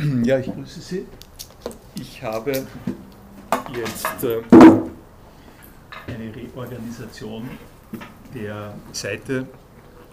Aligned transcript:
Ja, 0.24 0.38
ich 0.38 0.46
grüße 0.46 0.80
Sie. 0.80 1.06
Ich 1.96 2.22
habe 2.22 2.52
jetzt 3.74 4.24
äh, 4.24 4.40
eine 6.06 6.34
Reorganisation 6.34 7.48
der 8.34 8.74
Seite 8.92 9.46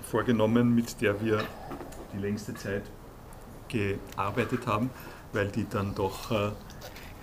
vorgenommen, 0.01 0.75
mit 0.75 0.99
der 0.99 1.23
wir 1.23 1.41
die 2.13 2.17
längste 2.17 2.53
Zeit 2.55 2.83
gearbeitet 3.69 4.67
haben, 4.67 4.89
weil 5.31 5.47
die 5.47 5.65
dann 5.69 5.95
doch 5.95 6.31
äh, 6.31 6.51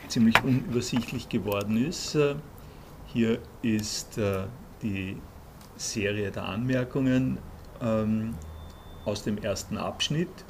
ziemlich 0.09 0.43
unübersichtlich 0.43 1.29
geworden 1.29 1.85
ist. 1.85 2.15
Äh, 2.15 2.37
hier 3.07 3.39
ist 3.63 4.19
die 4.83 5.17
Serie 5.77 6.33
der 6.33 6.47
Anmerkungen 6.47 7.39
ähm, 7.81 8.35
aus 9.05 9.23
dem 9.23 9.39
ersten 9.39 9.79
Abschnitt 9.79 10.45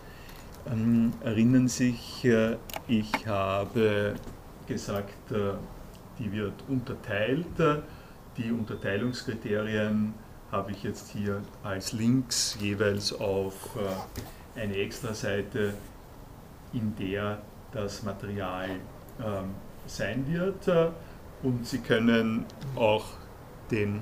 ähm, 0.71 1.13
erinnern 1.23 1.68
sich, 1.68 2.25
äh, 2.25 2.57
ich 2.89 3.27
habe 3.27 4.14
gesagt, 4.67 5.31
äh, 5.31 5.53
die 6.18 6.32
wird 6.32 6.55
unterteilt. 6.68 7.46
Die 8.36 8.50
Unterteilungskriterien 8.50 10.14
habe 10.50 10.72
ich 10.72 10.82
jetzt 10.82 11.11
hier 11.11 11.43
als 11.63 11.93
Links 11.93 12.57
jeweils 12.61 13.13
auf 13.13 13.77
äh, 13.77 14.61
eine 14.61 14.77
Extra-Seite, 14.77 15.75
in 16.72 16.94
der 16.96 17.43
das 17.72 18.03
Material 18.03 18.69
ähm, 19.21 19.50
sein 19.86 20.25
wird. 20.29 20.94
Und 21.43 21.67
Sie 21.67 21.79
können 21.79 22.44
auch 22.77 23.05
den 23.71 24.00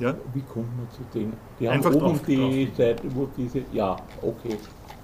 ja? 0.00 0.14
Wie 0.32 0.40
kommt 0.40 0.74
man 0.76 0.90
zu 0.90 1.02
denen? 1.12 1.34
Die 1.60 1.68
haben 1.68 1.74
Einfach 1.74 1.92
oben 1.92 2.16
drauf, 2.16 2.22
die 2.26 2.64
drauf. 2.64 2.76
Seite, 2.76 3.14
wo 3.14 3.28
diese, 3.36 3.62
ja, 3.72 3.96
okay 4.22 4.56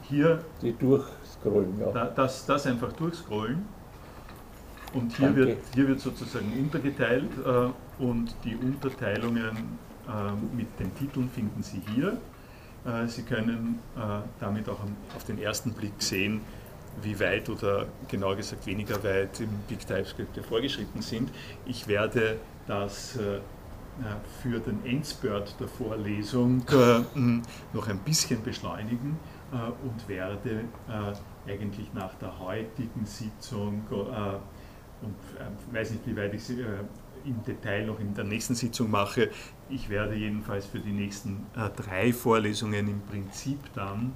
hier 0.08 0.44
die 0.62 0.72
durchscrollen. 0.72 1.80
Ja. 1.80 2.06
Das, 2.06 2.46
das 2.46 2.66
einfach 2.66 2.92
durchscrollen. 2.92 3.66
Und 4.95 5.15
hier 5.16 5.37
wird, 5.37 5.59
hier 5.74 5.88
wird 5.88 6.00
sozusagen 6.00 6.50
untergeteilt 6.59 7.30
äh, 7.45 8.02
und 8.02 8.34
die 8.45 8.56
Unterteilungen 8.56 9.78
äh, 10.09 10.56
mit 10.56 10.66
den 10.80 10.95
Titeln 10.96 11.28
finden 11.28 11.62
Sie 11.62 11.82
hier. 11.95 12.16
Äh, 12.87 13.06
Sie 13.06 13.23
können 13.23 13.80
äh, 13.96 14.00
damit 14.40 14.68
auch 14.68 14.80
auf 15.15 15.24
den 15.24 15.38
ersten 15.38 15.73
Blick 15.73 15.92
sehen, 15.98 16.40
wie 17.02 17.20
weit 17.20 17.50
oder 17.50 17.87
genauer 18.09 18.37
gesagt 18.37 18.66
weniger 18.66 19.02
weit 19.04 19.40
im 19.40 19.50
Big 19.68 19.87
TypeScript 19.87 20.38
vorgeschritten 20.46 21.02
sind. 21.02 21.30
Ich 21.66 21.87
werde 21.87 22.37
das 22.66 23.16
äh, 23.16 23.40
für 24.43 24.60
den 24.60 24.84
Endspurt 24.87 25.54
der 25.60 25.68
Vorlesung 25.68 26.62
äh, 26.70 27.00
noch 27.74 27.88
ein 27.88 27.98
bisschen 27.98 28.43
beschleunigen 28.43 29.16
äh, 29.16 29.37
und 29.51 30.09
werde 30.09 30.65
äh, 30.88 31.15
eigentlich 31.51 31.93
nach 31.95 32.15
der 32.15 32.38
heutigen 32.38 33.04
Sitzung 33.07 33.82
äh, 33.90 33.95
und 35.01 35.16
weiß 35.73 35.93
nicht, 35.93 36.07
wie 36.07 36.16
weit 36.16 36.35
ich 36.35 36.45
sie 36.45 36.63
im 37.24 37.43
Detail 37.45 37.87
noch 37.87 38.01
in 38.01 38.13
der 38.15 38.24
nächsten 38.24 38.55
Sitzung 38.55 38.90
mache. 38.90 39.30
Ich 39.71 39.88
werde 39.88 40.16
jedenfalls 40.16 40.66
für 40.66 40.80
die 40.80 40.93
nächsten 40.93 41.46
drei 41.77 42.13
Vorlesungen 42.13 42.88
im 42.88 43.01
Prinzip 43.02 43.60
dann 43.74 44.13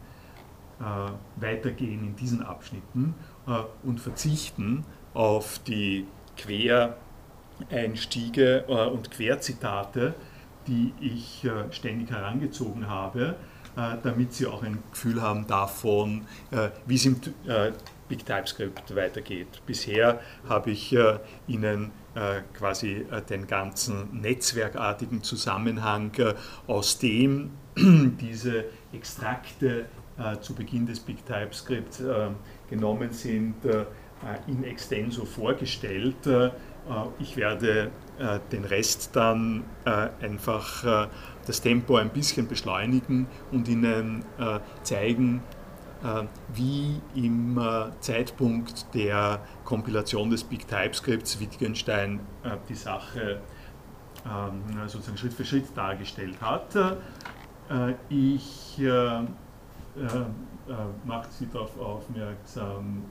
weitergehen 1.36 2.04
in 2.04 2.16
diesen 2.16 2.42
Abschnitten 2.42 3.14
und 3.84 4.00
verzichten 4.00 4.84
auf 5.14 5.60
die 5.60 6.08
Quereinstiege 6.36 8.64
und 8.64 9.12
Querzitate, 9.12 10.16
die 10.66 10.92
ich 11.00 11.48
ständig 11.70 12.10
herangezogen 12.10 12.88
habe 12.88 13.36
äh, 13.36 13.51
damit 13.74 14.34
Sie 14.34 14.46
auch 14.46 14.62
ein 14.62 14.82
Gefühl 14.90 15.22
haben 15.22 15.46
davon, 15.46 16.26
äh, 16.50 16.68
wie 16.86 16.96
es 16.96 17.06
im 17.06 17.16
äh, 17.46 17.72
Big 18.08 18.26
TypeScript 18.26 18.94
weitergeht. 18.94 19.62
Bisher 19.64 20.20
habe 20.46 20.70
ich 20.72 20.94
Ihnen 21.46 21.92
quasi 22.52 23.06
den 23.30 23.46
ganzen 23.46 24.20
netzwerkartigen 24.20 25.22
Zusammenhang, 25.22 26.12
aus 26.66 26.98
dem 26.98 27.52
diese 27.74 28.66
Extrakte 28.92 29.86
zu 30.42 30.52
Beginn 30.52 30.84
des 30.84 31.00
Big 31.00 31.24
TypeScript 31.24 32.02
genommen 32.68 33.12
sind, 33.12 33.54
in 34.46 34.64
extenso 34.64 35.24
vorgestellt. 35.24 36.28
Ich 37.18 37.38
werde 37.38 37.90
den 38.52 38.64
Rest 38.64 39.16
dann 39.16 39.64
einfach 40.20 41.08
das 41.46 41.60
Tempo 41.60 41.96
ein 41.96 42.10
bisschen 42.10 42.48
beschleunigen 42.48 43.26
und 43.50 43.68
Ihnen 43.68 44.24
äh, 44.38 44.60
zeigen, 44.82 45.42
äh, 46.02 46.24
wie 46.54 47.00
im 47.14 47.58
äh, 47.58 47.90
Zeitpunkt 48.00 48.92
der 48.94 49.40
Kompilation 49.64 50.30
des 50.30 50.42
Big 50.42 50.66
TypeScripts 50.66 51.38
Wittgenstein 51.38 52.20
äh, 52.42 52.56
die 52.68 52.74
Sache 52.74 53.40
ähm, 54.26 54.62
sozusagen 54.86 55.16
Schritt 55.16 55.32
für 55.32 55.44
Schritt 55.44 55.76
dargestellt 55.76 56.40
hat. 56.40 56.74
Äh, 56.74 57.94
ich 58.08 58.80
äh, 58.80 59.22
mache 61.04 61.28
Sie 61.30 61.46
darauf 61.52 61.78
aufmerksam, 61.78 63.04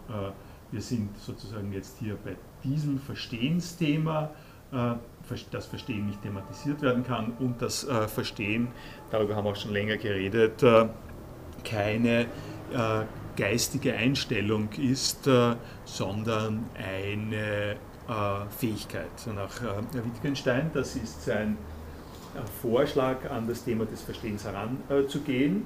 wir 0.72 0.82
sind 0.82 1.16
sozusagen 1.20 1.72
jetzt 1.72 2.00
hier 2.00 2.16
bei 2.16 2.36
diesem 2.64 2.98
Verstehensthema 2.98 4.32
das 5.52 5.66
Verstehen 5.66 6.08
nicht 6.08 6.22
thematisiert 6.22 6.82
werden 6.82 7.04
kann 7.04 7.34
und 7.40 7.62
das 7.62 7.84
äh, 7.84 8.08
Verstehen, 8.08 8.70
darüber 9.10 9.36
haben 9.36 9.46
wir 9.46 9.52
auch 9.52 9.56
schon 9.56 9.74
länger 9.74 9.98
geredet, 9.98 10.64
äh, 10.64 10.88
keine 11.64 12.22
äh, 12.22 12.26
geistige 13.38 13.96
Einstellung 13.96 14.70
ist, 14.74 15.30
sondern 15.86 16.66
eine 16.76 17.78
Fähigkeit. 18.58 19.10
Nach 19.34 19.62
Wittgenstein, 19.94 20.70
das 20.74 20.98
ist 20.98 21.24
sein 21.24 21.58
Vorschlag, 22.62 23.30
an 23.32 23.48
das 23.48 23.64
Thema 23.64 23.86
des 23.86 24.02
Verstehens 24.02 24.44
heranzugehen. 24.44 25.66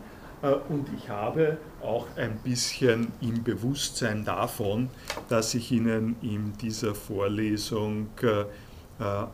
Und 0.70 0.88
ich 0.96 1.10
habe 1.10 1.58
auch 1.82 2.06
ein 2.18 2.38
bisschen 2.44 3.12
im 3.20 3.44
Bewusstsein 3.44 4.26
davon, 4.26 4.90
dass 5.28 5.56
ich 5.56 5.72
Ihnen 5.72 6.18
in 6.22 6.54
dieser 6.62 6.94
Vorlesung 6.94 8.10
äh, 8.22 8.46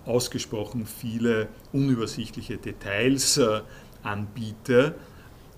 ausgesprochen 0.05 0.85
viele 0.85 1.47
unübersichtliche 1.71 2.57
Details 2.57 3.37
äh, 3.37 3.61
anbiete, 4.01 4.95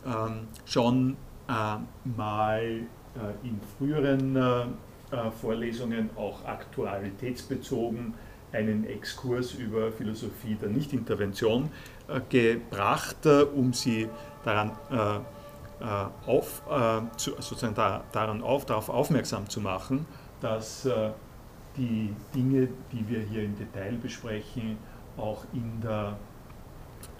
ähm, 0.05 0.47
schon 0.65 1.15
äh, 1.47 1.77
mal 2.17 2.81
in 3.43 3.59
früheren 3.77 4.73
Vorlesungen 5.39 6.09
auch 6.15 6.43
aktualitätsbezogen 6.45 8.15
einen 8.51 8.87
Exkurs 8.87 9.53
über 9.53 9.91
Philosophie 9.91 10.55
der 10.55 10.69
Nichtintervention 10.69 11.69
gebracht, 12.29 13.23
um 13.53 13.71
Sie 13.71 14.09
daran 14.43 14.71
auf, 16.25 16.63
sozusagen 17.17 17.75
daran 17.75 18.41
auf, 18.41 18.65
darauf 18.65 18.89
aufmerksam 18.89 19.47
zu 19.47 19.61
machen, 19.61 20.07
dass 20.41 20.89
die 21.77 22.13
Dinge, 22.33 22.69
die 22.91 23.07
wir 23.07 23.19
hier 23.21 23.43
im 23.43 23.55
Detail 23.57 23.93
besprechen, 24.01 24.77
auch 25.17 25.45
in 25.53 25.81
der 25.81 26.17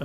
äh, 0.00 0.04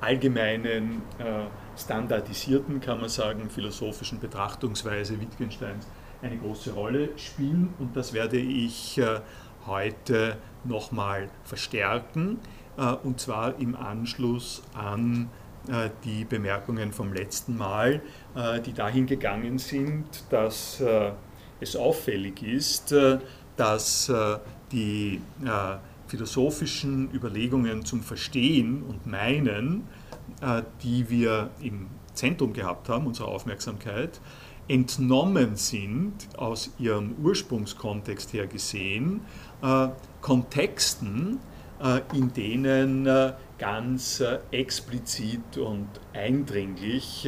allgemeinen, 0.00 1.02
äh, 1.18 1.46
standardisierten, 1.76 2.80
kann 2.80 3.00
man 3.00 3.08
sagen, 3.08 3.50
philosophischen 3.50 4.20
Betrachtungsweise 4.20 5.20
Wittgensteins 5.20 5.86
eine 6.22 6.36
große 6.36 6.72
Rolle 6.72 7.10
spielen. 7.16 7.74
Und 7.78 7.96
das 7.96 8.12
werde 8.12 8.38
ich 8.38 8.98
äh, 8.98 9.20
heute 9.66 10.36
nochmal 10.64 11.28
verstärken, 11.44 12.38
äh, 12.76 12.92
und 13.02 13.20
zwar 13.20 13.58
im 13.58 13.76
Anschluss 13.76 14.62
an 14.74 15.28
äh, 15.68 15.90
die 16.04 16.24
Bemerkungen 16.24 16.92
vom 16.92 17.12
letzten 17.12 17.56
Mal, 17.56 18.00
äh, 18.34 18.60
die 18.60 18.72
dahin 18.72 19.06
gegangen 19.06 19.58
sind, 19.58 20.24
dass 20.30 20.82
es 21.60 21.74
auffällig 21.74 22.42
ist, 22.44 22.94
dass 23.58 24.08
äh, 24.08 24.38
die 24.72 25.20
äh, 25.44 25.76
philosophischen 26.06 27.12
Überlegungen 27.12 27.84
zum 27.84 28.02
Verstehen 28.02 28.82
und 28.84 29.06
Meinen, 29.06 29.82
äh, 30.40 30.62
die 30.82 31.10
wir 31.10 31.50
im 31.60 31.88
Zentrum 32.14 32.52
gehabt 32.52 32.88
haben, 32.88 33.06
unserer 33.06 33.28
Aufmerksamkeit, 33.28 34.20
entnommen 34.68 35.56
sind, 35.56 36.28
aus 36.36 36.70
ihrem 36.78 37.14
Ursprungskontext 37.22 38.34
her 38.34 38.46
gesehen, 38.46 39.22
Kontexten, 40.20 41.38
in 42.12 42.32
denen 42.34 43.08
ganz 43.56 44.22
explizit 44.50 45.56
und 45.56 45.88
eindringlich 46.12 47.26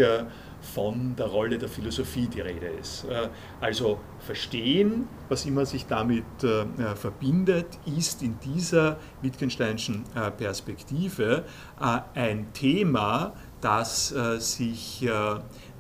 von 0.74 1.16
der 1.16 1.26
Rolle 1.26 1.58
der 1.58 1.68
Philosophie 1.68 2.28
die 2.28 2.40
Rede 2.40 2.66
ist. 2.66 3.04
Äh, 3.04 3.28
also 3.60 3.98
verstehen, 4.20 5.08
was 5.28 5.44
immer 5.46 5.66
sich 5.66 5.86
damit 5.86 6.24
äh, 6.42 6.62
äh, 6.62 6.94
verbindet, 6.94 7.78
ist 7.86 8.22
in 8.22 8.38
dieser 8.40 8.98
Wittgensteinischen 9.22 10.04
Perspektive 10.36 11.44
ein 12.14 12.52
Thema, 12.52 13.32
das 13.60 14.14
sich 14.38 15.06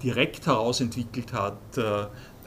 direkt 0.02 0.46
herausentwickelt 0.46 1.32
hat 1.32 1.58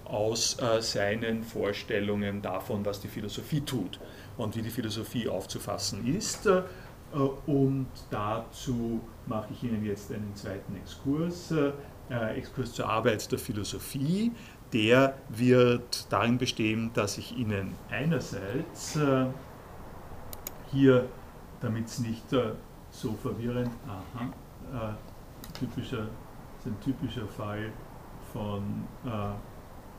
aus 0.05 0.57
seinen 0.79 1.43
Vorstellungen 1.43 2.41
davon, 2.41 2.85
was 2.85 2.99
die 2.99 3.07
Philosophie 3.07 3.61
tut 3.61 3.99
und 4.37 4.55
wie 4.55 4.61
die 4.61 4.69
Philosophie 4.69 5.27
aufzufassen 5.27 6.05
ist. 6.15 6.49
Und 7.45 7.87
dazu 8.09 9.01
mache 9.25 9.49
ich 9.53 9.63
Ihnen 9.63 9.85
jetzt 9.85 10.11
einen 10.11 10.35
zweiten 10.35 10.75
Exkurs, 10.75 11.53
Exkurs 12.35 12.73
zur 12.73 12.89
Arbeit 12.89 13.31
der 13.31 13.39
Philosophie. 13.39 14.31
Der 14.71 15.15
wird 15.29 16.11
darin 16.11 16.37
bestehen, 16.37 16.91
dass 16.93 17.17
ich 17.17 17.37
Ihnen 17.37 17.75
einerseits 17.91 18.97
hier, 20.71 21.05
damit 21.61 21.85
es 21.85 21.99
nicht 21.99 22.23
so 22.89 23.13
verwirrend, 23.21 23.69
aha, 23.87 24.95
typischer, 25.53 26.07
ist 26.57 26.65
ein 26.65 26.79
typischer 26.81 27.27
Fall 27.27 27.71
von 28.31 28.63
äh, 29.05 29.09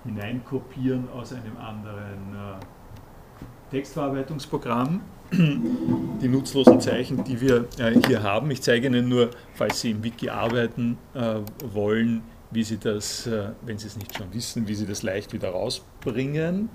Hineinkopieren 0.04 1.08
aus 1.10 1.32
einem 1.32 1.56
anderen 1.56 2.34
äh, 2.34 3.70
Textverarbeitungsprogramm. 3.70 5.00
Die 6.20 6.28
nutzlosen 6.28 6.80
Zeichen, 6.80 7.24
die 7.24 7.40
wir 7.40 7.66
äh, 7.78 7.98
hier 8.06 8.22
haben. 8.22 8.50
Ich 8.50 8.62
zeige 8.62 8.86
Ihnen 8.86 9.08
nur, 9.08 9.30
falls 9.54 9.80
Sie 9.80 9.90
im 9.90 10.04
Wiki 10.04 10.28
arbeiten 10.28 10.98
äh, 11.14 11.36
wollen, 11.72 12.22
wie 12.50 12.62
Sie 12.62 12.78
das, 12.78 13.26
äh, 13.26 13.48
wenn 13.62 13.78
Sie 13.78 13.86
es 13.86 13.96
nicht 13.96 14.16
schon 14.16 14.32
wissen, 14.32 14.68
wie 14.68 14.74
Sie 14.74 14.86
das 14.86 15.02
leicht 15.02 15.32
wieder 15.32 15.50
rausbringen. 15.50 16.68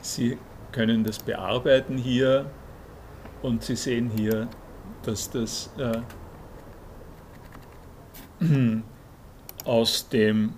Sie 0.00 0.36
können 0.72 1.04
das 1.04 1.20
bearbeiten 1.20 1.96
hier 1.96 2.50
und 3.40 3.62
Sie 3.62 3.76
sehen 3.76 4.10
hier, 4.10 4.48
dass 5.04 5.30
das 5.30 5.70
äh, 5.78 6.00
aus 9.64 10.08
dem 10.08 10.54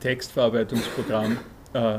Textverarbeitungsprogramm, 0.00 1.38
äh, 1.72 1.98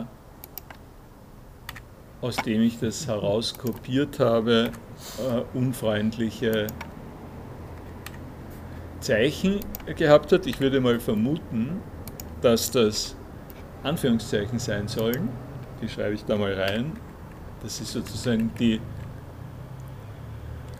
aus 2.22 2.36
dem 2.38 2.62
ich 2.62 2.80
das 2.80 3.08
herauskopiert 3.08 4.20
habe, 4.20 4.72
äh, 5.20 5.58
unfreundliche 5.58 6.68
Zeichen 9.00 9.60
gehabt 9.96 10.32
hat. 10.32 10.48
Ich 10.48 10.60
würde 10.60 10.80
mal 10.80 11.00
vermuten, 11.00 11.82
dass 12.42 12.72
das 12.72 13.16
Anführungszeichen 13.84 14.60
sein 14.60 14.88
sollen 14.88 15.30
die 15.82 15.90
schreibe 15.90 16.16
ich 16.16 16.26
da 16.26 16.36
mal 16.36 16.54
rein. 16.54 16.94
Das 17.62 17.80
ist 17.80 17.94
sozusagen 17.94 18.52
die 18.60 18.80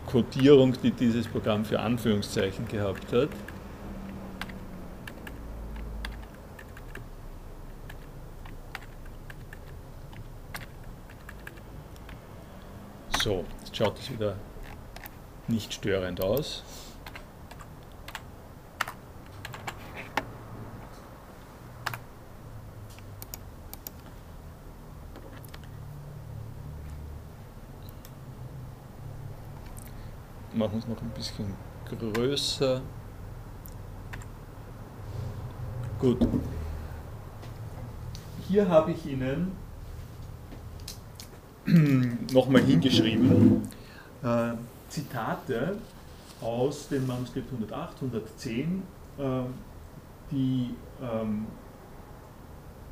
Codierung, 0.06 0.74
die 0.82 0.92
dieses 0.92 1.28
Programm 1.28 1.66
für 1.66 1.80
Anführungszeichen 1.80 2.68
gehabt 2.68 3.12
hat. 3.12 3.30
So, 13.26 13.44
jetzt 13.60 13.76
schaut 13.76 13.98
es 13.98 14.12
wieder 14.12 14.36
nicht 15.48 15.74
störend 15.74 16.24
aus. 16.24 16.64
machen 30.54 30.78
es 30.78 30.88
noch 30.88 31.02
ein 31.02 31.10
bisschen 31.10 31.52
größer. 31.90 32.80
Gut. 35.98 36.28
Hier 38.48 38.70
habe 38.70 38.92
ich 38.92 39.04
Ihnen 39.08 39.65
nochmal 42.34 42.62
hingeschrieben. 42.62 43.64
Äh, 44.24 44.54
Zitate 44.90 45.78
aus 46.42 46.88
dem 46.90 47.08
Manuskript 47.08 47.52
108, 47.52 47.96
110, 48.02 48.84
äh, 49.18 49.24
die 50.32 50.76
ähm, 51.02 51.48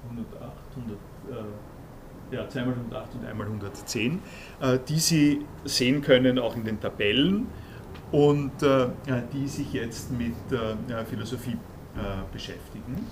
108, 0.09 0.51
100, 0.75 0.97
äh, 1.29 2.35
ja, 2.35 2.49
zweimal 2.49 2.73
108 2.73 3.15
und 3.15 3.25
einmal 3.25 3.47
110, 3.47 4.19
äh, 4.59 4.79
die 4.87 4.99
Sie 4.99 5.45
sehen 5.65 6.01
können 6.01 6.39
auch 6.39 6.55
in 6.55 6.63
den 6.63 6.79
Tabellen 6.79 7.47
und 8.11 8.63
äh, 8.63 8.87
die 9.33 9.47
sich 9.47 9.73
jetzt 9.73 10.11
mit 10.11 10.33
äh, 10.51 11.05
Philosophie 11.05 11.57
beschäftigen, 12.31 13.05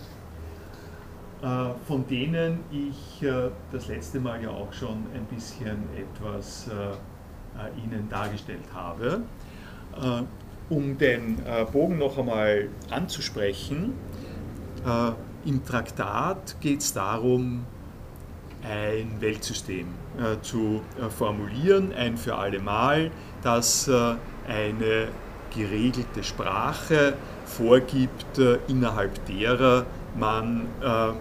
von 1.88 2.06
denen 2.08 2.60
ich 2.72 3.26
das 3.72 3.88
letzte 3.88 4.20
Mal 4.20 4.44
ja 4.44 4.50
auch 4.52 4.72
schon 4.72 5.06
ein 5.16 5.26
bisschen 5.26 5.78
etwas 5.98 6.70
Ihnen 7.84 8.08
dargestellt 8.10 8.66
habe. 8.74 9.24
Um 10.70 10.98
den 11.00 11.38
Bogen 11.72 11.98
noch 11.98 12.20
einmal 12.20 12.70
anzusprechen, 12.92 13.94
im 15.46 15.66
Traktat 15.66 16.58
geht 16.62 16.82
es 16.82 16.94
darum, 16.94 17.66
ein 18.64 19.20
Weltsystem 19.20 19.88
äh, 20.18 20.42
zu 20.42 20.82
äh, 21.00 21.10
formulieren, 21.10 21.94
ein 21.94 22.18
für 22.18 22.36
alle 22.36 22.60
Mal, 22.60 23.12
das 23.42 23.88
äh, 23.88 24.16
eine 24.48 25.08
geregelte 25.54 26.24
Sprache 26.24 27.16
vorgibt, 27.46 28.38
äh, 28.38 28.60
innerhalb 28.68 29.26
derer 29.26 29.86
man 30.16 30.68
äh, 30.82 31.14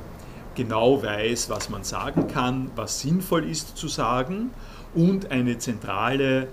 genau 0.54 1.02
weiß, 1.02 1.50
was 1.50 1.68
man 1.68 1.84
sagen 1.84 2.26
kann, 2.28 2.70
was 2.76 3.00
sinnvoll 3.00 3.48
ist 3.48 3.76
zu 3.76 3.88
sagen. 3.88 4.50
Und 4.94 5.30
eine 5.30 5.58
zentrale 5.58 6.48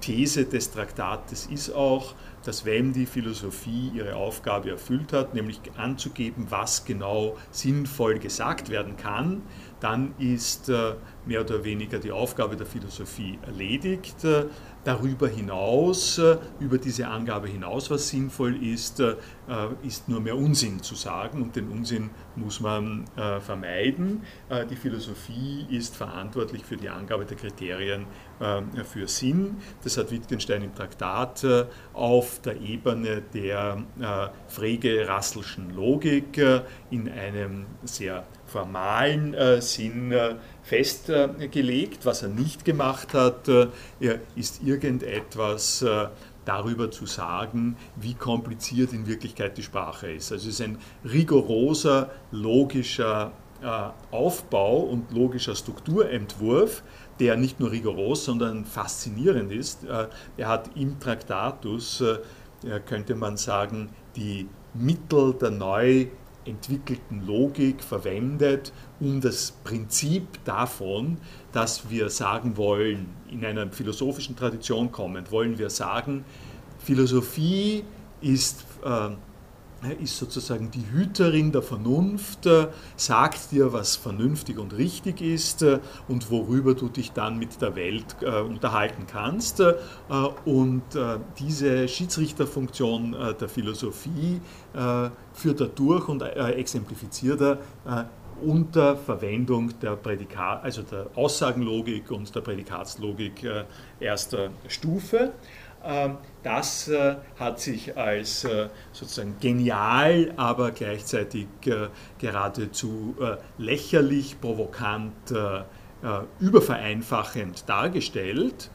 These 0.00 0.46
des 0.46 0.70
Traktates 0.70 1.46
ist 1.46 1.70
auch, 1.74 2.14
dass 2.44 2.64
wenn 2.64 2.92
die 2.92 3.06
Philosophie 3.06 3.92
ihre 3.94 4.16
Aufgabe 4.16 4.70
erfüllt 4.70 5.12
hat, 5.12 5.34
nämlich 5.34 5.60
anzugeben, 5.76 6.46
was 6.50 6.84
genau 6.84 7.36
sinnvoll 7.50 8.18
gesagt 8.18 8.68
werden 8.68 8.96
kann, 8.96 9.42
dann 9.80 10.14
ist 10.18 10.68
äh, 10.68 10.94
mehr 11.26 11.40
oder 11.42 11.64
weniger 11.64 11.98
die 11.98 12.12
Aufgabe 12.12 12.56
der 12.56 12.66
Philosophie 12.66 13.38
erledigt. 13.46 14.24
Äh, 14.24 14.46
darüber 14.84 15.28
hinaus, 15.28 16.18
äh, 16.18 16.38
über 16.58 16.78
diese 16.78 17.06
Angabe 17.06 17.48
hinaus, 17.48 17.90
was 17.90 18.08
sinnvoll 18.08 18.62
ist, 18.62 19.02
ist 19.82 20.08
nur 20.08 20.20
mehr 20.20 20.36
Unsinn 20.36 20.82
zu 20.82 20.94
sagen 20.94 21.42
und 21.42 21.56
den 21.56 21.68
Unsinn 21.68 22.10
muss 22.36 22.60
man 22.60 23.04
vermeiden. 23.40 24.22
Die 24.70 24.76
Philosophie 24.76 25.66
ist 25.68 25.96
verantwortlich 25.96 26.64
für 26.64 26.76
die 26.76 26.88
Angabe 26.88 27.24
der 27.26 27.36
Kriterien 27.36 28.06
für 28.84 29.08
Sinn. 29.08 29.56
Das 29.82 29.98
hat 29.98 30.10
Wittgenstein 30.10 30.62
im 30.62 30.74
Traktat 30.74 31.44
auf 31.92 32.40
der 32.40 32.60
Ebene 32.60 33.22
der 33.34 33.82
Frege-Rasselschen 34.48 35.74
Logik 35.74 36.40
in 36.90 37.10
einem 37.10 37.66
sehr 37.84 38.24
formalen 38.52 39.34
äh, 39.34 39.60
Sinn 39.60 40.12
äh, 40.12 40.34
festgelegt. 40.62 42.06
Was 42.06 42.22
er 42.22 42.28
nicht 42.28 42.64
gemacht 42.64 43.14
hat, 43.14 43.48
ist 44.34 44.62
irgendetwas 44.62 45.82
äh, 45.82 46.08
darüber 46.44 46.90
zu 46.90 47.06
sagen, 47.06 47.76
wie 47.96 48.14
kompliziert 48.14 48.92
in 48.92 49.06
Wirklichkeit 49.06 49.56
die 49.58 49.62
Sprache 49.62 50.10
ist. 50.10 50.32
Also 50.32 50.48
es 50.48 50.54
ist 50.54 50.60
ein 50.60 50.78
rigoroser, 51.04 52.10
logischer 52.30 53.32
äh, 53.62 53.66
Aufbau 54.10 54.78
und 54.78 55.12
logischer 55.12 55.54
Strukturentwurf, 55.54 56.82
der 57.20 57.36
nicht 57.36 57.60
nur 57.60 57.70
rigoros, 57.70 58.24
sondern 58.24 58.64
faszinierend 58.64 59.52
ist. 59.52 59.84
Äh, 59.84 60.08
er 60.36 60.48
hat 60.48 60.70
im 60.76 60.98
Traktatus, 60.98 62.02
könnte 62.86 63.16
man 63.16 63.36
sagen, 63.36 63.90
die 64.14 64.48
Mittel 64.72 65.34
der 65.34 65.50
neu 65.50 66.06
entwickelten 66.44 67.26
Logik 67.26 67.82
verwendet, 67.82 68.72
um 69.00 69.20
das 69.20 69.52
Prinzip 69.64 70.44
davon, 70.44 71.18
dass 71.52 71.90
wir 71.90 72.08
sagen 72.10 72.56
wollen, 72.56 73.08
in 73.30 73.44
einer 73.44 73.70
philosophischen 73.70 74.36
Tradition 74.36 74.92
kommend, 74.92 75.30
wollen 75.30 75.58
wir 75.58 75.70
sagen, 75.70 76.24
Philosophie 76.78 77.84
ist 78.20 78.64
äh, 78.84 79.10
ist 79.90 80.16
sozusagen 80.16 80.70
die 80.70 80.84
Hüterin 80.92 81.50
der 81.50 81.62
Vernunft, 81.62 82.46
äh, 82.46 82.68
sagt 82.96 83.50
dir, 83.50 83.72
was 83.72 83.96
vernünftig 83.96 84.58
und 84.58 84.76
richtig 84.76 85.20
ist 85.20 85.62
äh, 85.62 85.80
und 86.08 86.30
worüber 86.30 86.74
du 86.74 86.88
dich 86.88 87.12
dann 87.12 87.38
mit 87.38 87.60
der 87.60 87.74
Welt 87.74 88.16
äh, 88.20 88.40
unterhalten 88.40 89.06
kannst. 89.06 89.62
Und 90.44 90.82
diese 91.38 91.88
Schiedsrichterfunktion 91.88 93.16
der 93.40 93.48
Philosophie 93.48 94.40
führt 95.32 95.60
er 95.60 95.68
durch 95.68 96.08
und 96.08 96.22
exemplifiziert 96.22 97.40
er 97.40 98.08
unter 98.42 98.96
Verwendung 98.96 99.78
der 99.80 99.96
Prädikat, 99.96 100.64
also 100.64 100.82
der 100.82 101.06
Aussagenlogik 101.14 102.10
und 102.10 102.34
der 102.34 102.40
Prädikatslogik 102.40 103.46
erster 104.00 104.50
Stufe. 104.68 105.32
Ähm, 105.84 106.18
das 106.42 106.88
äh, 106.88 107.16
hat 107.38 107.60
sich 107.60 107.96
als 107.96 108.44
äh, 108.44 108.68
sozusagen 108.92 109.36
genial, 109.40 110.32
aber 110.36 110.72
gleichzeitig 110.72 111.46
äh, 111.66 111.88
geradezu 112.18 113.14
lächerlich, 113.58 114.40
provokant, 114.40 115.12
übervereinfachend 116.40 117.68
dargestellt. 117.68 118.70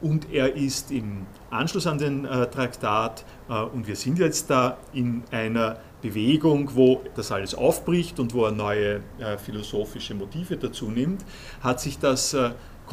Und 0.00 0.30
er 0.30 0.54
ist 0.54 0.90
im 0.90 1.26
Anschluss 1.50 1.86
an 1.86 1.98
den 1.98 2.24
Traktat, 2.24 3.24
und 3.72 3.86
wir 3.86 3.96
sind 3.96 4.18
jetzt 4.18 4.50
da 4.50 4.76
in 4.92 5.22
einer 5.30 5.78
Bewegung, 6.02 6.74
wo 6.74 7.02
das 7.14 7.30
alles 7.32 7.54
aufbricht 7.54 8.18
und 8.18 8.34
wo 8.34 8.44
er 8.44 8.52
neue 8.52 9.00
philosophische 9.44 10.14
Motive 10.14 10.56
dazu 10.56 10.90
nimmt, 10.90 11.24
hat 11.62 11.80
sich 11.80 11.98
das 11.98 12.36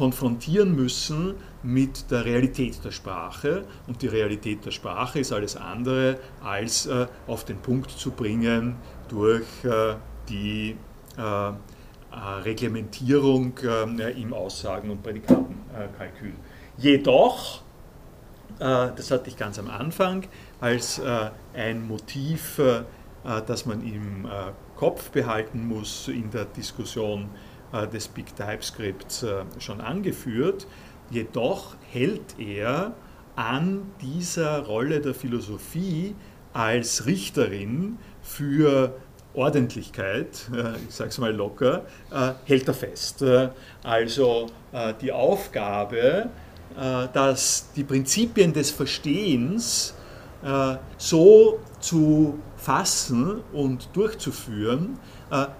konfrontieren 0.00 0.74
müssen 0.74 1.34
mit 1.62 2.10
der 2.10 2.24
Realität 2.24 2.82
der 2.82 2.90
Sprache. 2.90 3.66
Und 3.86 4.00
die 4.00 4.06
Realität 4.06 4.64
der 4.64 4.70
Sprache 4.70 5.20
ist 5.20 5.30
alles 5.30 5.56
andere 5.56 6.18
als 6.42 6.86
äh, 6.86 7.06
auf 7.26 7.44
den 7.44 7.58
Punkt 7.58 7.90
zu 7.90 8.10
bringen 8.12 8.76
durch 9.08 9.44
äh, 9.62 9.96
die 10.26 10.74
äh, 11.18 11.20
äh 11.20 11.52
Reglementierung 12.44 13.52
äh, 13.58 14.22
im 14.22 14.32
Aussagen- 14.32 14.88
und 14.88 15.02
Prädikatenkalkül. 15.02 16.32
Jedoch, 16.78 17.60
äh, 18.58 18.88
das 18.96 19.10
hatte 19.10 19.28
ich 19.28 19.36
ganz 19.36 19.58
am 19.58 19.68
Anfang, 19.68 20.24
als 20.62 20.98
ein 21.54 21.86
Motiv, 21.86 22.60
das 23.46 23.66
man 23.66 23.82
im 23.82 24.28
Kopf 24.76 25.10
behalten 25.10 25.66
muss 25.66 26.08
in 26.08 26.30
der 26.30 26.44
Diskussion 26.46 27.28
des 27.92 28.08
Big 28.08 28.34
TypeScripts 28.34 29.24
schon 29.58 29.80
angeführt, 29.80 30.66
Jedoch 31.10 31.74
hält 31.90 32.38
er 32.38 32.94
an 33.34 33.82
dieser 34.00 34.60
Rolle 34.60 35.00
der 35.00 35.12
Philosophie 35.12 36.14
als 36.52 37.06
Richterin 37.06 37.98
für 38.22 38.94
Ordentlichkeit, 39.34 40.48
äh, 40.54 40.76
ich 40.88 40.94
sage 40.94 41.10
es 41.10 41.18
mal 41.18 41.34
locker, 41.34 41.82
äh, 42.12 42.32
hält 42.44 42.68
er 42.68 42.74
fest. 42.74 43.22
Äh, 43.22 43.50
also 43.82 44.46
die 45.00 45.10
Aufgabe, 45.10 46.30
dass 47.12 47.72
die 47.74 47.82
Prinzipien 47.82 48.52
des 48.52 48.70
Verstehens 48.70 49.94
so 50.96 51.58
zu 51.80 52.38
fassen 52.56 53.40
und 53.52 53.88
durchzuführen, 53.94 54.96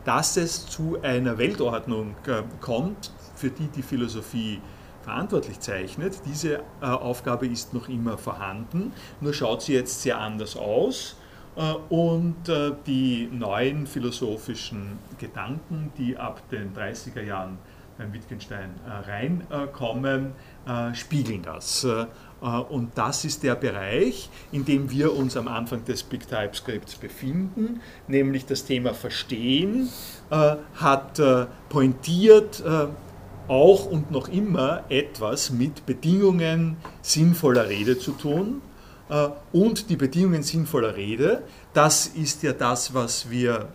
dass 0.04 0.36
es 0.36 0.66
zu 0.66 0.98
einer 1.02 1.38
Weltordnung 1.38 2.16
kommt, 2.60 3.12
für 3.36 3.50
die 3.50 3.68
die 3.68 3.82
Philosophie 3.82 4.60
verantwortlich 5.02 5.60
zeichnet. 5.60 6.20
Diese 6.26 6.58
äh, 6.80 6.86
Aufgabe 6.86 7.46
ist 7.46 7.74
noch 7.74 7.88
immer 7.88 8.18
vorhanden, 8.18 8.92
nur 9.20 9.32
schaut 9.32 9.62
sie 9.62 9.74
jetzt 9.74 10.02
sehr 10.02 10.18
anders 10.18 10.56
aus. 10.56 11.16
Äh, 11.56 11.72
und 11.88 12.48
äh, 12.48 12.72
die 12.86 13.28
neuen 13.32 13.86
philosophischen 13.86 14.98
Gedanken, 15.18 15.92
die 15.98 16.16
ab 16.16 16.42
den 16.50 16.74
30er 16.74 17.22
Jahren 17.22 17.58
beim 17.98 18.12
Wittgenstein 18.12 18.70
äh, 18.86 19.10
reinkommen, 19.10 20.32
äh, 20.66 20.94
spiegeln 20.94 21.42
das. 21.42 21.86
Äh, 22.42 22.46
und 22.46 22.92
das 22.96 23.24
ist 23.24 23.42
der 23.42 23.54
Bereich, 23.54 24.28
in 24.52 24.64
dem 24.64 24.90
wir 24.90 25.14
uns 25.14 25.36
am 25.36 25.48
Anfang 25.48 25.84
des 25.84 26.02
Big 26.02 26.28
TypeScripts 26.28 26.96
befinden, 26.96 27.80
nämlich 28.08 28.46
das 28.46 28.64
Thema 28.64 28.94
Verstehen 28.94 29.88
hat 30.76 31.20
pointiert 31.68 32.62
auch 33.50 33.86
und 33.86 34.12
noch 34.12 34.28
immer 34.28 34.84
etwas 34.88 35.50
mit 35.50 35.84
Bedingungen 35.84 36.76
sinnvoller 37.02 37.68
Rede 37.68 37.98
zu 37.98 38.12
tun. 38.12 38.62
Äh, 39.08 39.28
und 39.52 39.90
die 39.90 39.96
Bedingungen 39.96 40.44
sinnvoller 40.44 40.96
Rede, 40.96 41.42
das 41.74 42.06
ist 42.06 42.44
ja 42.44 42.52
das, 42.52 42.94
was 42.94 43.28
wir 43.28 43.68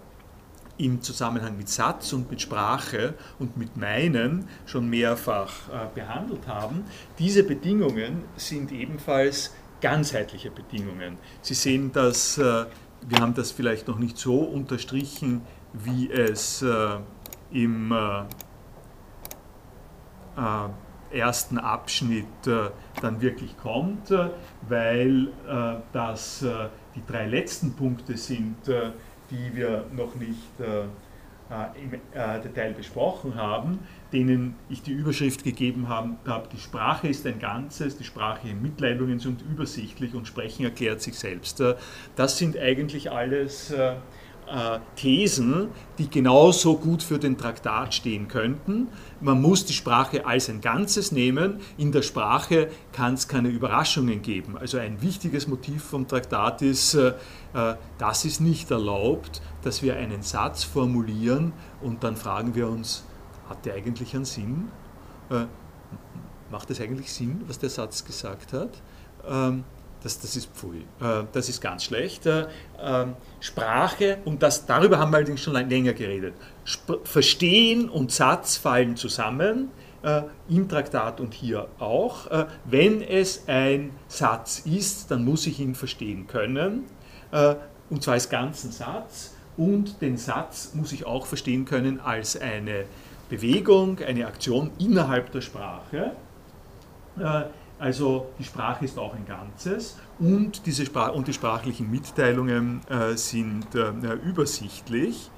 im 0.77 1.01
Zusammenhang 1.01 1.57
mit 1.57 1.69
Satz 1.69 2.11
und 2.13 2.29
mit 2.29 2.41
Sprache 2.41 3.13
und 3.39 3.57
mit 3.57 3.77
Meinen 3.77 4.47
schon 4.65 4.89
mehrfach 4.89 5.69
äh, 5.69 5.87
behandelt 5.93 6.47
haben. 6.47 6.83
Diese 7.17 7.43
Bedingungen 7.43 8.23
sind 8.35 8.71
ebenfalls 8.71 9.53
ganzheitliche 9.81 10.51
Bedingungen. 10.51 11.17
Sie 11.41 11.53
sehen 11.53 11.91
das, 11.93 12.37
äh, 12.37 12.65
wir 13.07 13.19
haben 13.19 13.33
das 13.33 13.51
vielleicht 13.51 13.87
noch 13.87 13.99
nicht 13.99 14.17
so 14.17 14.39
unterstrichen, 14.39 15.41
wie 15.73 16.09
es 16.09 16.65
im 17.51 17.91
äh, 17.91 18.23
ersten 21.11 21.57
Abschnitt 21.57 22.25
dann 22.45 23.21
wirklich 23.21 23.57
kommt, 23.57 24.09
weil 24.67 25.29
das 25.93 26.43
die 26.95 27.05
drei 27.05 27.27
letzten 27.27 27.73
Punkte 27.73 28.17
sind, 28.17 28.57
die 29.35 29.55
wir 29.55 29.85
noch 29.95 30.15
nicht 30.15 30.39
im 31.79 31.91
Detail 32.43 32.73
besprochen 32.73 33.35
haben, 33.35 33.79
denen 34.11 34.55
ich 34.67 34.81
die 34.81 34.93
Überschrift 34.93 35.43
gegeben 35.43 35.87
habe, 35.89 36.15
die 36.51 36.57
Sprache 36.57 37.07
ist 37.07 37.25
ein 37.27 37.37
Ganzes, 37.37 37.97
die 37.97 38.03
sprachlichen 38.03 38.63
Mitteilungen 38.63 39.19
sind 39.19 39.43
übersichtlich 39.43 40.15
und 40.15 40.27
Sprechen 40.27 40.65
erklärt 40.65 41.01
sich 41.01 41.19
selbst. 41.19 41.61
Das 42.15 42.37
sind 42.39 42.57
eigentlich 42.57 43.11
alles 43.11 43.69
äh, 43.71 43.93
Thesen, 44.95 45.69
die 45.97 46.09
genauso 46.09 46.77
gut 46.77 47.01
für 47.01 47.17
den 47.17 47.37
Traktat 47.37 47.93
stehen 47.93 48.27
könnten. 48.27 48.89
Man 49.19 49.41
muss 49.41 49.65
die 49.65 49.73
Sprache 49.73 50.25
als 50.25 50.49
ein 50.49 50.61
Ganzes 50.61 51.11
nehmen. 51.11 51.59
In 51.77 51.91
der 51.91 52.03
Sprache 52.03 52.69
kann 52.91 53.15
es 53.15 53.27
keine 53.27 53.49
Überraschungen 53.49 54.21
geben. 54.21 54.57
Also 54.57 54.77
ein 54.77 55.01
wichtiges 55.01 55.47
Motiv 55.47 55.83
vom 55.83 56.07
Traktat 56.07 56.61
ist, 56.61 56.93
äh, 56.93 57.13
äh, 57.53 57.75
das 57.97 58.25
ist 58.25 58.39
nicht 58.39 58.69
erlaubt, 58.69 59.41
dass 59.63 59.81
wir 59.81 59.95
einen 59.95 60.21
Satz 60.21 60.63
formulieren 60.63 61.53
und 61.81 62.03
dann 62.03 62.15
fragen 62.15 62.53
wir 62.55 62.69
uns, 62.69 63.03
hat 63.49 63.65
der 63.65 63.75
eigentlich 63.75 64.15
einen 64.15 64.25
Sinn? 64.25 64.69
Macht 66.51 66.69
es 66.69 66.79
eigentlich 66.79 67.11
Sinn, 67.11 67.41
was 67.47 67.59
der 67.59 67.69
Satz 67.69 68.05
gesagt 68.05 68.53
hat? 68.53 68.81
Ähm, 69.27 69.63
das, 70.05 70.19
das 70.19 70.35
ist 70.35 70.49
Pfui. 70.53 70.85
Äh, 71.01 71.23
das 71.33 71.49
ist 71.49 71.59
ganz 71.59 71.83
schlecht. 71.83 72.27
Äh, 72.27 72.45
ähm, 72.79 73.15
Sprache, 73.39 74.19
und 74.23 74.43
das, 74.43 74.65
darüber 74.65 74.99
haben 74.99 75.11
wir 75.11 75.17
allerdings 75.17 75.41
schon 75.41 75.53
länger 75.53 75.93
geredet. 75.93 76.35
Verstehen 77.03 77.89
und 77.89 78.11
Satz 78.11 78.55
fallen 78.55 78.95
zusammen, 78.95 79.71
äh, 80.03 80.21
im 80.47 80.69
Traktat 80.69 81.19
und 81.19 81.33
hier 81.33 81.67
auch. 81.79 82.27
Wenn 82.65 83.01
es 83.01 83.47
ein 83.47 83.91
Satz 84.07 84.59
ist, 84.59 85.09
dann 85.09 85.25
muss 85.25 85.47
ich 85.47 85.59
ihn 85.59 85.73
verstehen 85.73 86.27
können, 86.27 86.83
und 87.89 88.03
zwar 88.03 88.13
als 88.13 88.29
ganzen 88.29 88.71
Satz. 88.71 89.33
Und 89.57 90.01
den 90.01 90.17
Satz 90.17 90.73
muss 90.75 90.91
ich 90.91 91.05
auch 91.05 91.25
verstehen 91.25 91.65
können 91.65 91.99
als 91.99 92.39
eine 92.39 92.85
Bewegung, 93.29 93.99
eine 93.99 94.27
Aktion 94.27 94.69
innerhalb 94.77 95.31
der 95.31 95.41
Sprache 95.41 96.11
also 97.79 98.27
die 98.39 98.43
Sprache 98.43 98.85
ist 98.85 98.97
auch 98.97 99.13
ein 99.13 99.25
Ganzes 99.25 99.97
und, 100.19 100.65
diese 100.65 100.85
Sprach 100.85 101.13
und 101.13 101.27
die 101.27 101.33
sprachlichen 101.33 101.89
Mitteilungen 101.91 102.81
äh, 102.89 103.15
sind 103.15 103.75
äh, 103.75 104.13
übersichtlich. 104.25 105.29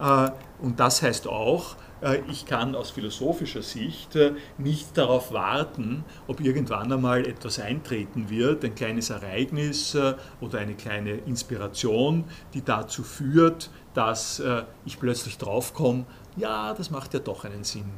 Äh, 0.00 0.30
und 0.60 0.80
das 0.80 1.02
heißt 1.02 1.26
auch, 1.26 1.76
äh, 2.00 2.20
ich 2.30 2.46
kann 2.46 2.74
aus 2.74 2.90
philosophischer 2.90 3.62
Sicht 3.62 4.16
äh, 4.16 4.32
nicht 4.56 4.96
darauf 4.96 5.32
warten, 5.32 6.04
ob 6.26 6.40
irgendwann 6.40 6.92
einmal 6.92 7.26
etwas 7.26 7.58
eintreten 7.58 8.30
wird, 8.30 8.64
ein 8.64 8.74
kleines 8.74 9.10
Ereignis 9.10 9.94
äh, 9.94 10.14
oder 10.40 10.58
eine 10.58 10.74
kleine 10.74 11.12
Inspiration, 11.12 12.24
die 12.54 12.62
dazu 12.62 13.02
führt, 13.02 13.70
dass 13.94 14.40
ich 14.84 15.00
plötzlich 15.00 15.38
draufkomme, 15.38 16.04
ja, 16.38 16.74
das 16.74 16.90
macht 16.90 17.14
ja 17.14 17.20
doch 17.20 17.44
einen 17.44 17.64
Sinn. 17.64 17.90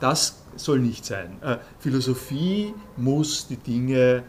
Das 0.00 0.42
soll 0.56 0.78
nicht 0.80 1.04
sein. 1.04 1.38
Philosophie 1.78 2.74
muss 2.96 3.46
die 3.46 3.56
Dinge 3.56 4.24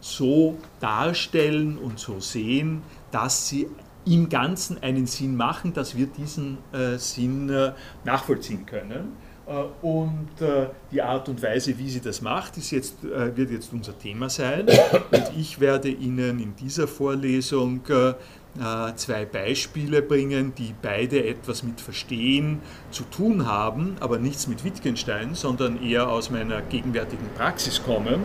so 0.00 0.58
darstellen 0.80 1.78
und 1.78 1.98
so 1.98 2.20
sehen, 2.20 2.82
dass 3.10 3.48
sie 3.48 3.68
im 4.04 4.28
Ganzen 4.28 4.82
einen 4.82 5.06
Sinn 5.06 5.36
machen, 5.36 5.72
dass 5.72 5.96
wir 5.96 6.06
diesen 6.06 6.58
äh, 6.72 6.98
Sinn 6.98 7.48
äh, 7.48 7.72
nachvollziehen 8.04 8.66
können. 8.66 9.12
Äh, 9.46 9.86
und 9.86 10.40
äh, 10.40 10.66
die 10.90 11.00
Art 11.00 11.28
und 11.28 11.40
Weise, 11.40 11.78
wie 11.78 11.88
sie 11.88 12.00
das 12.00 12.20
macht, 12.20 12.56
ist 12.56 12.72
jetzt, 12.72 13.04
äh, 13.04 13.36
wird 13.36 13.50
jetzt 13.50 13.72
unser 13.72 13.96
Thema 13.96 14.28
sein. 14.28 14.66
Und 14.66 15.32
ich 15.36 15.60
werde 15.60 15.88
Ihnen 15.88 16.40
in 16.40 16.56
dieser 16.56 16.88
Vorlesung 16.88 17.80
äh, 17.88 18.14
zwei 18.96 19.24
Beispiele 19.24 20.02
bringen, 20.02 20.54
die 20.54 20.74
beide 20.82 21.24
etwas 21.26 21.62
mit 21.62 21.80
Verstehen 21.80 22.60
zu 22.90 23.04
tun 23.04 23.46
haben, 23.46 23.96
aber 24.00 24.18
nichts 24.18 24.46
mit 24.46 24.62
Wittgenstein, 24.62 25.34
sondern 25.34 25.82
eher 25.82 26.10
aus 26.10 26.30
meiner 26.30 26.60
gegenwärtigen 26.60 27.28
Praxis 27.34 27.82
kommen 27.82 28.20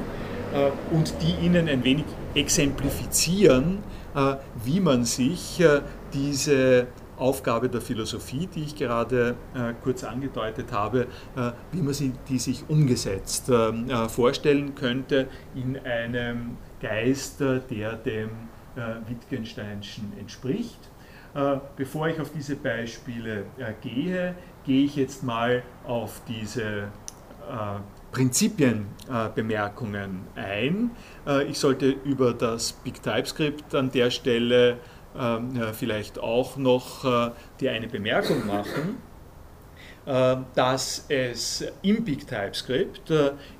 und 0.91 1.13
die 1.21 1.45
Ihnen 1.45 1.67
ein 1.67 1.83
wenig 1.83 2.05
exemplifizieren, 2.35 3.79
äh, 4.15 4.35
wie 4.63 4.79
man 4.79 5.05
sich 5.05 5.59
äh, 5.59 5.81
diese 6.13 6.87
Aufgabe 7.17 7.67
der 7.67 7.81
Philosophie, 7.81 8.47
die 8.53 8.63
ich 8.63 8.75
gerade 8.75 9.35
kurz 9.83 10.03
angedeutet 10.03 10.71
habe, 10.71 11.07
wie 11.71 11.81
man 11.81 11.91
sie, 11.91 12.13
die 12.29 12.37
sich 12.37 12.65
umgesetzt 12.67 13.51
vorstellen 14.09 14.75
könnte 14.75 15.27
in 15.55 15.79
einem 15.79 16.57
Geist, 16.79 17.39
der 17.39 17.93
dem 17.93 18.29
Wittgensteinschen 19.07 20.13
entspricht. 20.19 20.79
Bevor 21.75 22.07
ich 22.07 22.19
auf 22.19 22.31
diese 22.31 22.55
Beispiele 22.55 23.45
gehe, 23.81 24.35
gehe 24.65 24.85
ich 24.85 24.95
jetzt 24.95 25.23
mal 25.23 25.61
auf 25.85 26.21
diese 26.27 26.87
Prinzipienbemerkungen 28.11 30.21
ein. 30.35 30.91
Äh, 31.25 31.45
ich 31.45 31.57
sollte 31.59 31.89
über 31.89 32.33
das 32.33 32.73
Big 32.73 33.01
TypeScript 33.03 33.73
an 33.75 33.91
der 33.91 34.09
Stelle 34.09 34.79
ähm, 35.17 35.73
vielleicht 35.73 36.19
auch 36.19 36.57
noch 36.57 37.05
äh, 37.05 37.31
die 37.59 37.69
eine 37.69 37.87
Bemerkung 37.87 38.45
machen, 38.47 38.97
äh, 40.05 40.35
dass 40.55 41.05
es 41.09 41.65
im 41.81 42.03
Big 42.03 42.27
TypeScript 42.27 43.11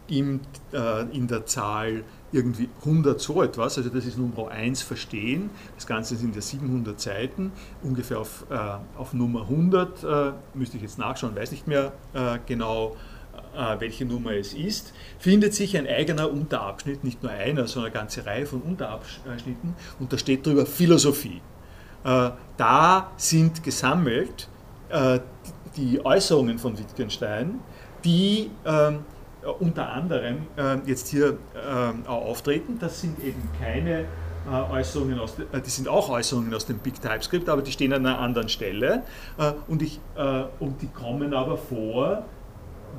in 0.08 0.42
der 0.72 1.46
Zahl 1.46 2.04
irgendwie 2.32 2.70
100 2.80 3.20
so 3.22 3.42
etwas, 3.42 3.78
also 3.78 3.90
das 3.90 4.06
ist 4.06 4.18
Nummer 4.18 4.50
1 4.50 4.82
verstehen, 4.82 5.50
das 5.76 5.88
Ganze 5.88 6.16
sind 6.16 6.36
ja 6.36 6.42
700 6.42 7.00
Seiten, 7.00 7.52
ungefähr 7.84 8.20
auf, 8.20 8.46
auf 8.98 9.14
Nummer 9.14 9.44
100, 9.44 10.36
müsste 10.54 10.76
ich 10.76 10.84
jetzt 10.84 11.00
nachschauen, 11.00 11.36
weiß 11.36 11.52
nicht 11.52 11.68
mehr 11.68 11.94
genau, 12.46 12.98
äh, 13.58 13.80
welche 13.80 14.06
Nummer 14.06 14.34
es 14.34 14.54
ist, 14.54 14.94
findet 15.18 15.54
sich 15.56 15.76
ein 15.78 15.88
eigener 15.88 16.32
Unterabschnitt, 16.32 17.04
nicht 17.04 17.24
nur 17.24 17.32
einer, 17.32 17.68
sondern 17.68 17.92
eine 17.92 18.02
ganze 18.02 18.26
Reihe 18.26 18.46
von 18.46 18.62
Unterabschnitten. 18.62 19.76
Und 20.00 20.14
da 20.14 20.18
steht 20.18 20.46
drüber 20.46 20.66
Philosophie. 20.66 21.42
Äh, 22.04 22.30
da 22.58 23.12
sind 23.18 23.64
gesammelt 23.64 24.48
äh, 24.90 25.20
die 25.76 26.06
Äußerungen 26.06 26.60
von 26.60 26.78
Wittgenstein, 26.78 27.60
die 28.04 28.52
ähm, 28.66 29.00
unter 29.60 29.90
anderem 29.92 30.48
jetzt 30.86 31.08
hier 31.08 31.38
ähm, 31.56 32.06
auftreten. 32.06 32.78
Das 32.80 33.02
sind 33.02 33.24
eben 33.24 33.42
keine 33.62 34.06
Äußerungen 34.72 35.20
aus, 35.20 35.36
die 35.38 35.70
sind 35.70 35.88
auch 35.90 36.10
Äußerungen 36.10 36.54
aus 36.54 36.66
dem 36.66 36.78
Big 36.78 37.02
TypeScript, 37.02 37.50
aber 37.50 37.62
die 37.62 37.72
stehen 37.72 37.92
an 37.92 38.06
einer 38.06 38.20
anderen 38.20 38.48
Stelle 38.48 39.04
und, 39.68 39.82
ich, 39.82 40.00
und 40.60 40.82
die 40.82 40.88
kommen 40.88 41.34
aber 41.34 41.58
vor 41.58 42.24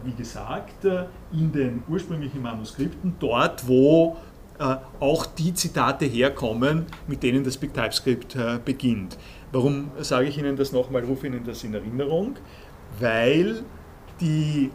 wie 0.05 0.13
gesagt, 0.13 0.85
äh, 0.85 1.05
in 1.33 1.53
den 1.53 1.83
ursprünglichen 1.89 2.43
Manuskripten, 2.43 3.17
dort 3.19 3.67
wo 3.67 4.17
äh, 4.59 4.77
auch 5.01 5.27
die 5.27 5.55
Zitate 5.55 6.05
herkommen, 6.05 6.87
mit 7.07 7.23
denen 7.23 7.45
das 7.45 7.57
Big 7.57 7.75
TypeScript 7.75 8.37
äh, 8.37 8.59
beginnt. 8.65 9.19
Warum 9.53 9.91
sage 10.01 10.29
ich 10.29 10.39
Ihnen 10.39 10.57
das 10.57 10.73
nochmal, 10.73 11.05
rufe 11.05 11.27
Ihnen 11.27 11.45
das 11.45 11.65
in 11.65 11.75
Erinnerung? 11.75 12.37
Weil 13.01 13.63
die 14.21 14.71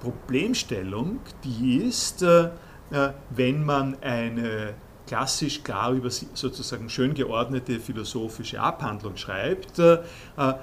Problemstellung, 0.00 1.20
die 1.44 1.76
ist, 1.76 2.24
wenn 3.30 3.64
man 3.64 3.96
eine 4.02 4.74
klassisch 5.10 5.64
klar 5.64 5.92
über 5.92 6.08
sozusagen 6.08 6.88
schön 6.88 7.14
geordnete 7.14 7.80
philosophische 7.80 8.60
Abhandlung 8.60 9.16
schreibt, 9.16 9.76
äh, 9.80 9.98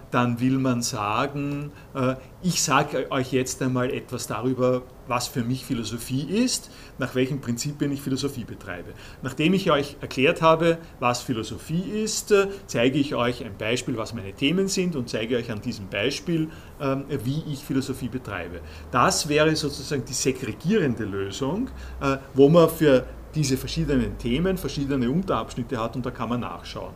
dann 0.09 0.39
will 0.39 0.57
man 0.57 0.81
sagen, 0.81 1.73
äh, 1.93 2.15
ich 2.41 2.61
sage 2.61 3.11
euch 3.11 3.33
jetzt 3.33 3.61
einmal 3.61 3.91
etwas 3.91 4.25
darüber, 4.27 4.83
was 5.05 5.27
für 5.27 5.43
mich 5.43 5.65
Philosophie 5.65 6.23
ist, 6.23 6.71
nach 6.97 7.13
welchen 7.13 7.41
Prinzipien 7.41 7.91
ich 7.91 8.01
Philosophie 8.01 8.45
betreibe. 8.45 8.93
Nachdem 9.21 9.53
ich 9.53 9.69
euch 9.69 9.97
erklärt 9.99 10.41
habe, 10.41 10.77
was 11.01 11.21
Philosophie 11.21 11.81
ist, 11.81 12.31
äh, 12.31 12.47
zeige 12.67 12.99
ich 12.99 13.15
euch 13.15 13.43
ein 13.43 13.57
Beispiel, 13.57 13.97
was 13.97 14.13
meine 14.13 14.31
Themen 14.31 14.69
sind 14.69 14.95
und 14.95 15.09
zeige 15.09 15.35
euch 15.35 15.51
an 15.51 15.59
diesem 15.59 15.89
Beispiel, 15.89 16.47
ähm, 16.79 17.03
wie 17.25 17.43
ich 17.51 17.65
Philosophie 17.65 18.07
betreibe. 18.07 18.61
Das 18.91 19.27
wäre 19.27 19.53
sozusagen 19.57 20.05
die 20.05 20.13
segregierende 20.13 21.03
Lösung, 21.03 21.69
wo 22.33 22.47
man 22.47 22.69
für 22.69 23.05
diese 23.37 23.55
verschiedenen 23.55 24.17
Themen, 24.17 24.57
verschiedene 24.57 25.09
Unterabschnitte 25.11 25.79
hat 25.79 25.95
und 25.95 26.05
da 26.05 26.11
kann 26.11 26.29
man 26.29 26.39
nachschauen. 26.41 26.93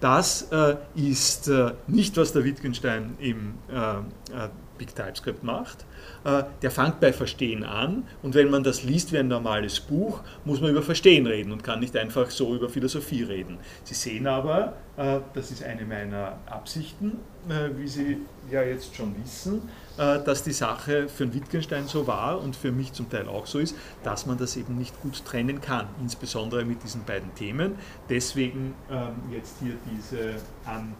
Das 0.00 0.42
äh, 0.52 0.76
ist 0.94 1.48
äh, 1.48 1.72
nicht, 1.86 2.16
was 2.16 2.32
der 2.32 2.44
Wittgenstein 2.44 3.16
im 3.18 3.54
äh, 3.68 3.74
äh 3.74 4.48
Big 4.78 4.94
TypeScript 4.94 5.42
macht. 5.42 5.84
Äh, 6.24 6.44
der 6.62 6.70
fängt 6.70 7.00
bei 7.00 7.12
Verstehen 7.12 7.64
an 7.64 8.04
und 8.22 8.34
wenn 8.34 8.50
man 8.50 8.62
das 8.62 8.82
liest 8.82 9.12
wie 9.12 9.18
ein 9.18 9.28
normales 9.28 9.80
Buch, 9.80 10.20
muss 10.44 10.60
man 10.60 10.70
über 10.70 10.82
Verstehen 10.82 11.26
reden 11.26 11.52
und 11.52 11.62
kann 11.62 11.80
nicht 11.80 11.96
einfach 11.96 12.30
so 12.30 12.54
über 12.54 12.68
Philosophie 12.68 13.22
reden. 13.22 13.58
Sie 13.84 13.94
sehen 13.94 14.26
aber, 14.26 14.74
äh, 14.96 15.20
das 15.34 15.50
ist 15.50 15.62
eine 15.62 15.84
meiner 15.84 16.38
Absichten, 16.46 17.18
äh, 17.48 17.70
wie 17.76 17.86
Sie 17.86 18.18
ja 18.50 18.62
jetzt 18.62 18.94
schon 18.94 19.14
wissen, 19.22 19.62
dass 19.96 20.44
die 20.44 20.52
Sache 20.52 21.08
für 21.08 21.34
Wittgenstein 21.34 21.88
so 21.88 22.06
war 22.06 22.40
und 22.40 22.54
für 22.54 22.70
mich 22.70 22.92
zum 22.92 23.10
Teil 23.10 23.26
auch 23.26 23.46
so 23.46 23.58
ist, 23.58 23.74
dass 24.04 24.26
man 24.26 24.38
das 24.38 24.56
eben 24.56 24.78
nicht 24.78 24.98
gut 25.02 25.24
trennen 25.24 25.60
kann, 25.60 25.88
insbesondere 26.00 26.64
mit 26.64 26.84
diesen 26.84 27.02
beiden 27.04 27.34
Themen. 27.34 27.74
Deswegen 28.08 28.74
ähm, 28.90 29.16
jetzt 29.32 29.56
hier 29.60 29.74
diese 29.90 30.36
an, 30.64 30.94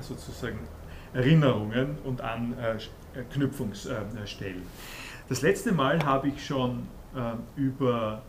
sozusagen 0.00 0.58
Erinnerungen 1.14 1.96
und 2.04 2.20
Anknüpfungsstellen. 2.20 4.62
Das 5.28 5.42
letzte 5.42 5.72
Mal 5.72 6.04
habe 6.04 6.28
ich 6.28 6.44
schon 6.44 6.88
äh, 7.14 7.60
über 7.60 8.22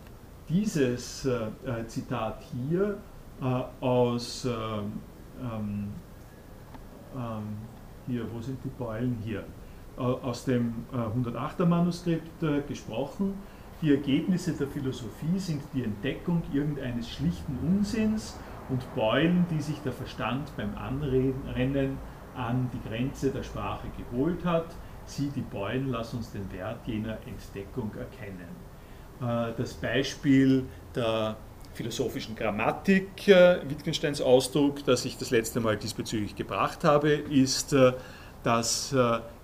dieses 0.49 1.25
äh, 1.25 1.47
Zitat 1.87 2.43
hier 2.51 2.97
äh, 3.41 3.45
aus 3.83 4.45
ähm, 4.45 4.93
ähm, 7.15 7.57
hier, 8.07 8.25
wo 8.33 8.41
sind 8.41 8.57
die 8.63 8.69
Beulen 8.69 9.17
hier? 9.23 9.43
Aus 9.95 10.45
dem 10.45 10.73
108er 10.91 11.65
Manuskript 11.65 12.67
gesprochen. 12.67 13.35
Die 13.81 13.91
Ergebnisse 13.91 14.53
der 14.53 14.67
Philosophie 14.67 15.37
sind 15.37 15.61
die 15.73 15.83
Entdeckung 15.83 16.41
irgendeines 16.51 17.11
schlichten 17.11 17.59
Unsinns 17.59 18.35
und 18.69 18.83
Beulen, 18.95 19.45
die 19.51 19.61
sich 19.61 19.79
der 19.83 19.91
Verstand 19.91 20.51
beim 20.57 20.75
Anrennen 20.75 21.99
an 22.35 22.69
die 22.73 22.89
Grenze 22.89 23.31
der 23.31 23.43
Sprache 23.43 23.87
geholt 23.97 24.43
hat. 24.45 24.67
Sieh 25.05 25.29
die 25.35 25.41
Beulen, 25.41 25.89
lass 25.89 26.13
uns 26.13 26.31
den 26.31 26.51
Wert 26.51 26.79
jener 26.85 27.17
Entdeckung 27.25 27.91
erkennen. 27.97 28.47
Äh, 29.21 29.53
das 29.57 29.73
Beispiel 29.73 30.65
der 30.95 31.35
philosophischen 31.73 32.35
Grammatik, 32.35 33.27
äh, 33.27 33.59
Wittgensteins 33.67 34.21
Ausdruck, 34.21 34.85
das 34.85 35.05
ich 35.05 35.17
das 35.17 35.31
letzte 35.31 35.59
Mal 35.59 35.77
diesbezüglich 35.77 36.35
gebracht 36.35 36.83
habe, 36.83 37.11
ist, 37.11 37.73
äh, 37.73 37.93
dass 38.43 38.93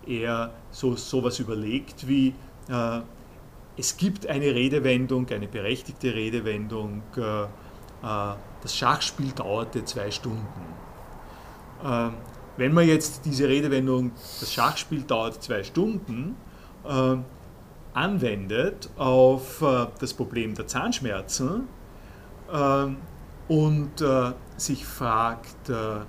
er 0.06 0.52
so 0.72 0.94
etwas 0.94 1.40
überlegt 1.40 2.06
wie, 2.10 2.34
es 3.78 3.96
gibt 3.96 4.28
eine 4.28 4.48
Redewendung, 4.54 5.30
eine 5.30 5.48
berechtigte 5.48 6.14
Redewendung, 6.14 7.02
das 8.02 8.76
Schachspiel 8.76 9.32
dauerte 9.32 9.86
zwei 9.86 10.12
Stunden. 10.12 10.46
Wenn 12.60 12.74
man 12.74 12.86
jetzt 12.86 13.22
diese 13.24 13.48
Redewendung, 13.48 14.12
das 14.42 14.52
Schachspiel 14.52 15.04
dauert 15.04 15.42
zwei 15.42 15.64
Stunden, 15.64 16.36
äh, 16.86 17.16
anwendet 17.94 18.90
auf 18.98 19.62
äh, 19.62 19.88
das 19.98 20.14
Problem 20.14 20.56
der 20.56 20.68
Zahnschmerzen 20.68 21.70
äh, 22.52 22.88
und 23.48 24.02
äh, 24.02 24.34
sich 24.58 24.86
fragt, 24.86 25.70
äh, 25.70 26.02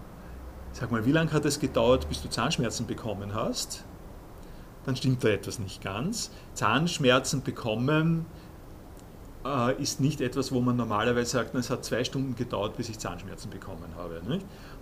sag 0.73 0.91
mal, 0.91 1.07
wie 1.07 1.13
lange 1.13 1.31
hat 1.31 1.45
es 1.45 1.61
gedauert, 1.61 2.09
bis 2.09 2.21
du 2.21 2.29
Zahnschmerzen 2.29 2.85
bekommen 2.85 3.33
hast, 3.33 3.85
dann 4.87 4.97
stimmt 4.97 5.23
da 5.23 5.29
etwas 5.29 5.61
nicht 5.61 5.85
ganz. 5.85 6.33
Zahnschmerzen 6.55 7.45
bekommen 7.45 8.27
äh, 9.45 9.81
ist 9.81 10.01
nicht 10.01 10.21
etwas, 10.21 10.53
wo 10.53 10.61
man 10.61 10.77
normalerweise 10.77 11.31
sagt, 11.31 11.55
es 11.55 11.71
hat 11.71 11.85
zwei 11.85 12.05
Stunden 12.05 12.35
gedauert, 12.37 12.77
bis 12.77 12.89
ich 12.89 12.99
Zahnschmerzen 12.99 13.51
bekommen 13.51 13.89
habe. 13.97 14.21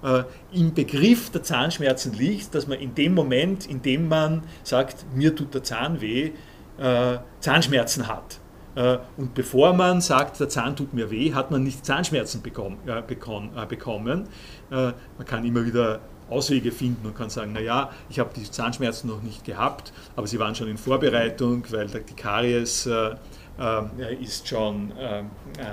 Äh, 0.02 0.24
Im 0.56 0.74
Begriff 0.74 1.30
der 1.30 1.42
Zahnschmerzen 1.42 2.12
liegt, 2.12 2.54
dass 2.54 2.66
man 2.66 2.78
in 2.78 2.94
dem 2.94 3.14
Moment, 3.14 3.66
in 3.66 3.82
dem 3.82 4.08
man 4.08 4.42
sagt, 4.64 5.06
mir 5.14 5.34
tut 5.34 5.54
der 5.54 5.62
Zahn 5.62 6.00
weh, 6.00 6.32
äh, 6.78 7.18
Zahnschmerzen 7.40 8.08
hat. 8.08 8.40
Äh, 8.74 8.98
und 9.16 9.34
bevor 9.34 9.72
man 9.72 10.00
sagt, 10.00 10.40
der 10.40 10.48
Zahn 10.48 10.76
tut 10.76 10.92
mir 10.94 11.10
weh, 11.10 11.34
hat 11.34 11.50
man 11.50 11.62
nicht 11.62 11.84
Zahnschmerzen 11.84 12.42
bekommen. 12.42 12.78
Äh, 12.86 13.02
bekommen. 13.02 14.28
Äh, 14.70 14.74
man 14.74 15.26
kann 15.26 15.44
immer 15.44 15.64
wieder 15.64 16.00
Auswege 16.30 16.72
finden 16.72 17.06
und 17.06 17.16
kann 17.16 17.30
sagen, 17.30 17.52
naja, 17.52 17.90
ich 18.10 18.18
habe 18.18 18.30
die 18.36 18.48
Zahnschmerzen 18.48 19.08
noch 19.08 19.22
nicht 19.22 19.44
gehabt, 19.44 19.92
aber 20.14 20.26
sie 20.26 20.38
waren 20.38 20.54
schon 20.54 20.68
in 20.68 20.76
Vorbereitung, 20.76 21.64
weil 21.70 21.86
die 21.86 22.14
Karies 22.14 22.86
äh, 22.86 22.92
äh, 22.92 23.14
ist 24.20 24.48
schon 24.48 24.92
äh, 24.98 25.22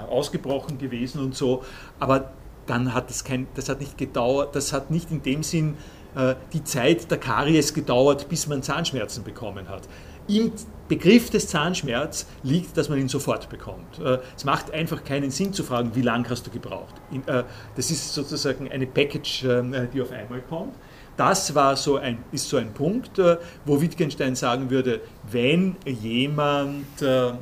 ausgebrochen 0.09 0.77
gewesen 0.77 1.21
und 1.21 1.35
so. 1.35 1.63
Aber 1.99 2.31
dann 2.65 2.93
hat 2.93 3.09
das 3.09 3.23
kein, 3.23 3.47
das 3.55 3.69
hat 3.69 3.79
nicht 3.79 3.97
gedauert, 3.97 4.55
das 4.55 4.73
hat 4.73 4.91
nicht 4.91 5.11
in 5.11 5.21
dem 5.21 5.43
Sinn 5.43 5.77
die 6.53 6.63
Zeit 6.63 7.11
der 7.11 7.17
Karies 7.17 7.73
gedauert, 7.73 8.29
bis 8.29 8.47
man 8.47 8.63
Zahnschmerzen 8.63 9.25
bekommen 9.25 9.67
hat. 9.67 9.81
Im 10.29 10.53
Begriff 10.87 11.29
des 11.29 11.49
Zahnschmerz 11.49 12.25
liegt, 12.41 12.77
dass 12.77 12.87
man 12.87 12.97
ihn 12.99 13.09
sofort 13.09 13.49
bekommt. 13.49 13.99
Es 14.33 14.45
macht 14.45 14.71
einfach 14.71 15.03
keinen 15.03 15.29
Sinn 15.29 15.51
zu 15.51 15.65
fragen, 15.65 15.91
wie 15.93 16.01
lange 16.01 16.29
hast 16.29 16.47
du 16.47 16.51
gebraucht. 16.51 16.95
Das 17.75 17.91
ist 17.91 18.13
sozusagen 18.13 18.71
eine 18.71 18.87
Package, 18.87 19.45
die 19.93 20.01
auf 20.01 20.13
einmal 20.13 20.39
kommt. 20.47 20.73
Das 21.17 21.55
war 21.55 21.77
so 21.77 21.97
ein, 21.97 22.17
ist 22.31 22.49
so 22.49 22.57
ein 22.57 22.73
Punkt, 22.73 23.19
äh, 23.19 23.37
wo 23.63 23.81
Wittgenstein 23.81 24.35
sagen 24.35 24.69
würde, 24.69 25.01
wenn 25.31 25.77
jemand, 25.85 27.01
äh, 27.01 27.29
äh, 27.29 27.33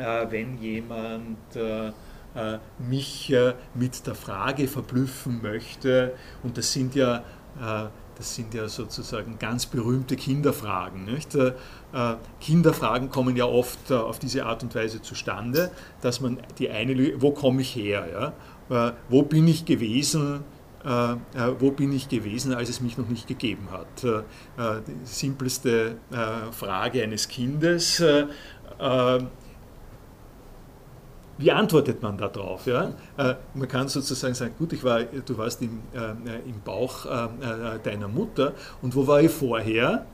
wenn 0.00 0.58
jemand 0.58 1.38
mich 2.78 3.34
mit 3.74 4.06
der 4.06 4.14
Frage 4.14 4.68
verblüffen 4.68 5.42
möchte, 5.42 6.14
und 6.42 6.56
das 6.56 6.72
sind 6.72 6.94
ja, 6.94 7.24
das 8.16 8.34
sind 8.34 8.54
ja 8.54 8.68
sozusagen 8.68 9.38
ganz 9.38 9.66
berühmte 9.66 10.16
Kinderfragen. 10.16 11.04
Nicht? 11.04 11.36
Kinderfragen 12.40 13.10
kommen 13.10 13.36
ja 13.36 13.46
oft 13.46 13.90
auf 13.92 14.18
diese 14.18 14.46
Art 14.46 14.62
und 14.62 14.74
Weise 14.74 15.02
zustande, 15.02 15.70
dass 16.00 16.20
man 16.20 16.38
die 16.58 16.70
eine, 16.70 17.20
wo 17.20 17.32
komme 17.32 17.62
ich 17.62 17.74
her? 17.74 18.34
Ja? 18.70 18.94
Wo 19.08 19.22
bin 19.22 19.48
ich 19.48 19.64
gewesen? 19.64 20.44
Äh, 20.84 21.12
äh, 21.12 21.16
wo 21.58 21.70
bin 21.72 21.92
ich 21.92 22.08
gewesen, 22.08 22.54
als 22.54 22.70
es 22.70 22.80
mich 22.80 22.96
noch 22.96 23.08
nicht 23.08 23.28
gegeben 23.28 23.68
hat. 23.70 24.02
Äh, 24.02 24.22
die 24.86 24.94
simpelste 25.04 25.96
Frage 26.52 27.02
eines 27.02 27.28
Kindes. 27.28 28.02
Wie 31.40 31.50
antwortet 31.50 32.02
man 32.02 32.18
darauf? 32.18 32.66
Ja? 32.66 32.92
man 33.54 33.68
kann 33.68 33.88
sozusagen 33.88 34.34
sagen, 34.34 34.54
gut, 34.58 34.72
ich 34.72 34.84
war, 34.84 35.02
du 35.02 35.38
warst 35.38 35.62
im, 35.62 35.80
im 35.94 36.60
Bauch 36.64 37.06
deiner 37.82 38.08
Mutter 38.08 38.52
und 38.82 38.94
wo 38.94 39.06
war 39.06 39.22
ich 39.22 39.30
vorher? 39.30 40.06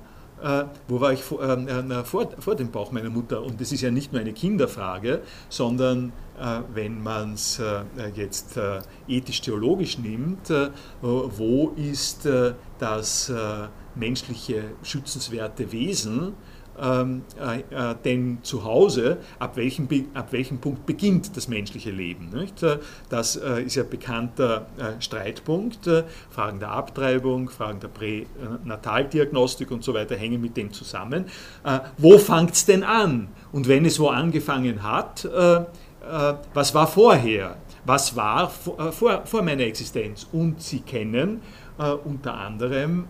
äh, 0.42 0.64
wo 0.88 1.00
war 1.00 1.12
ich 1.12 1.22
vor, 1.22 1.42
äh, 1.42 2.04
vor, 2.04 2.30
vor, 2.38 2.54
dem 2.54 2.70
Bauch 2.70 2.92
meiner 2.92 3.10
Mutter? 3.10 3.42
Und 3.42 3.60
das 3.60 3.72
ist 3.72 3.80
ja 3.80 3.90
nicht 3.90 4.12
nur 4.12 4.20
eine 4.20 4.32
Kinderfrage, 4.32 5.22
sondern 5.48 6.12
äh, 6.38 6.60
wenn 6.72 7.02
man 7.02 7.34
es 7.34 7.58
äh, 7.58 7.82
jetzt 8.14 8.56
äh, 8.56 8.80
ethisch-theologisch 9.08 9.98
nimmt, 9.98 10.50
äh, 10.50 10.70
wo 11.00 11.72
ist 11.76 12.28
das 12.78 13.32
menschliche 13.94 14.64
schützenswerte 14.82 15.72
Wesen? 15.72 16.34
Ähm, 16.80 17.22
äh, 17.40 17.60
äh, 17.90 17.94
denn 18.04 18.38
zu 18.42 18.64
Hause, 18.64 19.18
ab 19.38 19.56
welchem, 19.56 19.88
ab 20.14 20.32
welchem 20.32 20.58
Punkt 20.58 20.86
beginnt 20.86 21.36
das 21.36 21.48
menschliche 21.48 21.90
Leben? 21.90 22.30
Nicht? 22.30 22.62
Äh, 22.62 22.78
das 23.08 23.36
äh, 23.36 23.62
ist 23.62 23.76
ja 23.76 23.82
bekannter 23.82 24.66
äh, 24.78 25.00
Streitpunkt. 25.00 25.86
Äh, 25.86 26.04
Fragen 26.30 26.60
der 26.60 26.72
Abtreibung, 26.72 27.48
Fragen 27.48 27.80
der 27.80 27.88
Pränataldiagnostik 27.88 29.70
und 29.70 29.84
so 29.84 29.94
weiter 29.94 30.16
hängen 30.16 30.40
mit 30.40 30.56
dem 30.56 30.72
zusammen. 30.72 31.26
wo 31.98 32.18
fängt 32.18 32.52
es 32.52 32.66
denn 32.66 32.82
an? 32.82 33.28
Und 33.52 33.68
wenn 33.68 33.84
es 33.84 33.98
wo 33.98 34.08
angefangen 34.08 34.82
hat, 34.82 35.28
was 36.54 36.74
war 36.74 36.86
vorher? 36.86 37.56
Was 37.84 38.16
war 38.16 38.50
vor, 38.50 39.22
vor, 39.24 39.42
meiner 39.42 39.62
Existenz? 39.62 40.26
Und 40.32 40.62
Sie 40.62 40.80
kennen 40.80 41.40
unter 42.04 42.34
anderem 42.34 43.06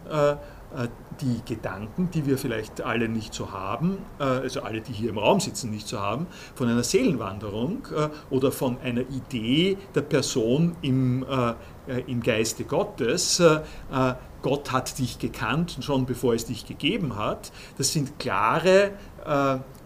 äh, 0.77 0.89
die 1.21 1.41
Gedanken, 1.45 2.11
die 2.13 2.27
wir 2.27 2.39
vielleicht 2.39 2.83
alle 2.83 3.09
nicht 3.09 3.35
so 3.35 3.53
haben, 3.53 3.99
äh, 4.19 4.25
also 4.25 4.63
alle, 4.63 4.81
die 4.81 4.93
hier 4.93 5.11
im 5.11 5.19
Raum 5.19 5.41
sitzen, 5.41 5.71
nicht 5.71 5.89
so 5.89 6.01
haben, 6.01 6.27
von 6.55 6.69
einer 6.69 6.83
Seelenwanderung 6.83 7.87
äh, 7.95 8.09
oder 8.31 8.53
von 8.53 8.79
einer 8.81 9.03
Idee 9.03 9.79
der 9.95 10.03
Person 10.03 10.77
im, 10.83 11.25
im 12.07 12.23
Geiste 12.23 12.65
Gottes. 12.65 13.43
Gott 14.43 14.73
hat 14.73 14.99
dich 14.99 15.19
gekannt, 15.19 15.79
schon 15.81 16.07
bevor 16.07 16.35
es 16.35 16.47
dich 16.47 16.67
gegeben 16.67 17.17
hat. 17.17 17.53
Das 17.79 17.93
sind 17.93 18.19
klare 18.19 18.93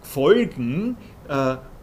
Folgen 0.01 0.97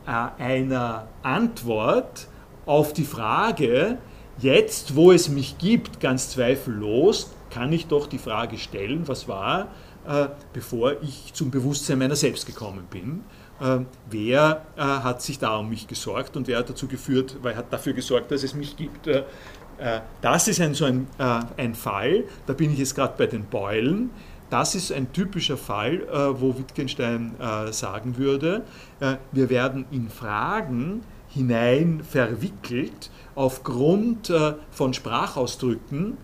einer 0.06 1.08
Antwort 1.22 2.28
auf 2.66 2.92
die 2.92 3.04
Frage, 3.04 3.98
jetzt, 4.38 4.96
wo 4.96 5.12
es 5.12 5.28
mich 5.28 5.58
gibt, 5.58 6.00
ganz 6.00 6.30
zweifellos, 6.30 7.30
kann 7.50 7.72
ich 7.72 7.86
doch 7.86 8.06
die 8.06 8.18
Frage 8.18 8.58
stellen, 8.58 9.06
was 9.06 9.28
war, 9.28 9.68
äh, 10.06 10.28
bevor 10.52 11.02
ich 11.02 11.32
zum 11.34 11.50
Bewusstsein 11.50 11.98
meiner 11.98 12.16
selbst 12.16 12.46
gekommen 12.46 12.86
bin. 12.90 13.24
Äh, 13.60 13.80
wer 14.08 14.62
äh, 14.76 14.80
hat 14.80 15.20
sich 15.22 15.38
da 15.38 15.56
um 15.56 15.68
mich 15.68 15.88
gesorgt 15.88 16.36
und 16.36 16.46
wer 16.46 16.58
hat 16.58 16.70
dazu 16.70 16.86
geführt, 16.86 17.36
wer 17.42 17.56
hat 17.56 17.72
dafür 17.72 17.92
gesorgt, 17.92 18.30
dass 18.30 18.42
es 18.42 18.54
mich 18.54 18.76
gibt. 18.76 19.06
Äh, 19.06 19.24
das 20.20 20.48
ist 20.48 20.60
ein, 20.60 20.74
so 20.74 20.86
ein, 20.86 21.06
ein 21.56 21.72
Fall, 21.76 22.24
da 22.46 22.52
bin 22.52 22.72
ich 22.72 22.80
jetzt 22.80 22.96
gerade 22.96 23.14
bei 23.16 23.26
den 23.28 23.44
Beulen. 23.44 24.10
Das 24.50 24.74
ist 24.74 24.90
ein 24.90 25.12
typischer 25.12 25.56
Fall, 25.56 26.02
wo 26.40 26.58
Wittgenstein 26.58 27.36
sagen 27.70 28.16
würde, 28.16 28.64
wir 29.30 29.50
werden 29.50 29.84
in 29.92 30.08
Fragen 30.08 31.02
hinein 31.28 32.02
verwickelt 32.02 33.12
aufgrund 33.36 34.32
von 34.72 34.94
Sprachausdrücken, 34.94 36.16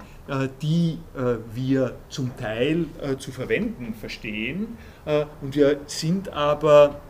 die 0.63 0.99
äh, 1.15 1.37
wir 1.55 1.97
zum 2.09 2.35
Teil 2.37 2.87
äh, 3.01 3.17
zu 3.17 3.31
verwenden 3.31 3.95
verstehen. 3.95 4.79
Und 5.43 5.55
wir 5.55 5.81
sind 5.87 6.31
aber 6.31 7.01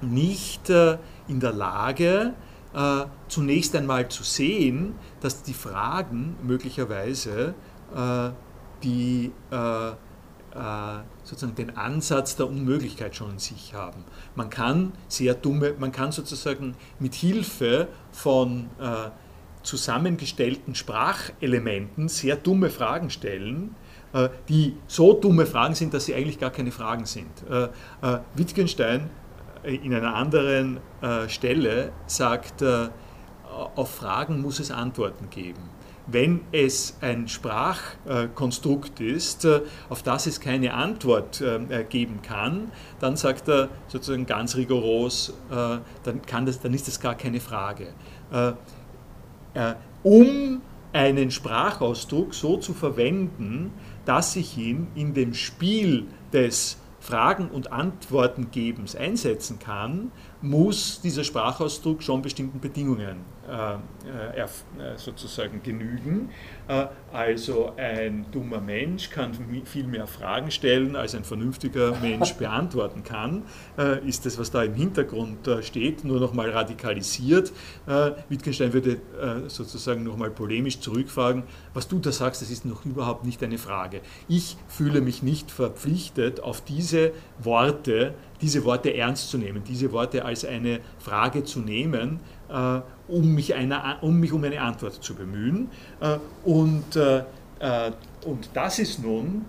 nicht 0.00 0.70
in 0.70 1.40
der 1.40 1.52
Lage, 1.52 2.32
zunächst 3.28 3.76
einmal 3.76 4.08
zu 4.08 4.22
sehen, 4.22 4.94
dass 5.20 5.42
die 5.42 5.52
Fragen 5.52 6.36
möglicherweise 6.42 7.54
die 8.82 9.30
sozusagen 11.22 11.54
den 11.54 11.76
Ansatz 11.76 12.36
der 12.36 12.48
Unmöglichkeit 12.48 13.14
schon 13.14 13.32
in 13.32 13.38
sich 13.38 13.74
haben. 13.74 14.04
Man 14.36 14.48
kann 14.48 14.92
sehr 15.08 15.34
dumme, 15.34 15.74
man 15.78 15.92
kann 15.92 16.12
sozusagen 16.12 16.76
mit 16.98 17.14
Hilfe 17.14 17.88
von 18.10 18.70
zusammengestellten 19.64 20.74
Sprachelementen 20.74 22.08
sehr 22.08 22.36
dumme 22.36 22.70
Fragen 22.70 23.10
stellen, 23.10 23.74
äh, 24.12 24.28
die 24.48 24.76
so 24.86 25.12
dumme 25.12 25.44
Fragen 25.46 25.74
sind, 25.74 25.92
dass 25.92 26.04
sie 26.04 26.14
eigentlich 26.14 26.38
gar 26.38 26.50
keine 26.50 26.70
Fragen 26.70 27.04
sind. 27.04 27.30
Äh, 27.50 27.64
äh, 27.64 28.20
Wittgenstein 28.34 29.10
in 29.64 29.94
einer 29.94 30.14
anderen 30.14 30.78
Stelle 31.26 31.90
sagt, 32.06 32.62
auf 32.62 33.94
Fragen 33.94 34.42
muss 34.42 34.60
es 34.60 34.70
Antworten 34.70 35.30
geben. 35.30 35.70
Wenn 36.06 36.42
es 36.52 36.98
ein 37.00 37.28
Sprachkonstrukt 37.28 39.00
ist, 39.00 39.48
auf 39.88 40.02
das 40.02 40.26
es 40.26 40.38
keine 40.38 40.74
Antwort 40.74 41.42
geben 41.88 42.20
kann, 42.20 42.72
dann 43.00 43.16
sagt 43.16 43.48
er 43.48 43.70
sozusagen 43.88 44.26
ganz 44.26 44.54
rigoros, 44.54 45.32
dann, 45.48 46.20
kann 46.26 46.44
das, 46.44 46.60
dann 46.60 46.74
ist 46.74 46.86
das 46.86 47.00
gar 47.00 47.14
keine 47.14 47.40
Frage 47.40 47.94
äh, 49.54 49.74
um 50.02 50.60
einen 50.92 51.30
Sprachausdruck 51.30 52.34
so 52.34 52.56
zu 52.56 52.72
verwenden, 52.72 53.72
dass 54.04 54.36
ich 54.36 54.56
ihn 54.56 54.86
in 54.94 55.14
dem 55.14 55.34
Spiel 55.34 56.06
des 56.32 56.78
Fragen- 57.00 57.50
und 57.50 57.72
Antwortengebens 57.72 58.94
einsetzen 58.96 59.58
kann, 59.58 60.12
muss 60.40 61.00
dieser 61.00 61.24
Sprachausdruck 61.24 62.02
schon 62.02 62.22
bestimmten 62.22 62.60
Bedingungen 62.60 63.33
sozusagen 64.96 65.62
genügen. 65.62 66.30
Äh, 66.68 66.86
also 67.12 67.72
ein 67.76 68.26
dummer 68.32 68.60
Mensch 68.60 69.10
kann 69.10 69.32
viel 69.64 69.86
mehr 69.86 70.06
Fragen 70.06 70.50
stellen, 70.50 70.96
als 70.96 71.14
ein 71.14 71.24
vernünftiger 71.24 71.96
Mensch 72.00 72.34
beantworten 72.38 73.04
kann. 73.04 73.42
Ist 74.06 74.26
das, 74.26 74.38
was 74.38 74.50
da 74.50 74.62
im 74.62 74.74
Hintergrund 74.74 75.48
steht, 75.62 76.04
nur 76.04 76.20
nochmal 76.20 76.50
radikalisiert. 76.50 77.52
Wittgenstein 78.28 78.72
würde 78.72 78.98
sozusagen 79.48 80.02
nochmal 80.02 80.30
polemisch 80.30 80.80
zurückfragen, 80.80 81.44
was 81.72 81.88
du 81.88 81.98
da 81.98 82.12
sagst, 82.12 82.42
das 82.42 82.50
ist 82.50 82.64
noch 82.64 82.84
überhaupt 82.84 83.24
nicht 83.24 83.42
eine 83.42 83.58
Frage. 83.58 84.00
Ich 84.28 84.56
fühle 84.68 85.00
mich 85.00 85.22
nicht 85.22 85.50
verpflichtet, 85.50 86.40
auf 86.40 86.60
diese 86.62 87.12
Worte, 87.38 88.14
diese 88.40 88.64
Worte 88.64 88.94
ernst 88.94 89.30
zu 89.30 89.38
nehmen, 89.38 89.62
diese 89.64 89.92
Worte 89.92 90.24
als 90.24 90.44
eine 90.44 90.80
Frage 90.98 91.44
zu 91.44 91.60
nehmen, 91.60 92.20
um 93.08 93.34
mich, 93.34 93.54
eine, 93.54 93.98
um 94.00 94.18
mich 94.20 94.32
um 94.32 94.42
eine 94.44 94.60
Antwort 94.60 94.94
zu 94.94 95.14
bemühen. 95.14 95.68
Äh, 96.00 96.18
und, 96.44 96.96
äh, 96.96 97.24
äh, 97.58 97.92
und 98.24 98.50
das, 98.54 98.78
ist 98.78 99.02
nun, 99.02 99.44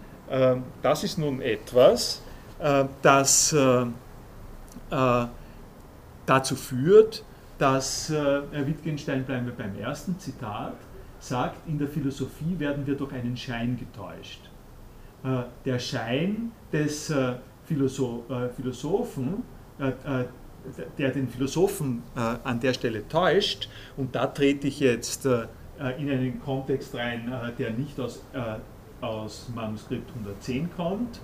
das 0.82 1.04
ist 1.04 1.18
nun 1.20 1.40
etwas, 1.40 2.22
das 3.02 3.56
dazu 6.26 6.56
führt, 6.56 7.24
dass 7.60 8.12
Wittgenstein, 8.12 9.24
bleiben 9.24 9.46
wir 9.46 9.54
beim 9.54 9.78
ersten 9.78 10.18
Zitat, 10.20 10.74
sagt, 11.20 11.68
in 11.68 11.78
der 11.78 11.88
Philosophie 11.88 12.58
werden 12.58 12.88
wir 12.88 12.96
durch 12.96 13.14
einen 13.14 13.38
Schein 13.38 13.78
getäuscht. 13.78 14.50
Der 15.64 15.78
Schein 15.78 16.52
des 16.74 17.14
Philosophen, 17.66 19.44
der 20.98 21.12
den 21.12 21.28
Philosophen 21.28 22.04
äh, 22.16 22.20
an 22.44 22.60
der 22.60 22.74
Stelle 22.74 23.08
täuscht. 23.08 23.70
Und 23.98 24.16
da 24.16 24.28
trete 24.28 24.68
ich 24.68 24.80
jetzt 24.80 25.28
äh, 25.80 26.02
in 26.02 26.10
einen 26.10 26.40
Kontext 26.42 26.96
rein, 26.96 27.32
äh, 27.32 27.52
der 27.58 27.72
nicht 27.72 28.00
aus, 28.00 28.24
äh, 28.34 29.04
aus 29.06 29.50
Manuskript 29.54 30.10
110 30.10 30.70
kommt. 30.76 31.20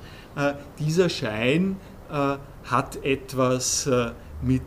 dieser 0.77 1.09
Schein 1.09 1.77
hat 2.65 3.03
etwas 3.03 3.89
mit 4.41 4.61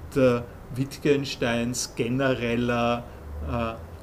Wittgensteins 0.75 1.95
genereller, 1.95 3.05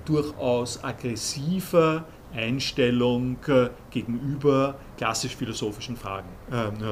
durchaus 0.05 0.83
aggressiver 0.83 2.05
Einstellung 2.33 3.37
gegenüber 3.89 4.75
klassisch-philosophischen 4.97 5.97
Fragen 5.97 6.29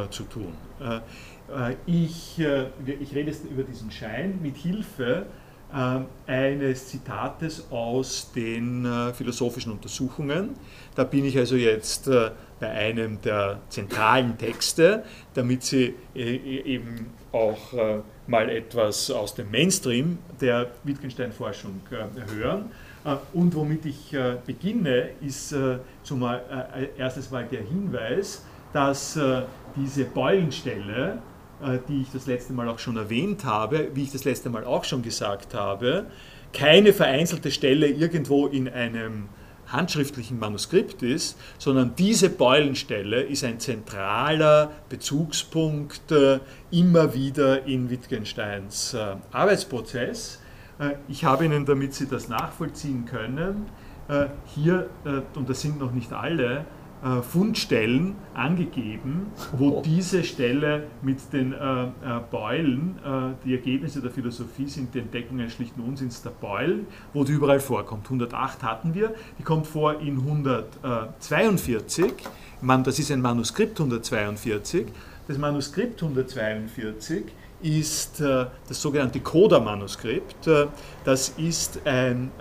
zu 0.09 0.23
tun. 0.23 0.53
Ich, 1.85 2.39
ich 2.39 3.15
rede 3.15 3.31
jetzt 3.31 3.45
über 3.45 3.63
diesen 3.63 3.91
Schein 3.91 4.39
mit 4.41 4.57
Hilfe 4.57 5.25
ähm, 5.71 6.05
eines 6.25 6.87
Zitates 6.87 7.71
aus 7.71 8.31
den 8.35 8.85
äh, 8.85 9.13
philosophischen 9.13 9.71
Untersuchungen. 9.71 10.55
Da 10.95 11.03
bin 11.03 11.23
ich 11.25 11.37
also 11.37 11.55
jetzt 11.55 12.07
äh, 12.07 12.31
bei 12.59 12.71
einem 12.71 13.21
der 13.21 13.59
zentralen 13.69 14.35
Texte, 14.35 15.03
damit 15.35 15.61
Sie 15.61 15.93
äh, 16.15 16.37
eben 16.37 17.11
auch 17.31 17.59
mal 18.25 18.49
etwas 18.49 19.11
aus 19.11 19.35
dem 19.35 19.51
Mainstream 19.51 20.17
der 20.41 20.71
Wittgenstein-Forschung 20.83 21.81
hören. 22.35 22.71
Und 23.33 23.53
womit 23.53 23.85
ich 23.85 24.17
beginne, 24.47 25.11
ist 25.21 25.55
zumal 26.01 26.89
erstes 26.97 27.29
mal 27.29 27.45
der 27.45 27.61
Hinweis, 27.61 28.43
dass 28.73 29.19
diese 29.75 30.05
Beulenstelle, 30.05 31.11
äh, 31.13 31.28
die 31.87 32.01
ich 32.01 32.11
das 32.11 32.25
letzte 32.25 32.53
Mal 32.53 32.69
auch 32.69 32.79
schon 32.79 32.97
erwähnt 32.97 33.43
habe, 33.45 33.89
wie 33.93 34.03
ich 34.03 34.11
das 34.11 34.23
letzte 34.23 34.49
Mal 34.49 34.63
auch 34.63 34.83
schon 34.83 35.01
gesagt 35.01 35.53
habe, 35.53 36.05
keine 36.53 36.93
vereinzelte 36.93 37.51
Stelle 37.51 37.87
irgendwo 37.87 38.47
in 38.47 38.69
einem 38.69 39.29
handschriftlichen 39.67 40.39
Manuskript 40.39 41.03
ist, 41.03 41.37
sondern 41.57 41.93
diese 41.95 42.29
Beulenstelle 42.29 43.21
ist 43.21 43.43
ein 43.43 43.59
zentraler 43.59 44.71
Bezugspunkt 44.89 46.11
äh, 46.11 46.39
immer 46.71 47.13
wieder 47.13 47.65
in 47.65 47.89
Wittgensteins 47.89 48.93
äh, 48.93 49.15
Arbeitsprozess. 49.31 50.39
Ich 51.09 51.25
habe 51.25 51.43
Ihnen, 51.43 51.65
damit 51.65 51.93
Sie 51.93 52.07
das 52.07 52.29
nachvollziehen 52.29 53.03
können, 53.03 53.65
hier, 54.55 54.89
und 55.35 55.49
das 55.49 55.59
sind 55.59 55.77
noch 55.77 55.91
nicht 55.91 56.13
alle, 56.13 56.63
äh, 57.03 57.21
Fundstellen 57.21 58.15
angegeben, 58.33 59.27
wo 59.53 59.69
oh. 59.69 59.81
diese 59.83 60.23
Stelle 60.23 60.87
mit 61.01 61.31
den 61.31 61.53
äh, 61.53 61.83
äh, 61.83 61.89
Beulen, 62.29 62.97
äh, 63.05 63.45
die 63.45 63.53
Ergebnisse 63.53 64.01
der 64.01 64.11
Philosophie 64.11 64.67
sind 64.67 64.93
die 64.93 64.99
Entdeckung 64.99 65.39
eines 65.39 65.53
schlichten 65.53 65.79
Unsinns 65.81 66.21
der 66.21 66.31
Beulen, 66.31 66.87
wo 67.13 67.23
die 67.23 67.31
überall 67.31 67.61
vorkommt. 67.61 68.05
108 68.05 68.63
hatten 68.63 68.93
wir, 68.93 69.13
die 69.37 69.43
kommt 69.43 69.67
vor 69.67 70.01
in 70.01 70.17
142, 70.17 72.13
man, 72.61 72.83
das 72.83 72.99
ist 72.99 73.11
ein 73.11 73.21
Manuskript 73.21 73.79
142, 73.79 74.87
das 75.27 75.37
Manuskript 75.37 76.01
142 76.01 77.25
ist 77.61 78.19
äh, 78.21 78.45
das 78.67 78.81
sogenannte 78.81 79.19
Coda-Manuskript. 79.19 80.47
Äh, 80.47 80.67
das 81.03 81.29
ist 81.37 81.85
ein 81.85 82.31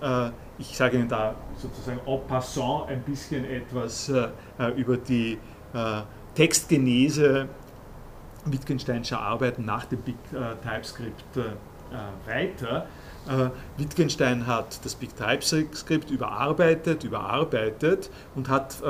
ich 0.58 0.76
sage 0.76 0.98
Ihnen 0.98 1.08
da 1.08 1.34
sozusagen 1.56 2.00
en 2.04 2.26
passant 2.26 2.88
ein 2.88 3.02
bisschen 3.02 3.44
etwas 3.44 4.08
äh, 4.08 4.28
äh, 4.58 4.68
über 4.76 4.96
die 4.96 5.38
äh, 5.72 6.02
Textgenese 6.34 7.48
Wittgensteinscher 8.44 9.20
Arbeiten 9.20 9.64
nach 9.64 9.84
dem 9.84 10.00
Big 10.00 10.16
äh, 10.32 10.54
TypeScript 10.66 11.36
äh, 11.36 11.42
weiter. 12.26 12.86
Äh, 13.28 13.50
Wittgenstein 13.76 14.46
hat 14.46 14.84
das 14.84 14.94
Big 14.94 15.16
TypeScript 15.16 16.10
überarbeitet, 16.10 17.04
überarbeitet 17.04 18.10
und 18.34 18.48
hat 18.48 18.82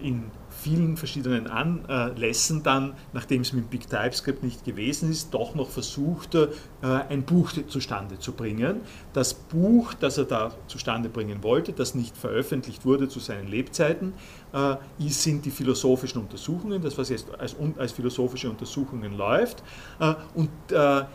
in 0.00 0.30
vielen 0.64 0.96
verschiedenen 0.96 1.46
Anlässen 1.46 2.62
dann, 2.62 2.94
nachdem 3.12 3.42
es 3.42 3.52
mit 3.52 3.68
Big 3.68 3.90
TypeScript 3.90 4.42
nicht 4.42 4.64
gewesen 4.64 5.10
ist, 5.10 5.34
doch 5.34 5.54
noch 5.54 5.68
versucht, 5.68 6.34
äh, 6.34 6.48
ein 6.82 7.22
Buch 7.24 7.52
zustande 7.68 8.18
zu 8.18 8.32
bringen. 8.32 8.80
Das 9.12 9.34
Buch, 9.34 9.92
das 9.92 10.16
er 10.16 10.24
da 10.24 10.52
zustande 10.66 11.10
bringen 11.10 11.42
wollte, 11.42 11.74
das 11.74 11.94
nicht 11.94 12.16
veröffentlicht 12.16 12.86
wurde 12.86 13.08
zu 13.08 13.20
seinen 13.20 13.46
Lebzeiten, 13.46 14.14
äh, 14.54 14.76
sind 15.08 15.44
die 15.44 15.50
philosophischen 15.50 16.22
Untersuchungen, 16.22 16.80
das 16.80 16.96
was 16.96 17.10
jetzt 17.10 17.26
als, 17.38 17.56
als 17.76 17.92
philosophische 17.92 18.48
Untersuchungen 18.48 19.18
läuft. 19.18 19.62
Äh, 20.00 20.14
und 20.34 20.48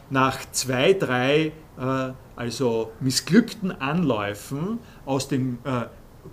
nach 0.10 0.40
zwei, 0.52 0.94
drei 0.94 1.54
also 2.36 2.92
missglückten 3.00 3.72
Anläufen 3.72 4.80
aus 5.06 5.28
dem 5.28 5.60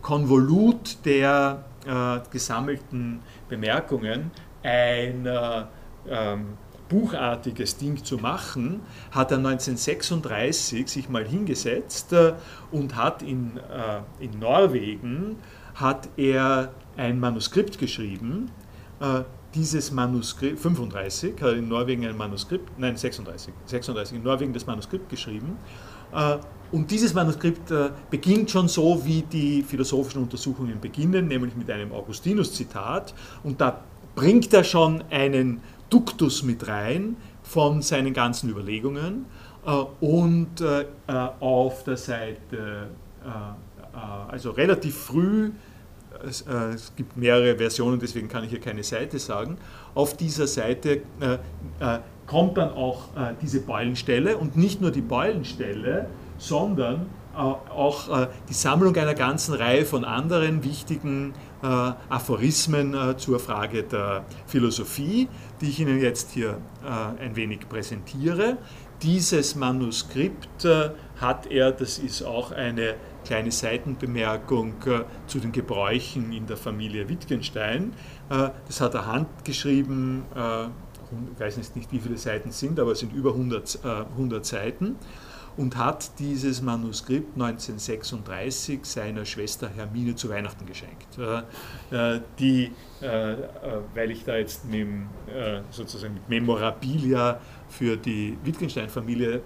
Konvolut 0.02 0.98
der 1.04 1.64
äh, 1.86 2.20
gesammelten 2.30 3.20
Bemerkungen 3.48 4.30
ein 4.62 5.26
äh, 5.26 5.64
ähm, 6.08 6.58
buchartiges 6.88 7.76
Ding 7.76 8.02
zu 8.04 8.18
machen, 8.18 8.80
hat 9.10 9.30
er 9.30 9.38
1936 9.38 10.88
sich 10.88 11.08
mal 11.08 11.24
hingesetzt 11.24 12.12
äh, 12.12 12.34
und 12.70 12.96
hat 12.96 13.22
in, 13.22 13.56
äh, 13.56 14.24
in 14.24 14.38
Norwegen 14.38 15.36
hat 15.74 16.08
er 16.16 16.72
ein 16.96 17.20
Manuskript 17.20 17.78
geschrieben. 17.78 18.50
Äh, 19.00 19.22
dieses 19.54 19.90
Manuskript, 19.90 20.58
35, 20.58 21.40
hat 21.40 21.54
in 21.54 21.68
Norwegen 21.68 22.06
ein 22.06 22.16
Manuskript, 22.16 22.78
nein 22.78 22.96
36, 22.96 23.54
36 23.64 24.18
in 24.18 24.22
Norwegen 24.22 24.52
das 24.52 24.66
Manuskript 24.66 25.08
geschrieben 25.08 25.58
äh, 26.12 26.38
und 26.72 26.90
dieses 26.90 27.14
Manuskript 27.14 27.70
äh, 27.70 27.90
beginnt 28.10 28.50
schon 28.50 28.68
so, 28.68 29.04
wie 29.04 29.22
die 29.22 29.62
philosophischen 29.62 30.22
Untersuchungen 30.22 30.80
beginnen, 30.80 31.28
nämlich 31.28 31.54
mit 31.54 31.70
einem 31.70 31.92
Augustinus-Zitat. 31.92 33.14
Und 33.44 33.60
da 33.60 33.82
bringt 34.14 34.52
er 34.52 34.64
schon 34.64 35.04
einen 35.10 35.60
Duktus 35.90 36.42
mit 36.42 36.66
rein 36.66 37.16
von 37.42 37.82
seinen 37.82 38.12
ganzen 38.12 38.50
Überlegungen. 38.50 39.26
Äh, 39.64 39.70
und 40.04 40.62
auf 41.40 41.84
der 41.84 41.96
Seite, 41.96 42.88
also 44.28 44.50
relativ 44.50 44.96
früh, 44.96 45.50
es, 46.24 46.44
gibt 46.96 47.16
mehrere 47.16 47.56
Versionen, 47.56 47.98
deswegen 47.98 48.28
kann 48.28 48.44
ich 48.44 48.50
hier 48.50 48.60
keine 48.60 48.82
Seite 48.82 49.18
sagen, 49.18 49.58
auf 49.94 50.16
dieser 50.16 50.46
Seite 50.46 51.02
kommt 52.26 52.56
dann 52.56 52.70
auch 52.70 53.08
diese 53.42 53.60
Beulenstelle 53.60 54.36
und 54.36 54.56
nicht 54.56 54.80
nur 54.80 54.90
die 54.90 55.00
Beulenstelle, 55.00 56.08
sondern 56.38 57.06
äh, 57.36 57.38
auch 57.38 58.08
äh, 58.08 58.28
die 58.48 58.54
Sammlung 58.54 58.96
einer 58.96 59.14
ganzen 59.14 59.54
Reihe 59.54 59.84
von 59.84 60.06
anderen 60.06 60.64
wichtigen 60.64 61.34
äh, 61.62 61.66
Aphorismen 61.66 62.96
zur 63.18 63.38
Frage 63.40 63.82
der 63.82 64.24
Philosophie, 64.46 65.28
die 65.60 65.68
ich 65.68 65.80
Ihnen 65.80 66.00
jetzt 66.00 66.30
hier 66.32 66.58
ein 67.18 67.36
wenig 67.36 67.68
präsentiere. 67.68 68.58
Dieses 69.02 69.54
Manuskript 69.56 70.66
hat 71.20 71.46
er, 71.46 71.72
das 71.72 71.98
ist 71.98 72.22
auch 72.22 72.52
eine 72.52 72.94
kleine 73.24 73.50
Seitenbemerkung 73.50 74.74
zu 75.26 75.38
den 75.38 75.52
Gebräuchen 75.52 76.32
in 76.32 76.46
der 76.46 76.56
Familie 76.56 77.08
Wittgenstein. 77.08 77.92
Das 78.28 78.80
hat 78.80 78.94
er 78.94 79.06
handgeschrieben, 79.06 80.24
ich 81.34 81.40
weiß 81.40 81.56
nicht, 81.74 81.92
wie 81.92 81.98
viele 81.98 82.16
Seiten 82.16 82.52
sind, 82.52 82.78
aber 82.78 82.92
es 82.92 83.00
sind 83.00 83.12
über 83.12 83.30
100, 83.32 83.80
100 83.84 84.46
Seiten 84.46 84.96
und 85.56 85.76
hat 85.76 86.18
dieses 86.18 86.60
Manuskript 86.60 87.34
1936 87.34 88.84
seiner 88.84 89.24
Schwester 89.24 89.68
Hermine 89.68 90.14
zu 90.14 90.28
Weihnachten 90.28 90.66
geschenkt. 90.66 91.18
Äh, 91.90 92.20
die, 92.38 92.72
äh, 93.00 93.36
weil 93.94 94.10
ich 94.10 94.24
da 94.24 94.36
jetzt 94.36 94.64
mit, 94.66 94.86
äh, 95.28 95.62
sozusagen 95.70 96.14
mit 96.14 96.28
Memorabilia 96.28 97.40
für 97.68 97.96
die 97.96 98.36
Wittgenstein-Familie 98.44 99.42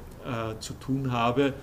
zu 0.61 0.75
tun 0.75 1.13
habe, 1.13 1.55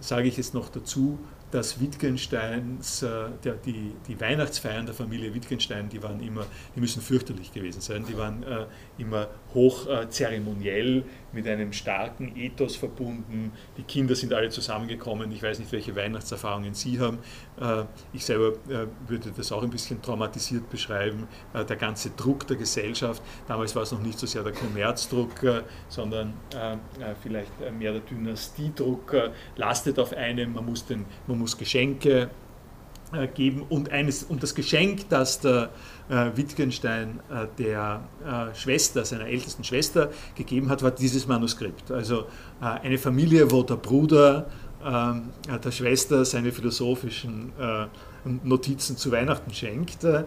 sage 0.00 0.26
ich 0.26 0.36
jetzt 0.36 0.54
noch 0.54 0.68
dazu, 0.70 1.20
dass 1.54 1.80
Wittgensteins, 1.80 3.04
äh, 3.04 3.28
der, 3.44 3.54
die, 3.54 3.92
die 4.08 4.20
Weihnachtsfeiern 4.20 4.86
der 4.86 4.94
Familie 4.94 5.32
Wittgenstein, 5.34 5.88
die 5.88 6.02
waren 6.02 6.18
immer, 6.18 6.46
die 6.74 6.80
müssen 6.80 7.00
fürchterlich 7.00 7.52
gewesen 7.52 7.80
sein, 7.80 8.04
die 8.04 8.18
waren 8.18 8.42
äh, 8.42 8.66
immer 8.98 9.28
hoch 9.54 9.86
äh, 9.86 10.06
mit 11.32 11.48
einem 11.48 11.72
starken 11.72 12.36
Ethos 12.36 12.76
verbunden. 12.76 13.52
Die 13.76 13.82
Kinder 13.82 14.14
sind 14.14 14.32
alle 14.32 14.50
zusammengekommen. 14.50 15.30
Ich 15.32 15.42
weiß 15.42 15.58
nicht, 15.58 15.72
welche 15.72 15.94
Weihnachtserfahrungen 15.96 16.74
Sie 16.74 17.00
haben. 17.00 17.18
Äh, 17.60 17.84
ich 18.12 18.24
selber 18.24 18.52
äh, 18.68 18.86
würde 19.08 19.32
das 19.36 19.52
auch 19.52 19.62
ein 19.62 19.70
bisschen 19.70 20.00
traumatisiert 20.02 20.70
beschreiben. 20.70 21.28
Äh, 21.52 21.64
der 21.64 21.76
ganze 21.76 22.10
Druck 22.10 22.46
der 22.46 22.56
Gesellschaft. 22.56 23.22
Damals 23.48 23.74
war 23.74 23.82
es 23.82 23.92
noch 23.92 24.00
nicht 24.00 24.18
so 24.18 24.26
sehr 24.26 24.42
der 24.42 24.52
Kommerzdruck, 24.52 25.32
sondern 25.88 26.34
vielleicht 27.22 27.50
mehr 27.78 27.92
der 27.92 28.00
Dynastiedruck 28.00 29.14
lastet 29.56 29.98
auf 29.98 30.12
einem. 30.12 30.54
Man 30.54 30.66
muss, 30.66 30.86
den, 30.86 31.04
man 31.26 31.38
muss 31.38 31.56
Geschenke 31.56 32.30
geben 33.34 33.64
und, 33.68 33.90
eines, 33.92 34.24
und 34.24 34.42
das 34.42 34.54
Geschenk, 34.54 35.08
das 35.08 35.40
der 35.40 35.70
äh, 36.08 36.36
Wittgenstein 36.36 37.20
äh, 37.30 37.46
der 37.58 38.02
äh, 38.24 38.54
Schwester, 38.54 39.04
seiner 39.04 39.26
ältesten 39.26 39.64
Schwester 39.64 40.10
gegeben 40.34 40.68
hat, 40.68 40.82
war 40.82 40.90
dieses 40.90 41.26
Manuskript. 41.26 41.90
Also 41.90 42.26
äh, 42.60 42.66
eine 42.82 42.98
Familie, 42.98 43.50
wo 43.50 43.62
der 43.62 43.76
Bruder 43.76 44.46
ähm, 44.84 45.30
der 45.48 45.70
Schwester 45.70 46.26
seine 46.26 46.52
philosophischen 46.52 47.52
äh, 47.58 47.86
Notizen 48.42 48.98
zu 48.98 49.10
Weihnachten 49.10 49.52
schenkt. 49.52 50.04
Äh, 50.04 50.24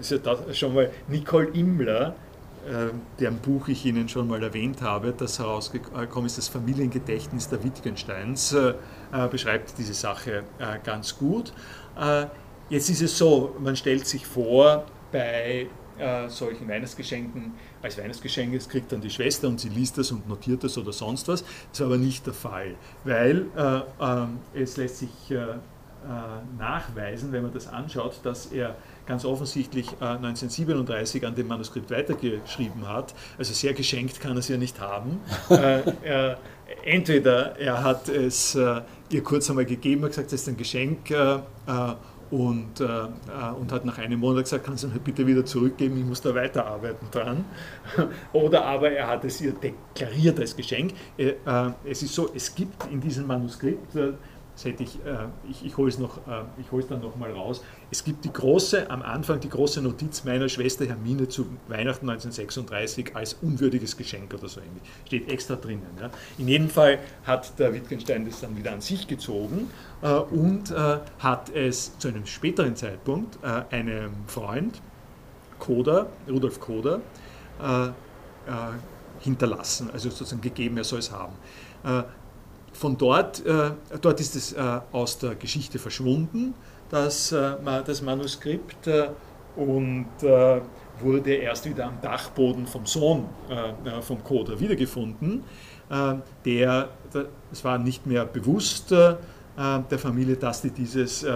ist 0.00 0.12
ja 0.12 0.18
das 0.18 0.56
schon 0.56 0.74
mal 0.74 0.90
Nicole 1.08 1.48
Immler, 1.48 2.14
deren 3.18 3.38
Buch 3.38 3.66
ich 3.66 3.84
Ihnen 3.84 4.08
schon 4.08 4.28
mal 4.28 4.40
erwähnt 4.40 4.82
habe, 4.82 5.12
das 5.12 5.40
herausgekommen 5.40 6.26
ist, 6.26 6.38
das 6.38 6.46
Familiengedächtnis 6.46 7.48
der 7.48 7.64
Wittgensteins, 7.64 8.54
beschreibt 9.32 9.76
diese 9.78 9.94
Sache 9.94 10.44
ganz 10.84 11.18
gut. 11.18 11.52
Jetzt 12.68 12.88
ist 12.88 13.02
es 13.02 13.18
so, 13.18 13.56
man 13.58 13.74
stellt 13.74 14.06
sich 14.06 14.24
vor, 14.28 14.84
bei 15.12 15.66
äh, 15.98 16.28
solchen 16.28 16.68
Weihnachtsgeschenken 16.68 17.52
als 17.82 17.98
Weihnachtsgeschenk, 17.98 18.54
das 18.54 18.68
kriegt 18.68 18.90
dann 18.92 19.00
die 19.00 19.10
Schwester 19.10 19.48
und 19.48 19.60
sie 19.60 19.68
liest 19.68 19.98
das 19.98 20.10
und 20.10 20.28
notiert 20.28 20.64
das 20.64 20.78
oder 20.78 20.92
sonst 20.92 21.28
was. 21.28 21.42
Das 21.42 21.52
ist 21.72 21.80
aber 21.82 21.98
nicht 21.98 22.26
der 22.26 22.34
Fall, 22.34 22.74
weil 23.04 23.46
äh, 23.56 23.78
äh, 23.78 24.62
es 24.62 24.76
lässt 24.76 24.98
sich 24.98 25.30
äh, 25.30 25.34
äh, 25.34 25.58
nachweisen, 26.58 27.30
wenn 27.30 27.42
man 27.42 27.52
das 27.52 27.68
anschaut, 27.68 28.20
dass 28.24 28.46
er 28.46 28.74
ganz 29.06 29.24
offensichtlich 29.24 29.88
1937 30.00 31.22
äh, 31.22 31.26
an 31.26 31.34
dem 31.34 31.46
Manuskript 31.46 31.90
weitergeschrieben 31.90 32.88
hat. 32.88 33.14
Also 33.38 33.52
sehr 33.52 33.72
geschenkt 33.72 34.18
kann 34.18 34.32
er 34.32 34.38
es 34.38 34.48
ja 34.48 34.56
nicht 34.56 34.80
haben. 34.80 35.20
entweder 36.84 37.56
er 37.58 37.84
hat 37.84 38.08
es 38.08 38.56
ihr 38.56 39.22
kurz 39.22 39.48
einmal 39.50 39.66
gegeben, 39.66 40.02
hat 40.02 40.10
gesagt, 40.10 40.32
das 40.32 40.40
ist 40.40 40.48
ein 40.48 40.56
Geschenk 40.56 41.10
und, 42.32 42.80
äh, 42.80 42.84
äh, 42.84 43.08
und 43.60 43.70
hat 43.70 43.84
nach 43.84 43.98
einem 43.98 44.18
Monat 44.18 44.44
gesagt, 44.44 44.64
kannst 44.64 44.84
du 44.84 44.88
mir 44.88 44.98
bitte 44.98 45.26
wieder 45.26 45.44
zurückgeben, 45.44 45.98
ich 45.98 46.04
muss 46.04 46.22
da 46.22 46.34
weiterarbeiten 46.34 47.06
dran. 47.10 47.44
Oder 48.32 48.64
aber 48.64 48.90
er 48.90 49.06
hat 49.06 49.24
es 49.24 49.40
ihr 49.42 49.52
deklariert 49.52 50.40
als 50.40 50.56
Geschenk. 50.56 50.94
Äh, 51.18 51.34
äh 51.44 51.70
es 51.84 52.02
ist 52.02 52.14
so, 52.14 52.30
es 52.34 52.54
gibt 52.54 52.90
in 52.90 53.02
diesem 53.02 53.26
Manuskript, 53.26 53.94
äh, 53.96 54.14
das 54.54 54.66
hätte 54.66 54.82
ich, 54.82 54.96
äh, 55.06 55.28
ich, 55.48 55.64
ich 55.64 55.76
hole 55.76 55.88
es, 55.88 55.98
äh, 55.98 56.88
dann 56.88 57.00
nochmal 57.00 57.32
raus. 57.32 57.62
Es 57.90 58.04
gibt 58.04 58.24
die 58.24 58.32
große, 58.32 58.90
am 58.90 59.02
Anfang 59.02 59.40
die 59.40 59.48
große 59.48 59.80
Notiz 59.80 60.24
meiner 60.24 60.48
Schwester 60.48 60.84
Hermine 60.84 61.28
zu 61.28 61.46
Weihnachten 61.68 62.08
1936 62.08 63.16
als 63.16 63.34
unwürdiges 63.40 63.96
Geschenk 63.96 64.34
oder 64.34 64.48
so 64.48 64.60
ähnlich. 64.60 64.82
Steht 65.06 65.30
extra 65.30 65.56
drinnen. 65.56 65.86
Ja. 65.98 66.10
In 66.36 66.48
jedem 66.48 66.68
Fall 66.68 66.98
hat 67.24 67.58
der 67.58 67.72
Wittgenstein 67.72 68.26
das 68.26 68.40
dann 68.40 68.56
wieder 68.56 68.72
an 68.72 68.82
sich 68.82 69.08
gezogen 69.08 69.70
äh, 70.02 70.12
und 70.12 70.70
äh, 70.70 70.98
hat 71.18 71.50
es 71.54 71.98
zu 71.98 72.08
einem 72.08 72.26
späteren 72.26 72.76
Zeitpunkt 72.76 73.38
äh, 73.42 73.74
einem 73.74 74.12
Freund, 74.26 74.82
Koda, 75.58 76.08
Rudolf 76.28 76.60
Koda, 76.60 77.00
äh, 77.60 77.90
hinterlassen, 79.20 79.88
also 79.92 80.10
sozusagen 80.10 80.40
gegeben, 80.40 80.76
er 80.76 80.82
soll 80.82 80.98
es 80.98 81.12
haben 81.12 81.34
von 82.82 82.98
dort, 82.98 83.46
äh, 83.46 83.70
dort 84.00 84.18
ist 84.18 84.34
es 84.34 84.52
äh, 84.54 84.80
aus 84.90 85.16
der 85.16 85.36
Geschichte 85.36 85.78
verschwunden, 85.78 86.52
das, 86.90 87.30
äh, 87.30 87.54
das 87.86 88.02
Manuskript, 88.02 88.88
äh, 88.88 89.08
und 89.54 90.08
äh, 90.22 90.60
wurde 91.00 91.34
erst 91.34 91.68
wieder 91.68 91.86
am 91.86 92.00
Dachboden 92.00 92.66
vom 92.66 92.84
Sohn 92.84 93.26
äh, 93.48 94.02
vom 94.02 94.24
Coder 94.24 94.58
wiedergefunden. 94.58 95.44
der, 96.44 96.88
es 97.52 97.64
war 97.64 97.76
nicht 97.76 98.06
mehr 98.06 98.24
bewusst 98.24 98.90
der 98.92 99.98
Familie, 99.98 100.36
dass 100.36 100.62
die 100.62 100.70
dieses 100.70 101.26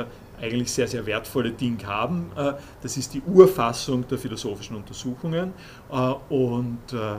eigentlich 0.41 0.73
sehr, 0.73 0.89
sehr 0.89 1.05
wertvolle 1.07 1.53
Ding 1.53 1.85
haben. 1.87 2.33
Äh, 2.37 2.55
das 2.83 2.97
ist 2.97 3.15
die 3.15 3.23
Urfassung 3.23 4.07
der 4.09 4.19
philosophischen 4.19 4.77
Untersuchungen 4.77 5.53
äh, 5.91 6.15
und 6.29 6.93
äh, 6.93 7.17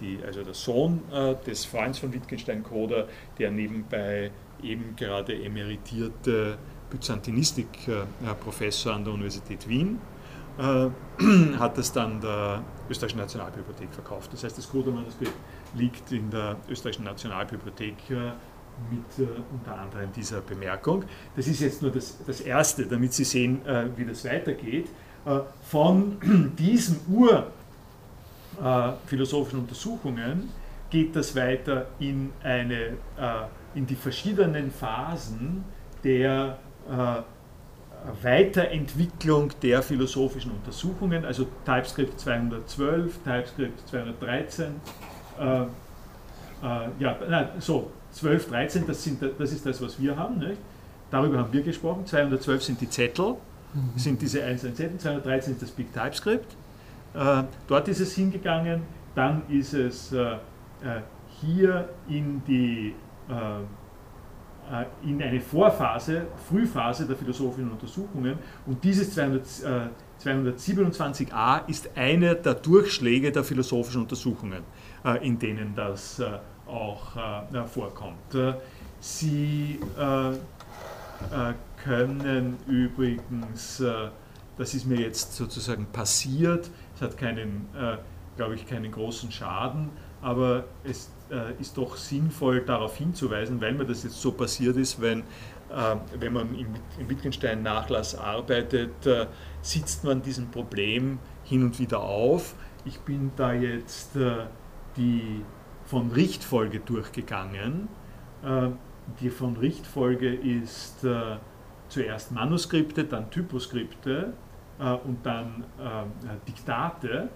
die, 0.00 0.18
also 0.24 0.42
der 0.42 0.54
Sohn 0.54 1.02
des 1.46 1.64
Freunds 1.64 1.98
von 1.98 2.12
Wittgenstein-Koder, 2.12 3.08
der 3.38 3.50
nebenbei 3.50 4.30
eben 4.62 4.94
gerade 4.96 5.42
emeritierte 5.42 6.58
Byzantinistik-Professor 6.90 8.94
an 8.94 9.04
der 9.04 9.14
Universität 9.14 9.68
Wien, 9.68 9.98
hat 11.58 11.78
es 11.78 11.92
dann 11.92 12.20
der 12.20 12.64
Österreichischen 12.90 13.20
Nationalbibliothek 13.20 13.92
verkauft. 13.92 14.32
Das 14.32 14.42
heißt, 14.42 14.58
das 14.58 14.68
Koder-Manuskript 14.68 15.32
liegt 15.74 16.10
in 16.10 16.30
der 16.30 16.56
Österreichischen 16.68 17.04
Nationalbibliothek 17.04 17.94
mit 18.90 19.18
äh, 19.18 19.30
unter 19.52 19.78
anderem 19.78 20.12
dieser 20.12 20.40
Bemerkung. 20.40 21.04
Das 21.36 21.46
ist 21.46 21.60
jetzt 21.60 21.82
nur 21.82 21.90
das, 21.90 22.16
das 22.26 22.40
Erste, 22.40 22.86
damit 22.86 23.12
Sie 23.12 23.24
sehen, 23.24 23.64
äh, 23.66 23.86
wie 23.96 24.04
das 24.04 24.24
weitergeht. 24.24 24.88
Äh, 25.26 25.40
von 25.62 26.18
diesen 26.58 27.00
urphilosophischen 28.60 29.60
Untersuchungen 29.60 30.48
geht 30.90 31.14
das 31.14 31.36
weiter 31.36 31.86
in, 31.98 32.32
eine, 32.42 32.74
äh, 32.74 32.94
in 33.74 33.86
die 33.86 33.96
verschiedenen 33.96 34.70
Phasen 34.70 35.64
der 36.02 36.58
äh, 36.88 37.22
Weiterentwicklung 38.22 39.52
der 39.60 39.82
philosophischen 39.82 40.52
Untersuchungen, 40.52 41.24
also 41.24 41.46
TypeScript 41.64 42.20
212, 42.20 43.18
TypeScript 43.24 43.88
213, 43.88 44.66
äh, 45.38 45.66
ja, 46.98 47.16
nein, 47.28 47.48
so, 47.58 47.90
12, 48.12 48.48
13, 48.48 48.86
das, 48.86 49.04
sind, 49.04 49.20
das 49.38 49.52
ist 49.52 49.64
das, 49.66 49.80
was 49.82 50.00
wir 50.00 50.16
haben. 50.16 50.38
Nicht? 50.38 50.58
Darüber 51.10 51.38
haben 51.38 51.52
wir 51.52 51.62
gesprochen. 51.62 52.06
212 52.06 52.62
sind 52.62 52.80
die 52.80 52.88
Zettel, 52.88 53.36
mhm. 53.74 53.98
sind 53.98 54.20
diese 54.20 54.44
einzelnen 54.44 54.76
Zettel. 54.76 54.98
213 54.98 55.54
ist 55.54 55.62
das 55.62 55.70
Big 55.70 55.92
TypeScript. 55.92 56.56
Äh, 57.14 57.44
dort 57.66 57.88
ist 57.88 58.00
es 58.00 58.14
hingegangen. 58.14 58.82
Dann 59.14 59.42
ist 59.48 59.74
es 59.74 60.12
äh, 60.12 60.32
äh 60.32 60.36
hier 61.40 61.88
in 62.08 62.42
die 62.48 62.94
äh, 63.28 63.34
äh, 64.70 65.08
in 65.08 65.22
eine 65.22 65.40
Vorphase, 65.40 66.26
Frühphase 66.48 67.06
der 67.06 67.16
philosophischen 67.16 67.70
Untersuchungen 67.70 68.38
und 68.66 68.82
dieses 68.82 69.14
200, 69.14 69.46
227a 70.22 71.68
ist 71.68 71.96
einer 71.96 72.34
der 72.34 72.54
Durchschläge 72.54 73.30
der 73.30 73.44
philosophischen 73.44 74.02
Untersuchungen, 74.02 74.62
in 75.22 75.38
denen 75.38 75.74
das 75.74 76.20
auch 76.68 77.16
äh, 77.16 77.64
vorkommt. 77.64 78.34
Äh, 78.34 78.54
Sie 79.00 79.78
äh, 79.96 80.30
äh, 80.30 80.36
können 81.82 82.58
übrigens, 82.66 83.80
äh, 83.80 84.08
das 84.56 84.74
ist 84.74 84.86
mir 84.86 85.00
jetzt 85.00 85.34
sozusagen 85.34 85.86
passiert, 85.86 86.70
es 86.96 87.02
hat 87.02 87.16
keinen, 87.16 87.68
glaube 88.36 88.56
ich, 88.56 88.66
keinen 88.66 88.90
großen 88.90 89.30
Schaden, 89.30 89.90
aber 90.20 90.64
es 90.82 91.12
ist 91.60 91.78
doch 91.78 91.96
sinnvoll 91.96 92.62
darauf 92.62 92.96
hinzuweisen, 92.96 93.60
weil 93.60 93.74
mir 93.74 93.84
das 93.84 94.02
jetzt 94.02 94.20
so 94.20 94.32
passiert 94.32 94.76
ist, 94.76 95.00
wenn, 95.00 95.22
wenn 96.18 96.32
man 96.32 96.58
im, 96.58 96.74
im 96.98 97.08
Wittgenstein-Nachlass 97.08 98.16
arbeitet, 98.16 98.90
sitzt 99.62 100.02
man 100.02 100.22
diesem 100.22 100.50
Problem 100.50 101.20
hin 101.44 101.62
und 101.62 101.78
wieder 101.78 102.00
auf. 102.00 102.56
Ich 102.84 102.98
bin 102.98 103.30
da 103.36 103.52
jetzt 103.52 104.16
die 104.96 105.44
von 105.88 106.10
Richtfolge 106.10 106.80
durchgegangen. 106.80 107.88
Äh, 108.44 108.68
die 109.20 109.30
von 109.30 109.56
Richtfolge 109.56 110.34
ist 110.34 111.02
äh, 111.02 111.36
zuerst 111.88 112.30
Manuskripte, 112.30 113.04
dann 113.04 113.30
Typoskripte 113.30 114.34
äh, 114.78 114.92
und 114.92 115.24
dann 115.24 115.64
Diktate. 116.46 117.30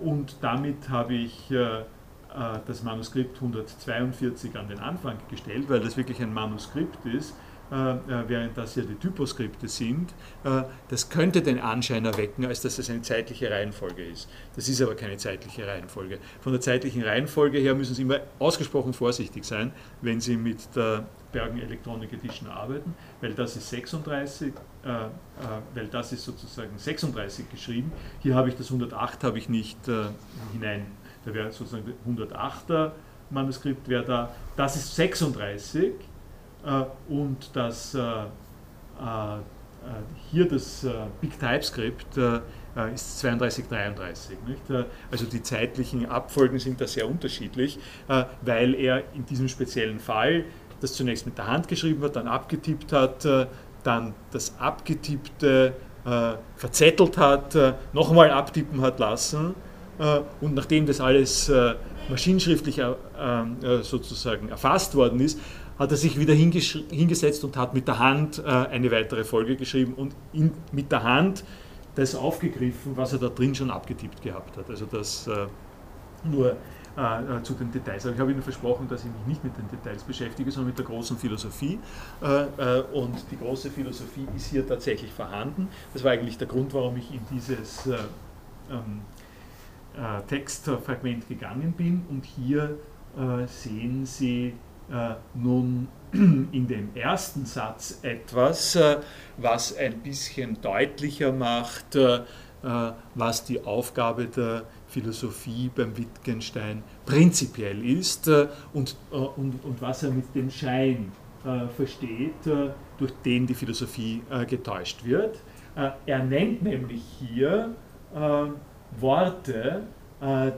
Und 0.00 0.36
damit 0.40 0.88
habe 0.88 1.14
ich 1.14 1.54
das 2.66 2.82
Manuskript 2.82 3.36
142 3.36 4.56
an 4.56 4.66
den 4.66 4.80
Anfang 4.80 5.16
gestellt, 5.30 5.66
weil 5.68 5.80
das 5.80 5.96
wirklich 5.96 6.20
ein 6.20 6.32
Manuskript 6.32 7.04
ist 7.04 7.36
während 7.72 8.56
das 8.58 8.74
ja 8.76 8.82
die 8.82 8.94
Typoskripte 8.96 9.66
sind, 9.66 10.12
äh, 10.44 10.62
das 10.88 11.08
könnte 11.08 11.40
den 11.40 11.58
Anschein 11.58 12.04
erwecken, 12.04 12.44
als 12.44 12.60
dass 12.60 12.78
es 12.78 12.90
eine 12.90 13.02
zeitliche 13.02 13.50
Reihenfolge 13.50 14.04
ist. 14.04 14.28
Das 14.54 14.68
ist 14.68 14.82
aber 14.82 14.94
keine 14.94 15.16
zeitliche 15.16 15.66
Reihenfolge. 15.66 16.18
Von 16.40 16.52
der 16.52 16.60
zeitlichen 16.60 17.02
Reihenfolge 17.02 17.58
her 17.58 17.74
müssen 17.74 17.94
Sie 17.94 18.02
immer 18.02 18.20
ausgesprochen 18.38 18.92
vorsichtig 18.92 19.44
sein, 19.44 19.72
wenn 20.02 20.20
Sie 20.20 20.36
mit 20.36 20.74
der 20.76 21.06
Bergen 21.32 21.60
Electronic 21.60 22.12
Edition 22.12 22.48
arbeiten, 22.50 22.94
weil 23.22 23.32
das 23.32 23.56
ist 23.56 23.70
36, 23.70 24.52
äh, 24.84 24.88
äh, 24.88 25.08
weil 25.74 25.86
das 25.86 26.12
ist 26.12 26.24
sozusagen 26.24 26.76
36 26.76 27.50
geschrieben. 27.50 27.90
Hier 28.20 28.34
habe 28.34 28.50
ich 28.50 28.56
das 28.56 28.66
108 28.66 29.24
habe 29.24 29.38
ich 29.38 29.48
nicht 29.48 29.88
äh, 29.88 30.04
hinein. 30.52 30.86
Da 31.24 31.32
wäre 31.32 31.50
sozusagen 31.52 31.90
108er 32.06 32.92
Manuskript 33.30 33.88
wäre 33.88 34.04
da. 34.04 34.34
Das 34.56 34.76
ist 34.76 34.94
36 34.94 35.84
äh, 35.84 35.92
und 37.08 37.54
dass 37.54 37.94
äh, 37.94 38.00
äh, 38.00 39.38
hier 40.30 40.46
das 40.46 40.86
Big 41.20 41.38
TypeScript 41.40 42.16
ist 42.94 43.22
3233. 43.22 44.38
Nicht? 44.46 44.62
Also 45.10 45.26
die 45.26 45.42
zeitlichen 45.42 46.06
Abfolgen 46.08 46.60
sind 46.60 46.80
da 46.80 46.86
sehr 46.86 47.08
unterschiedlich, 47.08 47.80
weil 48.42 48.74
er 48.76 49.02
in 49.12 49.26
diesem 49.26 49.48
speziellen 49.48 49.98
Fall 49.98 50.44
das 50.80 50.94
zunächst 50.94 51.26
mit 51.26 51.36
der 51.36 51.48
Hand 51.48 51.66
geschrieben 51.66 52.00
hat, 52.04 52.14
dann 52.14 52.28
abgetippt 52.28 52.92
hat, 52.92 53.26
dann 53.82 54.14
das 54.30 54.54
Abgetippte 54.60 55.74
verzettelt 56.54 57.18
hat, 57.18 57.58
nochmal 57.92 58.30
abtippen 58.30 58.80
hat 58.80 59.00
lassen 59.00 59.56
und 60.40 60.54
nachdem 60.54 60.86
das 60.86 61.00
alles 61.00 61.52
maschinenschriftlich 62.08 62.80
sozusagen 63.82 64.48
erfasst 64.48 64.94
worden 64.94 65.18
ist, 65.18 65.40
hat 65.82 65.90
er 65.90 65.96
sich 65.96 66.18
wieder 66.18 66.32
hingesetzt 66.32 67.42
und 67.44 67.56
hat 67.56 67.74
mit 67.74 67.88
der 67.88 67.98
Hand 67.98 68.38
äh, 68.38 68.48
eine 68.48 68.90
weitere 68.92 69.24
Folge 69.24 69.56
geschrieben 69.56 69.94
und 69.94 70.14
in, 70.32 70.52
mit 70.70 70.92
der 70.92 71.02
Hand 71.02 71.44
das 71.96 72.14
aufgegriffen, 72.14 72.96
was 72.96 73.12
er 73.12 73.18
da 73.18 73.28
drin 73.28 73.54
schon 73.54 73.70
abgetippt 73.70 74.22
gehabt 74.22 74.56
hat. 74.56 74.70
Also 74.70 74.86
das 74.86 75.26
äh, 75.26 75.46
nur 76.24 76.52
äh, 76.96 77.42
zu 77.42 77.54
den 77.54 77.72
Details. 77.72 78.06
Aber 78.06 78.14
ich 78.14 78.20
habe 78.20 78.30
Ihnen 78.30 78.42
versprochen, 78.42 78.86
dass 78.88 79.00
ich 79.00 79.10
mich 79.10 79.26
nicht 79.26 79.44
mit 79.44 79.56
den 79.56 79.68
Details 79.68 80.04
beschäftige, 80.04 80.52
sondern 80.52 80.68
mit 80.68 80.78
der 80.78 80.84
großen 80.84 81.18
Philosophie. 81.18 81.80
Und 82.92 83.24
die 83.30 83.36
große 83.36 83.70
Philosophie 83.70 84.26
ist 84.36 84.50
hier 84.50 84.66
tatsächlich 84.66 85.10
vorhanden. 85.10 85.68
Das 85.92 86.04
war 86.04 86.12
eigentlich 86.12 86.38
der 86.38 86.46
Grund, 86.46 86.72
warum 86.74 86.96
ich 86.96 87.12
in 87.12 87.20
dieses 87.30 87.86
äh, 87.86 87.96
ähm, 88.70 89.00
Textfragment 90.28 91.28
gegangen 91.28 91.72
bin. 91.72 92.04
Und 92.08 92.24
hier 92.24 92.78
sehen 93.46 94.06
Sie 94.06 94.54
nun 95.34 95.88
in 96.12 96.66
dem 96.66 96.94
ersten 96.94 97.46
Satz 97.46 97.98
etwas, 98.02 98.78
was 99.36 99.76
ein 99.76 100.00
bisschen 100.00 100.60
deutlicher 100.60 101.32
macht, 101.32 101.96
was 103.14 103.44
die 103.44 103.64
Aufgabe 103.64 104.26
der 104.26 104.64
Philosophie 104.92 105.70
beim 105.74 105.96
Wittgenstein 105.96 106.82
prinzipiell 107.06 107.84
ist 107.84 108.28
äh, 108.28 108.48
und, 108.74 108.94
äh, 109.10 109.16
und, 109.16 109.64
und 109.64 109.80
was 109.80 110.02
er 110.02 110.10
mit 110.10 110.34
dem 110.34 110.50
Schein 110.50 111.10
äh, 111.44 111.66
versteht, 111.68 112.34
durch 112.98 113.12
den 113.24 113.46
die 113.46 113.54
Philosophie 113.54 114.22
getäuscht 114.48 115.04
wird. 115.04 115.40
Er 116.06 116.22
nennt 116.22 116.62
nämlich 116.62 117.02
hier 117.18 117.74
Worte, 119.00 119.82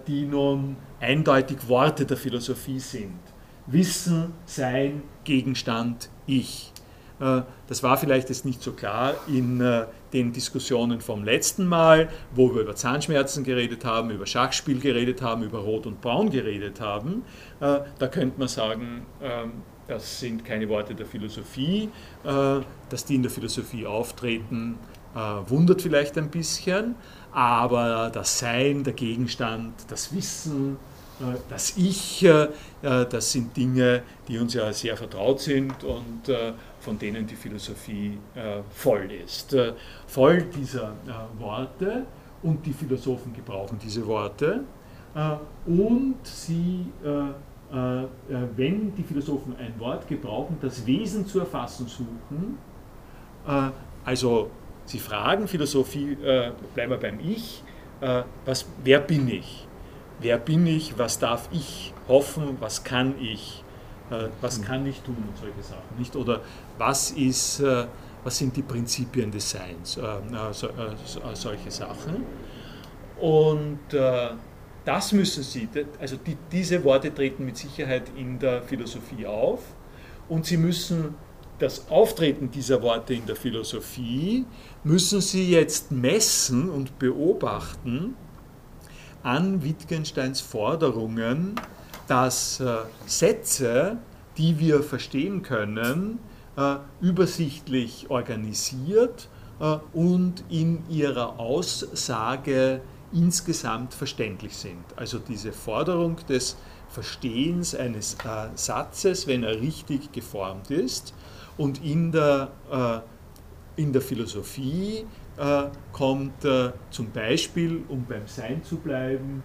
die 0.07 0.27
nun 0.27 0.77
eindeutig 1.01 1.67
Worte 1.69 2.05
der 2.05 2.19
Philosophie 2.19 2.81
sind. 2.81 3.21
Wissen, 3.67 4.33
Sein, 4.47 5.03
Gegenstand, 5.25 6.11
Ich. 6.27 6.71
Das 7.69 7.83
war 7.83 7.97
vielleicht 7.97 8.29
jetzt 8.29 8.45
nicht 8.45 8.61
so 8.61 8.73
klar 8.73 9.15
in 9.29 9.63
den 10.15 10.33
Diskussionen 10.33 11.01
vom 11.01 11.25
letzten 11.25 11.67
Mal, 11.67 12.09
wo 12.35 12.55
wir 12.55 12.63
über 12.63 12.77
Zahnschmerzen 12.77 13.45
geredet 13.45 13.85
haben, 13.85 14.11
über 14.11 14.27
Schachspiel 14.27 14.81
geredet 14.81 15.21
haben, 15.21 15.43
über 15.43 15.59
Rot 15.59 15.87
und 15.87 16.01
Braun 16.01 16.31
geredet 16.31 16.81
haben. 16.81 17.23
Äh, 17.61 17.81
da 17.99 18.07
könnte 18.07 18.39
man 18.39 18.49
sagen, 18.49 19.03
ähm, 19.21 19.53
das 19.89 20.21
sind 20.21 20.45
keine 20.45 20.69
Worte 20.69 20.95
der 20.95 21.05
Philosophie. 21.05 21.91
Äh, 22.25 22.61
dass 22.89 23.05
die 23.05 23.17
in 23.17 23.23
der 23.23 23.31
Philosophie 23.31 23.87
auftreten, 23.87 24.79
äh, 25.15 25.19
wundert 25.19 25.83
vielleicht 25.83 26.17
ein 26.17 26.31
bisschen, 26.31 26.95
aber 27.33 28.11
das 28.13 28.39
Sein, 28.39 28.85
der 28.85 28.93
Gegenstand, 28.93 29.75
das 29.89 30.15
Wissen, 30.15 30.77
das 31.49 31.77
Ich, 31.77 32.27
das 32.83 33.33
sind 33.33 33.57
Dinge, 33.57 34.03
die 34.27 34.39
uns 34.39 34.55
ja 34.55 34.73
sehr 34.73 34.97
vertraut 34.97 35.41
sind 35.41 35.85
und 35.85 36.29
von 36.85 36.99
denen 36.99 37.27
die 37.27 37.35
Philosophie 37.35 38.19
äh, 38.35 38.61
voll 38.71 39.11
ist. 39.11 39.55
Äh, 39.55 39.73
voll 40.07 40.43
dieser 40.43 40.93
äh, 41.07 41.41
Worte 41.41 42.05
und 42.43 42.65
die 42.67 42.75
Philosophen 42.75 43.33
gebrauchen 43.33 43.79
diese 43.83 44.07
Worte 44.07 44.61
äh, 45.15 45.37
und 45.67 46.17
sie, 46.25 46.87
äh, 47.03 47.09
äh, 47.73 48.07
wenn 48.57 48.95
die 48.95 49.03
Philosophen 49.03 49.57
ein 49.57 49.79
Wort 49.79 50.07
gebrauchen, 50.07 50.59
das 50.61 50.87
Wesen 50.87 51.27
zu 51.27 51.41
erfassen 51.41 51.89
suchen, 51.89 52.59
also 54.07 54.51
sie 54.87 54.99
fragen 54.99 55.47
Philosophie, 55.47 56.17
bleiben 56.75 56.93
wir 56.93 56.97
beim 56.97 57.21
Ich, 57.21 57.63
was, 58.47 58.65
wer 58.83 59.01
bin 59.01 59.29
ich? 59.29 59.64
Wer 60.25 60.39
bin 60.39 60.67
ich? 60.67 60.99
Was 60.99 61.19
darf 61.19 61.51
ich 61.53 61.93
hoffen? 62.09 62.57
Was 62.59 62.83
kann 62.83 63.15
ich? 63.21 63.63
was 64.41 64.61
kann 64.63 64.87
ich 64.87 65.01
tun 65.01 65.17
und 65.17 65.37
solche 65.37 65.63
Sachen, 65.63 65.99
nicht? 65.99 66.15
Oder 66.15 66.41
was, 66.79 67.11
ist, 67.11 67.61
äh, 67.61 67.87
was 68.23 68.39
sind 68.39 68.57
die 68.57 68.63
Prinzipien 68.63 69.31
des 69.31 69.51
Seins, 69.51 69.97
äh, 69.97 70.03
äh, 70.03 71.35
solche 71.35 71.71
Sachen. 71.71 72.23
Und 73.19 73.81
das 74.85 75.13
müssen 75.13 75.43
Sie, 75.43 75.69
also 75.99 76.17
die, 76.17 76.37
diese 76.53 76.85
Worte 76.85 77.13
treten 77.15 77.45
mit 77.47 77.57
Sicherheit 77.57 78.05
in 78.17 78.39
der 78.39 78.63
Philosophie 78.63 79.27
auf 79.27 79.61
und 80.29 80.45
Sie 80.45 80.59
müssen 80.59 81.15
das 81.59 81.89
Auftreten 81.89 82.51
dieser 82.51 82.83
Worte 82.83 83.15
in 83.15 83.25
der 83.25 83.37
Philosophie, 83.37 84.45
müssen 84.85 85.23
Sie 85.23 85.51
jetzt 85.51 85.91
messen 85.91 86.69
und 86.69 86.99
beobachten 86.99 88.15
an 89.25 89.65
Wittgensteins 89.65 90.41
Forderungen, 90.41 91.57
dass 92.07 92.63
Sätze, 93.07 93.99
die 94.37 94.59
wir 94.59 94.83
verstehen 94.83 95.43
können, 95.43 96.19
äh, 96.57 96.77
übersichtlich 97.01 98.11
organisiert 98.11 99.29
äh, 99.61 99.77
und 99.93 100.45
in 100.49 100.89
ihrer 100.89 101.41
Aussage 101.41 102.81
insgesamt 103.13 103.95
verständlich 103.95 104.57
sind. 104.57 104.85
Also 104.97 105.19
diese 105.19 105.53
Forderung 105.53 106.17
des 106.29 106.57
Verstehens 106.89 107.75
eines 107.75 108.15
äh, 108.15 108.49
Satzes, 108.55 109.27
wenn 109.27 109.43
er 109.43 109.61
richtig 109.61 110.13
geformt 110.13 110.71
ist. 110.71 111.13
Und 111.57 111.85
in 111.85 112.13
der, 112.13 112.51
äh, 112.71 113.81
in 113.81 113.93
der 113.93 114.03
Philosophie 114.03 115.07
äh, 115.37 115.65
kommt 115.93 116.45
äh, 116.45 116.73
zum 116.91 117.11
Beispiel, 117.11 117.83
um 117.89 118.05
beim 118.05 118.27
Sein 118.27 118.63
zu 118.63 118.77
bleiben, 118.77 119.43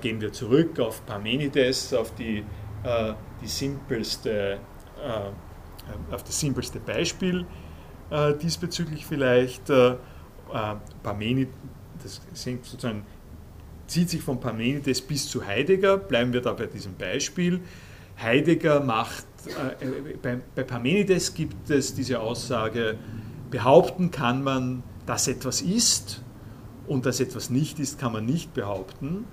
gehen 0.00 0.20
wir 0.20 0.32
zurück 0.32 0.78
auf 0.78 1.04
Parmenides, 1.06 1.92
auf 1.92 2.14
die, 2.14 2.44
die 3.42 3.46
simpelste 3.48 4.60
äh, 5.00 6.14
auf 6.14 6.22
das 6.22 6.38
simpelste 6.38 6.78
Beispiel 6.78 7.46
äh, 8.10 8.34
diesbezüglich 8.34 9.06
vielleicht. 9.06 9.70
Äh, 9.70 9.96
Parmenides, 11.04 11.52
das 12.02 12.20
sozusagen, 12.44 13.04
zieht 13.86 14.10
sich 14.10 14.20
von 14.20 14.40
Parmenides 14.40 15.00
bis 15.00 15.28
zu 15.28 15.46
Heidegger, 15.46 15.96
bleiben 15.96 16.32
wir 16.32 16.40
da 16.40 16.52
bei 16.54 16.66
diesem 16.66 16.96
Beispiel. 16.96 17.60
Heidegger 18.20 18.80
macht, 18.80 19.26
äh, 19.46 20.16
bei, 20.20 20.40
bei 20.56 20.64
Parmenides 20.64 21.34
gibt 21.34 21.70
es 21.70 21.94
diese 21.94 22.18
Aussage, 22.18 22.98
behaupten 23.48 24.10
kann 24.10 24.42
man, 24.42 24.82
dass 25.10 25.26
etwas 25.26 25.60
ist 25.60 26.22
und 26.86 27.04
dass 27.04 27.18
etwas 27.18 27.50
nicht 27.50 27.80
ist, 27.80 27.98
kann 27.98 28.12
man 28.12 28.24
nicht 28.24 28.54
behaupten. 28.54 29.24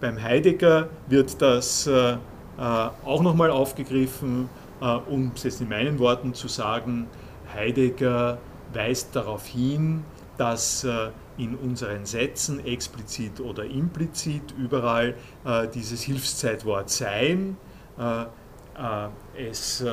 Beim 0.00 0.22
Heidegger 0.22 0.88
wird 1.08 1.42
das 1.42 1.88
äh, 1.88 2.16
auch 2.56 3.22
nochmal 3.22 3.50
aufgegriffen 3.50 4.48
äh, 4.80 4.84
um 4.84 5.32
es 5.34 5.42
jetzt 5.42 5.60
in 5.60 5.68
meinen 5.68 5.98
Worten 5.98 6.34
zu 6.34 6.46
sagen, 6.46 7.06
Heidegger 7.52 8.38
weist 8.72 9.16
darauf 9.16 9.46
hin, 9.46 10.04
dass 10.36 10.84
äh, 10.84 11.10
in 11.38 11.54
unseren 11.56 12.04
Sätzen 12.04 12.64
explizit 12.64 13.40
oder 13.40 13.64
implizit 13.64 14.54
überall 14.58 15.14
äh, 15.44 15.66
dieses 15.68 16.02
Hilfszeitwort 16.02 16.90
sein, 16.90 17.56
es, 19.36 19.84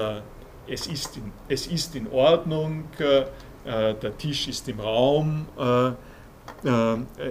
es, 0.67 0.87
ist, 0.87 1.17
in, 1.17 1.31
es 1.47 1.67
ist 1.67 1.95
in 1.95 2.07
Ordnung, 2.11 2.85
der 3.65 4.17
Tisch 4.17 4.47
ist 4.47 4.67
im 4.67 4.79
Raum, 4.79 5.45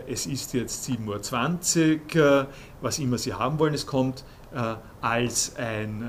es 0.06 0.26
ist 0.26 0.54
jetzt 0.54 0.88
7.20 0.88 2.16
Uhr, 2.16 2.46
was 2.80 2.98
immer 2.98 3.18
Sie 3.18 3.34
haben 3.34 3.58
wollen, 3.58 3.74
es 3.74 3.86
kommt 3.86 4.24
als 5.00 5.56
ein 5.56 6.02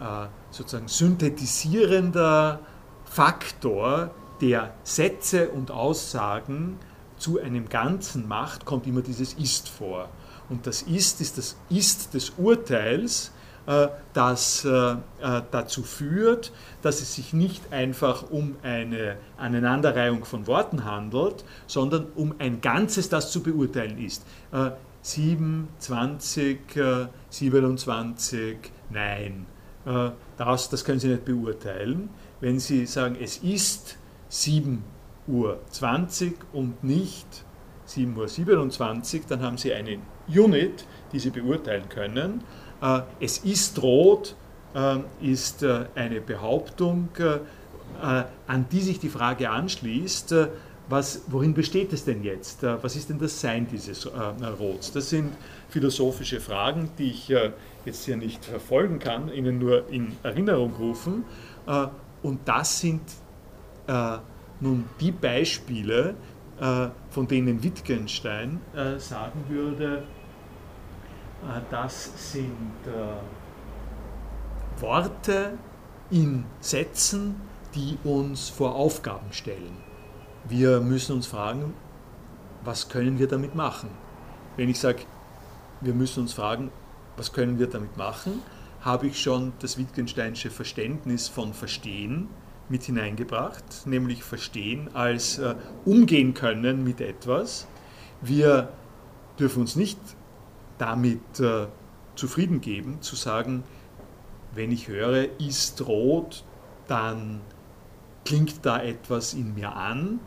äh, 0.00 0.26
sozusagen 0.50 0.88
synthetisierender 0.88 2.60
Faktor, 3.04 4.10
der 4.40 4.74
Sätze 4.82 5.48
und 5.50 5.70
Aussagen 5.70 6.78
zu 7.16 7.40
einem 7.40 7.68
Ganzen 7.68 8.26
macht, 8.26 8.64
kommt 8.64 8.88
immer 8.88 9.02
dieses 9.02 9.34
Ist 9.34 9.68
vor. 9.68 10.08
Und 10.48 10.66
das 10.66 10.82
Ist 10.82 11.20
ist 11.20 11.38
das 11.38 11.56
Ist 11.70 12.14
des 12.14 12.30
Urteils, 12.36 13.28
äh, 13.28 13.30
das 14.12 14.64
äh, 14.64 14.96
dazu 15.50 15.82
führt, 15.82 16.52
dass 16.82 17.00
es 17.00 17.14
sich 17.14 17.32
nicht 17.32 17.72
einfach 17.72 18.30
um 18.30 18.56
eine 18.62 19.16
Aneinanderreihung 19.38 20.26
von 20.26 20.46
Worten 20.46 20.84
handelt, 20.84 21.44
sondern 21.66 22.06
um 22.14 22.34
ein 22.38 22.60
Ganzes, 22.60 23.08
das 23.08 23.32
zu 23.32 23.42
beurteilen 23.42 23.98
ist. 23.98 24.26
7, 25.00 25.68
20, 25.78 26.58
27, 27.30 28.58
nein. 28.90 29.46
Äh, 29.86 30.10
das, 30.36 30.70
das 30.70 30.84
können 30.84 30.98
Sie 30.98 31.08
nicht 31.08 31.24
beurteilen. 31.24 32.08
Wenn 32.40 32.58
Sie 32.58 32.86
sagen, 32.86 33.16
es 33.20 33.38
ist 33.38 33.96
7.20 34.30 34.78
Uhr 35.28 35.58
und 36.52 36.82
nicht 36.82 37.26
7.27 37.88 39.14
Uhr, 39.20 39.24
dann 39.28 39.42
haben 39.42 39.58
Sie 39.58 39.72
eine 39.72 39.98
Unit, 40.28 40.86
die 41.12 41.18
Sie 41.18 41.30
beurteilen 41.30 41.88
können. 41.88 42.42
Äh, 42.84 43.00
es 43.20 43.38
ist 43.38 43.82
rot, 43.82 44.36
äh, 44.74 44.98
ist 45.20 45.64
eine 45.94 46.20
Behauptung, 46.20 47.08
an 48.00 48.66
die 48.72 48.80
sich 48.80 48.98
die 48.98 49.08
Frage 49.08 49.48
anschließt, 49.48 50.34
was, 50.88 51.22
worin 51.28 51.54
besteht 51.54 51.92
es 51.92 52.04
denn 52.04 52.22
jetzt? 52.22 52.62
Äh, 52.62 52.82
was 52.82 52.96
ist 52.96 53.08
denn 53.08 53.18
das 53.18 53.40
Sein 53.40 53.66
dieses 53.70 54.04
äh, 54.04 54.10
Rots? 54.58 54.92
Das 54.92 55.10
sind 55.10 55.32
philosophische 55.68 56.40
Fragen, 56.40 56.90
die 56.98 57.10
ich 57.10 57.30
äh, 57.30 57.52
jetzt 57.84 58.04
hier 58.04 58.16
nicht 58.16 58.44
verfolgen 58.44 58.98
kann, 58.98 59.32
Ihnen 59.32 59.58
nur 59.58 59.88
in 59.88 60.12
Erinnerung 60.22 60.74
rufen. 60.74 61.24
Äh, 61.66 61.86
und 62.22 62.40
das 62.44 62.80
sind 62.80 63.02
äh, 63.86 64.18
nun 64.60 64.84
die 65.00 65.12
Beispiele, 65.12 66.14
äh, 66.60 66.88
von 67.10 67.26
denen 67.26 67.62
Wittgenstein 67.62 68.60
sagen 68.98 69.44
würde, 69.48 70.04
das 71.70 72.32
sind 72.32 72.60
Worte 74.80 75.58
in 76.10 76.44
Sätzen, 76.60 77.36
die 77.74 77.98
uns 78.04 78.48
vor 78.48 78.74
Aufgaben 78.74 79.32
stellen. 79.32 79.76
Wir 80.48 80.80
müssen 80.80 81.14
uns 81.14 81.26
fragen, 81.26 81.74
was 82.64 82.88
können 82.88 83.18
wir 83.18 83.28
damit 83.28 83.54
machen? 83.54 83.90
Wenn 84.56 84.68
ich 84.68 84.78
sage, 84.78 85.02
wir 85.80 85.94
müssen 85.94 86.20
uns 86.20 86.34
fragen, 86.34 86.70
was 87.16 87.32
können 87.32 87.58
wir 87.58 87.68
damit 87.68 87.96
machen, 87.96 88.42
habe 88.80 89.06
ich 89.06 89.20
schon 89.20 89.52
das 89.60 89.78
Wittgensteinsche 89.78 90.50
Verständnis 90.50 91.28
von 91.28 91.54
Verstehen 91.54 92.28
mit 92.68 92.84
hineingebracht, 92.84 93.86
nämlich 93.86 94.22
Verstehen 94.22 94.94
als 94.94 95.38
äh, 95.38 95.54
umgehen 95.84 96.34
können 96.34 96.84
mit 96.84 97.00
etwas. 97.00 97.66
Wir 98.20 98.68
dürfen 99.38 99.62
uns 99.62 99.76
nicht 99.76 99.98
damit 100.84 101.40
äh, 101.40 101.66
zufrieden 102.14 102.60
geben, 102.60 103.00
zu 103.00 103.16
sagen, 103.16 103.64
wenn 104.54 104.70
ich 104.70 104.86
höre, 104.86 105.40
ist 105.40 105.86
rot, 105.86 106.44
dann 106.88 107.40
klingt 108.26 108.66
da 108.66 108.82
etwas 108.82 109.32
in 109.32 109.54
mir 109.54 109.74
an, 109.74 110.20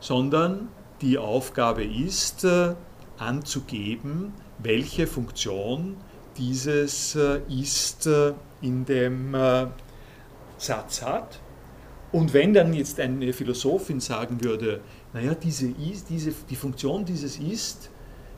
sondern 0.00 0.68
die 1.00 1.16
Aufgabe 1.16 1.84
ist, 1.84 2.42
äh, 2.42 2.74
anzugeben, 3.18 4.32
welche 4.58 5.06
Funktion 5.06 5.96
dieses 6.36 7.14
äh, 7.14 7.40
ist 7.48 8.06
äh, 8.08 8.32
in 8.62 8.84
dem 8.84 9.36
Satz 10.58 11.02
hat. 11.02 11.40
Und 12.10 12.34
wenn 12.34 12.52
dann 12.52 12.74
jetzt 12.74 12.98
eine 12.98 13.32
Philosophin 13.32 14.00
sagen 14.00 14.42
würde, 14.42 14.80
naja, 15.12 15.34
diese, 15.34 15.68
ist, 15.68 16.10
diese, 16.10 16.34
die 16.50 16.56
Funktion 16.56 17.04
dieses 17.04 17.38
Ist, 17.38 17.90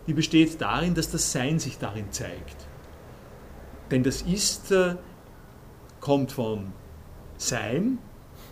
die 0.07 0.15
besteht 0.15 0.61
darin, 0.61 0.95
dass 0.95 1.11
das 1.11 1.33
Sein 1.33 1.59
sich 1.59 1.79
darin 1.79 2.11
zeigt. 2.11 2.57
Denn 3.91 4.03
das 4.03 4.23
Ist 4.23 4.75
kommt 6.01 6.33
von 6.33 6.73
Sein, 7.37 7.99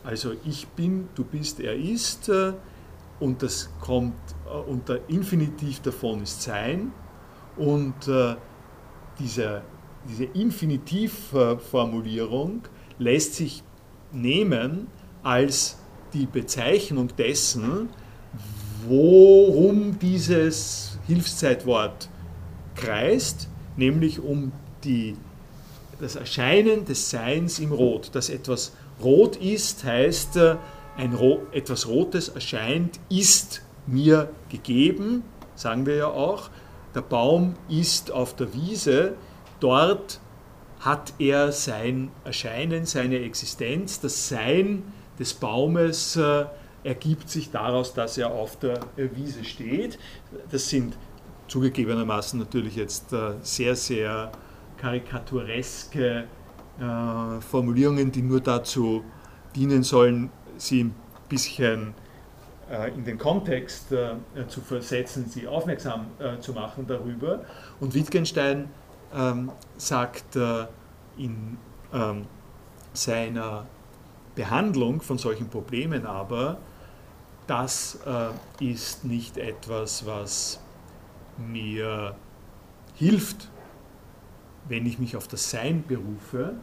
also 0.03 0.33
ich 0.47 0.67
bin, 0.69 1.11
du 1.15 1.25
bist, 1.25 1.61
er 1.61 1.75
ist, 1.75 2.31
äh, 2.31 2.55
und 3.19 3.43
das 3.43 3.69
kommt, 3.81 4.15
äh, 4.47 4.51
und 4.71 4.89
der 4.89 5.01
Infinitiv 5.09 5.81
davon 5.81 6.23
ist 6.23 6.41
Sein, 6.43 6.93
und 7.57 8.07
äh, 8.09 8.37
diese, 9.19 9.63
diese 10.09 10.25
Infinitivformulierung 10.25 12.63
lässt 12.99 13.35
sich 13.35 13.63
nehmen 14.13 14.87
als 15.23 15.79
die 16.15 16.25
Bezeichnung 16.27 17.15
dessen, 17.17 17.91
worum 18.89 19.99
dieses 19.99 20.90
Hilfszeitwort 21.11 22.09
kreist, 22.77 23.49
nämlich 23.77 24.21
um 24.21 24.53
die 24.85 25.17
das 26.01 26.15
Erscheinen 26.15 26.85
des 26.85 27.11
Seins 27.11 27.59
im 27.59 27.73
Rot. 27.73 28.15
Dass 28.15 28.31
etwas 28.31 28.73
rot 29.03 29.37
ist, 29.37 29.85
heißt, 29.85 30.37
äh, 30.37 30.57
ein 30.97 31.13
Ro 31.13 31.41
etwas 31.53 31.89
Rotes 31.89 32.29
erscheint, 32.29 33.01
ist 33.09 33.63
mir 33.87 34.31
gegeben, 34.49 35.25
sagen 35.57 35.85
wir 35.85 35.97
ja 35.97 36.07
auch. 36.07 36.49
Der 36.95 37.03
Baum 37.03 37.55
ist 37.69 38.13
auf 38.13 38.35
der 38.37 38.55
Wiese, 38.55 39.15
dort 39.59 40.21
hat 40.79 41.13
er 41.19 41.53
sein 41.53 42.11
Erscheinen, 42.25 42.87
seine 42.87 43.19
Existenz, 43.19 44.01
das 44.01 44.29
Sein 44.29 44.85
des 45.19 45.35
Baumes 45.35 46.17
äh, 46.17 46.47
ergibt 46.83 47.29
sich 47.29 47.51
daraus, 47.51 47.95
dass 47.95 48.17
er 48.19 48.31
auf 48.31 48.59
der 48.59 48.81
Wiese 48.97 49.45
steht. 49.45 49.99
Das 50.51 50.69
sind 50.69 50.97
zugegebenermaßen 51.49 52.39
natürlich 52.39 52.77
jetzt 52.77 53.13
äh, 53.13 53.35
sehr, 53.43 53.75
sehr 53.77 54.31
karikatureske 54.79 56.25
äh, 56.79 57.41
Formulierungen, 57.41 58.11
die 58.13 58.23
nur 58.23 58.41
dazu 58.41 59.05
dienen 59.55 59.83
sollen, 59.83 60.31
sie 60.57 60.85
ein 60.85 60.95
bisschen 61.29 61.95
äh, 62.71 62.95
in 62.95 63.05
den 63.05 63.19
Kontext 63.19 63.93
äh, 63.93 64.15
zu 64.49 64.61
versetzen, 64.61 65.27
sie 65.29 65.47
aufmerksam 65.47 66.07
äh, 66.19 66.39
zu 66.39 66.53
machen 66.53 66.87
darüber. 66.87 67.45
Und 67.81 67.95
Wittgenstein 67.95 68.71
ähm, 69.15 69.51
sagt 69.77 70.37
äh, 70.37 70.67
in 71.19 71.59
ähm, 71.93 72.27
seiner 72.93 73.67
Behandlung 74.37 75.03
von 75.03 75.19
solchen 75.19 75.49
Problemen 75.49 76.07
aber, 76.07 76.59
das 77.51 77.99
äh, 78.07 78.65
ist 78.65 79.05
nicht 79.05 79.37
etwas, 79.37 80.07
was 80.07 80.61
mir 81.37 82.15
hilft, 82.95 83.49
wenn 84.69 84.87
ich 84.87 85.01
mich 85.01 85.17
auf 85.17 85.27
das 85.27 85.51
Sein 85.51 85.85
berufe, 85.85 86.55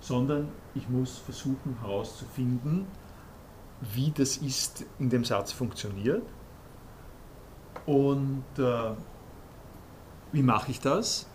sondern 0.00 0.48
ich 0.74 0.88
muss 0.88 1.18
versuchen 1.18 1.76
herauszufinden, 1.82 2.86
wie 3.82 4.10
das 4.10 4.38
ist 4.38 4.86
in 4.98 5.10
dem 5.10 5.22
Satz 5.22 5.52
funktioniert. 5.52 6.26
Und 7.84 8.44
äh, 8.56 8.92
wie 10.32 10.42
mache 10.42 10.70
ich 10.70 10.80
das? 10.80 11.26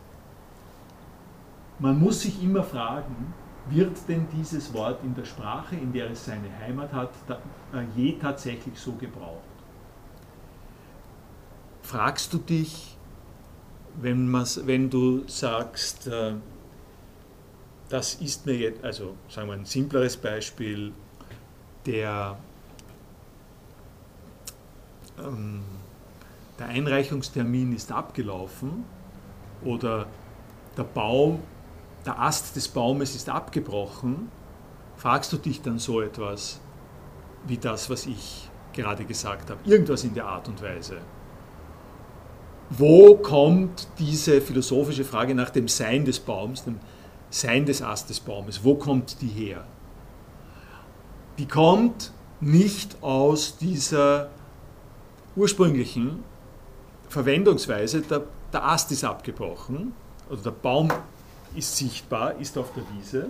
Man 1.78 2.00
muss 2.00 2.22
sich 2.22 2.41
immer 2.41 2.64
fragen, 2.64 3.32
wird 3.70 3.95
denn 4.08 4.28
dieses 4.34 4.74
Wort 4.74 5.04
in 5.04 5.14
der 5.14 5.26
Sprache, 5.26 5.76
in 5.76 5.93
der 5.93 6.10
es 6.10 6.26
seine 6.26 6.50
Heimat 6.60 6.91
hat, 6.93 7.12
je 7.95 8.13
tatsächlich 8.13 8.80
so 8.80 8.93
gebraucht? 8.93 9.43
Fragst 11.82 12.34
du 12.34 12.38
dich, 12.38 12.97
wenn, 14.01 14.32
wenn 14.34 14.89
du 14.89 15.28
sagst, 15.28 16.07
äh, 16.07 16.34
das 17.89 18.15
ist 18.15 18.45
mir 18.45 18.55
jetzt, 18.55 18.84
also 18.84 19.15
sagen 19.30 19.47
wir 19.47 19.53
ein 19.53 19.65
simpleres 19.65 20.18
Beispiel, 20.18 20.91
der, 21.86 22.38
ähm, 25.18 25.63
der 26.59 26.68
Einreichungstermin 26.68 27.74
ist 27.74 27.91
abgelaufen 27.91 28.84
oder 29.63 30.07
der 30.76 30.84
Baum, 30.84 31.39
der 32.05 32.20
Ast 32.20 32.55
des 32.55 32.68
Baumes 32.68 33.15
ist 33.15 33.30
abgebrochen, 33.30 34.30
fragst 34.97 35.32
du 35.32 35.38
dich 35.38 35.61
dann 35.61 35.80
so 35.80 36.01
etwas 36.01 36.59
wie 37.48 37.58
das, 37.58 37.89
was 37.89 38.06
ich 38.06 38.50
gerade 38.74 39.06
gesagt 39.06 39.50
habe, 39.50 39.60
irgendwas 39.66 40.04
in 40.04 40.14
der 40.14 40.26
Art 40.26 40.48
und 40.48 40.62
Weise 40.62 40.98
wo 42.70 43.16
kommt 43.16 43.88
diese 43.98 44.41
philosophische 44.41 45.06
Frage 45.06 45.34
nach 45.34 45.50
dem 45.50 45.68
Sein 45.68 46.06
des 46.06 46.20
Baums, 46.20 46.64
dem 46.66 46.80
Sein 47.30 47.66
des 47.66 47.82
Ast 47.82 48.10
des 48.10 48.20
Baumes, 48.20 48.64
wo 48.64 48.76
kommt 48.76 49.22
die 49.22 49.28
her? 49.28 49.66
Die 51.38 51.48
kommt 51.48 52.12
nicht 52.39 53.02
aus 53.02 53.58
dieser 53.58 54.30
ursprünglichen 55.36 56.24
Verwendungsweise, 57.10 58.02
der, 58.02 58.24
der 58.52 58.66
Ast 58.66 58.91
ist 58.91 59.04
abgebrochen, 59.04 59.93
oder 60.30 60.41
der 60.41 60.52
Baum 60.52 60.89
ist 61.56 61.78
sichtbar, 61.78 62.36
ist 62.38 62.58
auf 62.58 62.74
der 62.74 62.84
Wiese. 62.95 63.30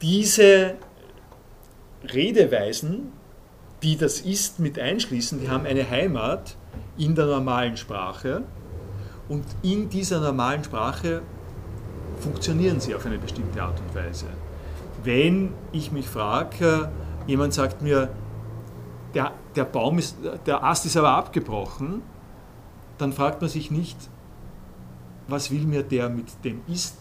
Diese 0.00 0.76
Redeweisen, 2.04 3.12
die 3.82 3.96
das 3.96 4.20
Ist 4.20 4.58
mit 4.58 4.78
einschließen, 4.78 5.40
die 5.40 5.48
haben 5.48 5.66
eine 5.66 5.88
Heimat 5.88 6.56
in 6.98 7.14
der 7.14 7.26
normalen 7.26 7.76
Sprache 7.76 8.42
und 9.28 9.44
in 9.62 9.88
dieser 9.88 10.20
normalen 10.20 10.64
Sprache 10.64 11.22
funktionieren 12.18 12.80
sie 12.80 12.94
auf 12.94 13.06
eine 13.06 13.18
bestimmte 13.18 13.62
Art 13.62 13.80
und 13.80 13.94
Weise. 13.94 14.26
Wenn 15.02 15.52
ich 15.72 15.92
mich 15.92 16.06
frage, 16.06 16.90
jemand 17.26 17.54
sagt 17.54 17.80
mir, 17.80 18.10
der, 19.14 19.32
der 19.56 19.64
Baum 19.64 19.98
ist, 19.98 20.16
der 20.46 20.62
Ast 20.62 20.84
ist 20.84 20.96
aber 20.96 21.10
abgebrochen, 21.10 22.02
dann 22.98 23.12
fragt 23.12 23.40
man 23.40 23.48
sich 23.48 23.70
nicht, 23.70 23.96
was 25.26 25.50
will 25.50 25.62
mir 25.62 25.82
der 25.82 26.10
mit 26.10 26.44
dem 26.44 26.60
Ist 26.66 26.96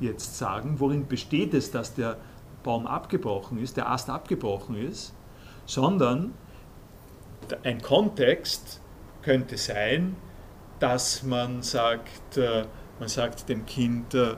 jetzt 0.00 0.38
sagen, 0.38 0.76
worin 0.78 1.06
besteht 1.06 1.54
es, 1.54 1.70
dass 1.70 1.94
der 1.94 2.16
Baum 2.62 2.86
abgebrochen 2.86 3.58
ist, 3.58 3.76
der 3.76 3.90
Ast 3.90 4.10
abgebrochen 4.10 4.76
ist, 4.76 5.14
sondern 5.66 6.34
ein 7.62 7.80
Kontext, 7.80 8.80
könnte 9.22 9.56
sein, 9.56 10.16
dass 10.78 11.22
man 11.22 11.62
sagt, 11.62 12.36
äh, 12.36 12.64
man 12.98 13.08
sagt 13.08 13.48
dem 13.48 13.66
Kind, 13.66 14.14
äh, 14.14 14.36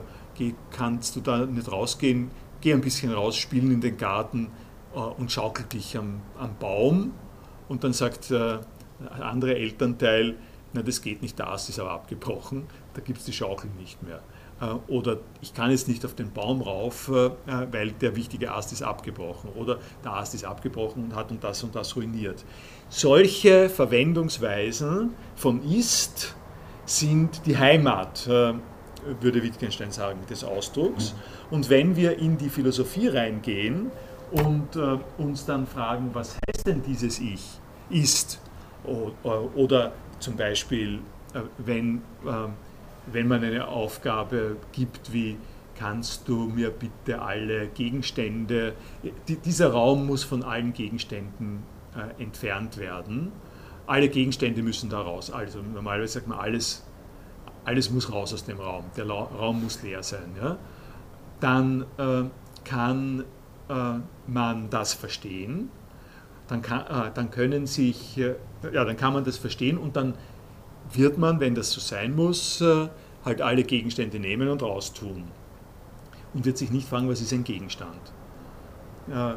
kannst 0.71 1.15
du 1.15 1.21
da 1.21 1.45
nicht 1.45 1.71
rausgehen, 1.71 2.31
geh 2.61 2.73
ein 2.73 2.81
bisschen 2.81 3.13
rausspielen 3.13 3.71
in 3.71 3.81
den 3.81 3.95
Garten 3.95 4.51
äh, 4.95 4.97
und 4.97 5.31
schaukel 5.31 5.65
dich 5.65 5.97
am, 5.97 6.21
am 6.37 6.55
Baum. 6.57 7.13
und 7.69 7.83
dann 7.83 7.93
sagt 7.93 8.31
der 8.31 8.61
andere 9.19 9.55
Elternteil, 9.55 10.35
na 10.73 10.81
das 10.81 11.01
geht 11.01 11.21
nicht, 11.21 11.37
der 11.39 11.49
Ast 11.49 11.69
ist 11.69 11.79
aber 11.79 11.91
abgebrochen, 11.91 12.67
da 12.93 13.01
gibt 13.01 13.19
es 13.19 13.25
die 13.25 13.33
Schaukel 13.33 13.69
nicht 13.77 14.01
mehr. 14.03 14.21
Äh, 14.61 14.91
oder 14.91 15.17
ich 15.41 15.53
kann 15.53 15.71
jetzt 15.71 15.87
nicht 15.87 16.05
auf 16.05 16.13
den 16.13 16.31
Baum 16.31 16.61
rauf, 16.61 17.09
äh, 17.09 17.31
weil 17.71 17.91
der 17.91 18.15
wichtige 18.15 18.53
Ast 18.53 18.71
ist 18.71 18.83
abgebrochen. 18.83 19.49
Oder 19.55 19.79
der 20.03 20.13
Ast 20.13 20.35
ist 20.35 20.45
abgebrochen 20.45 21.05
und 21.05 21.15
hat 21.15 21.31
und 21.31 21.43
das 21.43 21.63
und 21.63 21.75
das 21.75 21.95
ruiniert. 21.95 22.45
Solche 22.89 23.69
Verwendungsweisen 23.69 25.13
von 25.35 25.63
ist 25.63 26.35
sind 26.85 27.45
die 27.45 27.57
Heimat, 27.57 28.27
äh, 28.27 28.53
würde 29.19 29.41
Wittgenstein 29.41 29.91
sagen, 29.91 30.19
des 30.29 30.43
Ausdrucks. 30.43 31.13
Mhm. 31.13 31.55
Und 31.55 31.69
wenn 31.69 31.95
wir 31.95 32.19
in 32.19 32.37
die 32.37 32.49
Philosophie 32.49 33.07
reingehen 33.07 33.91
und 34.31 34.77
uns 35.17 35.45
dann 35.45 35.67
fragen, 35.67 36.11
was 36.13 36.37
heißt 36.47 36.67
denn 36.67 36.81
dieses 36.83 37.19
Ich? 37.19 37.59
Ist. 37.89 38.39
Oder 39.55 39.91
zum 40.19 40.37
Beispiel, 40.37 40.99
wenn 41.57 42.01
wenn 43.07 43.27
man 43.27 43.43
eine 43.43 43.67
Aufgabe 43.67 44.57
gibt 44.71 45.13
wie 45.13 45.37
kannst 45.81 46.27
du 46.27 46.45
mir 46.45 46.69
bitte 46.69 47.21
alle 47.21 47.67
Gegenstände, 47.67 48.73
die, 49.27 49.37
dieser 49.37 49.71
Raum 49.71 50.05
muss 50.05 50.23
von 50.23 50.43
allen 50.43 50.73
Gegenständen 50.73 51.63
äh, 51.95 52.21
entfernt 52.21 52.77
werden. 52.77 53.31
Alle 53.87 54.07
Gegenstände 54.09 54.61
müssen 54.61 54.91
da 54.91 55.01
raus. 55.01 55.31
Also 55.31 55.59
normalerweise 55.61 56.13
sagt 56.13 56.27
man, 56.27 56.37
alles, 56.37 56.85
alles 57.65 57.89
muss 57.89 58.11
raus 58.11 58.31
aus 58.31 58.45
dem 58.45 58.59
Raum. 58.59 58.85
Der 58.95 59.05
La 59.05 59.23
Raum 59.23 59.63
muss 59.63 59.81
leer 59.81 60.03
sein. 60.03 60.35
Ja? 60.39 60.57
Dann 61.39 61.85
äh, 61.97 62.23
kann 62.63 63.25
äh, 63.67 63.99
man 64.27 64.69
das 64.69 64.93
verstehen. 64.93 65.69
Dann 66.47 66.61
kann, 66.61 66.81
äh, 66.81 67.11
dann 67.13 67.31
können 67.31 67.65
sich, 67.65 68.17
äh, 68.19 68.35
ja, 68.71 68.85
dann 68.85 68.97
kann 68.97 69.13
man 69.13 69.23
das 69.23 69.37
verstehen 69.37 69.77
und 69.77 69.95
dann 69.95 70.13
wird 70.93 71.17
man, 71.17 71.39
wenn 71.39 71.55
das 71.55 71.71
so 71.71 71.79
sein 71.79 72.15
muss, 72.15 72.61
äh, 72.61 72.87
halt 73.25 73.41
alle 73.41 73.63
Gegenstände 73.63 74.19
nehmen 74.19 74.47
und 74.47 74.61
raustun. 74.61 75.25
Und 76.33 76.45
wird 76.45 76.57
sich 76.57 76.71
nicht 76.71 76.87
fragen, 76.87 77.09
was 77.09 77.21
ist 77.21 77.33
ein 77.33 77.43
Gegenstand. 77.43 78.13
Äh, 79.09 79.35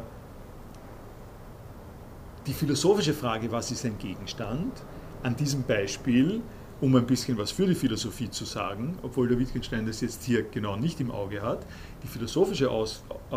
die 2.47 2.53
philosophische 2.53 3.13
Frage, 3.13 3.51
was 3.51 3.71
ist 3.71 3.85
ein 3.85 3.97
Gegenstand, 3.97 4.71
an 5.23 5.35
diesem 5.35 5.63
Beispiel, 5.63 6.41
um 6.81 6.95
ein 6.95 7.05
bisschen 7.05 7.37
was 7.37 7.51
für 7.51 7.65
die 7.65 7.75
Philosophie 7.75 8.29
zu 8.29 8.45
sagen, 8.45 8.97
obwohl 9.01 9.27
der 9.27 9.39
Wittgenstein 9.39 9.85
das 9.85 10.01
jetzt 10.01 10.23
hier 10.23 10.43
genau 10.43 10.75
nicht 10.75 10.99
im 10.99 11.09
Auge 11.09 11.41
hat, 11.41 11.65
die 12.03 12.07
philosophische 12.07 12.69
Aus, 12.69 13.03
äh, 13.31 13.35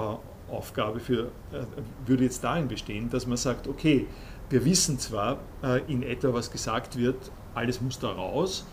Aufgabe 0.53 1.01
für, 1.01 1.27
äh, 1.53 1.65
würde 2.07 2.25
jetzt 2.25 2.43
darin 2.43 2.69
bestehen, 2.69 3.11
dass 3.11 3.27
man 3.27 3.37
sagt, 3.37 3.69
okay, 3.69 4.07
wir 4.51 4.65
wissen 4.65 4.99
zwar 4.99 5.39
äh, 5.63 5.81
in 5.91 6.03
etwa, 6.03 6.33
was 6.33 6.51
gesagt 6.51 6.97
wird, 6.97 7.31
alles 7.55 7.81
muss 7.81 7.99
da 7.99 8.11
raus, 8.11 8.67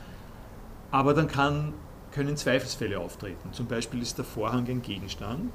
aber 0.91 1.13
dann 1.13 1.28
kann, 1.28 1.73
können 2.11 2.38
Zweifelsfälle 2.38 2.99
auftreten. 2.99 3.51
Zum 3.51 3.67
Beispiel 3.67 4.01
ist 4.01 4.17
der 4.17 4.26
Vorhang 4.26 4.67
ein 4.67 4.82
Gegenstand 4.82 5.51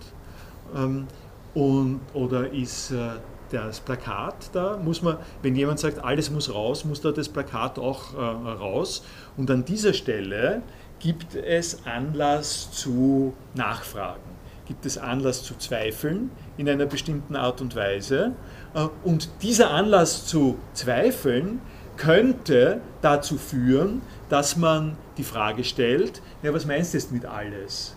ähm, 0.74 1.06
und, 1.54 2.00
oder 2.12 2.52
ist 2.52 2.90
äh, 2.90 3.12
das 3.50 3.80
Plakat 3.80 4.50
da, 4.52 4.76
muss 4.76 5.02
man, 5.02 5.16
wenn 5.42 5.56
jemand 5.56 5.80
sagt, 5.80 5.98
alles 6.04 6.30
muss 6.30 6.52
raus, 6.52 6.84
muss 6.84 7.00
da 7.00 7.12
das 7.12 7.28
Plakat 7.28 7.78
auch 7.78 8.14
äh, 8.14 8.18
raus. 8.18 9.02
Und 9.36 9.50
an 9.50 9.64
dieser 9.64 9.92
Stelle 9.92 10.62
gibt 11.00 11.34
es 11.34 11.84
Anlass 11.86 12.70
zu 12.70 13.34
Nachfragen, 13.54 14.20
gibt 14.66 14.86
es 14.86 14.98
Anlass 14.98 15.42
zu 15.42 15.56
Zweifeln 15.56 16.30
in 16.56 16.68
einer 16.68 16.86
bestimmten 16.86 17.36
Art 17.36 17.60
und 17.60 17.74
Weise. 17.74 18.32
Äh, 18.74 18.88
und 19.04 19.28
dieser 19.42 19.70
Anlass 19.70 20.26
zu 20.26 20.58
Zweifeln 20.72 21.60
könnte 21.96 22.80
dazu 23.02 23.36
führen, 23.36 24.02
dass 24.28 24.56
man 24.56 24.96
die 25.18 25.24
Frage 25.24 25.64
stellt, 25.64 26.22
ja, 26.42 26.52
was 26.54 26.64
meinst 26.64 26.94
du 26.94 26.98
jetzt 26.98 27.12
mit 27.12 27.26
alles? 27.26 27.96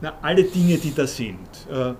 Na, 0.00 0.14
alle 0.22 0.44
Dinge, 0.44 0.76
die 0.78 0.92
da 0.92 1.06
sind. 1.06 1.48
Äh, 1.70 1.94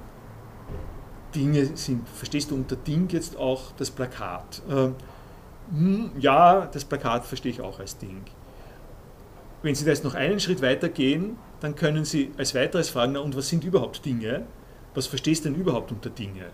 Dinge 1.34 1.66
sind, 1.76 2.08
verstehst 2.08 2.50
du 2.50 2.54
unter 2.54 2.76
Ding 2.76 3.08
jetzt 3.10 3.36
auch 3.36 3.72
das 3.76 3.90
Plakat? 3.90 4.62
Äh, 4.68 4.88
hm, 5.70 6.10
ja, 6.18 6.66
das 6.66 6.84
Plakat 6.84 7.24
verstehe 7.24 7.52
ich 7.52 7.60
auch 7.60 7.78
als 7.78 7.98
Ding. 7.98 8.22
Wenn 9.62 9.74
Sie 9.74 9.84
da 9.84 9.90
jetzt 9.90 10.04
noch 10.04 10.14
einen 10.14 10.40
Schritt 10.40 10.60
weiter 10.60 10.88
gehen, 10.88 11.38
dann 11.60 11.74
können 11.74 12.04
Sie 12.04 12.32
als 12.36 12.54
weiteres 12.54 12.90
fragen, 12.90 13.12
na, 13.12 13.20
und 13.20 13.36
was 13.36 13.48
sind 13.48 13.64
überhaupt 13.64 14.04
Dinge? 14.04 14.44
Was 14.94 15.06
verstehst 15.06 15.44
du 15.44 15.50
denn 15.50 15.58
überhaupt 15.58 15.90
unter 15.90 16.10
Dinge? 16.10 16.46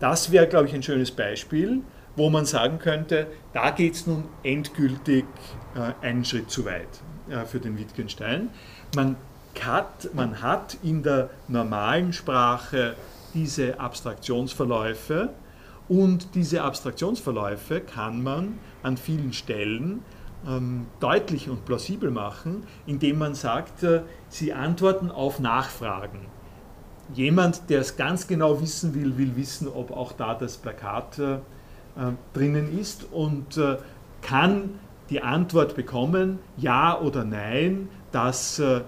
Das 0.00 0.32
wäre, 0.32 0.48
glaube 0.48 0.66
ich, 0.66 0.74
ein 0.74 0.82
schönes 0.82 1.10
Beispiel, 1.10 1.82
wo 2.16 2.30
man 2.30 2.46
sagen 2.46 2.78
könnte, 2.78 3.26
da 3.52 3.70
geht 3.70 3.94
es 3.94 4.06
nun 4.06 4.24
endgültig 4.42 5.26
äh, 5.74 6.04
einen 6.04 6.24
Schritt 6.24 6.50
zu 6.50 6.64
weit 6.64 6.88
äh, 7.28 7.44
für 7.44 7.60
den 7.60 7.78
Wittgenstein. 7.78 8.48
Man 8.96 9.16
hat, 9.60 10.08
man 10.14 10.40
hat 10.40 10.78
in 10.82 11.02
der 11.02 11.28
normalen 11.48 12.12
Sprache 12.12 12.94
diese 13.34 13.78
Abstraktionsverläufe 13.78 15.30
und 15.88 16.34
diese 16.34 16.62
Abstraktionsverläufe 16.62 17.80
kann 17.80 18.22
man 18.22 18.58
an 18.82 18.96
vielen 18.96 19.32
Stellen 19.32 20.02
ähm, 20.48 20.86
deutlich 21.00 21.50
und 21.50 21.66
plausibel 21.66 22.10
machen, 22.10 22.64
indem 22.86 23.18
man 23.18 23.34
sagt, 23.34 23.82
äh, 23.82 24.02
sie 24.28 24.54
antworten 24.54 25.10
auf 25.10 25.40
Nachfragen. 25.40 26.20
Jemand, 27.14 27.68
der 27.68 27.80
es 27.80 27.96
ganz 27.96 28.26
genau 28.26 28.60
wissen 28.60 28.94
will, 28.94 29.16
will 29.18 29.36
wissen, 29.36 29.68
ob 29.68 29.90
auch 29.90 30.12
da 30.12 30.34
das 30.34 30.56
Plakat 30.56 31.18
äh, 31.18 31.38
äh, 31.96 32.12
drinnen 32.34 32.78
ist 32.78 33.04
und 33.10 33.56
äh, 33.56 33.76
kann 34.22 34.78
die 35.08 35.20
Antwort 35.20 35.74
bekommen, 35.74 36.38
ja 36.56 36.98
oder 36.98 37.24
nein, 37.24 37.88
das 38.12 38.60
äh, 38.60 38.82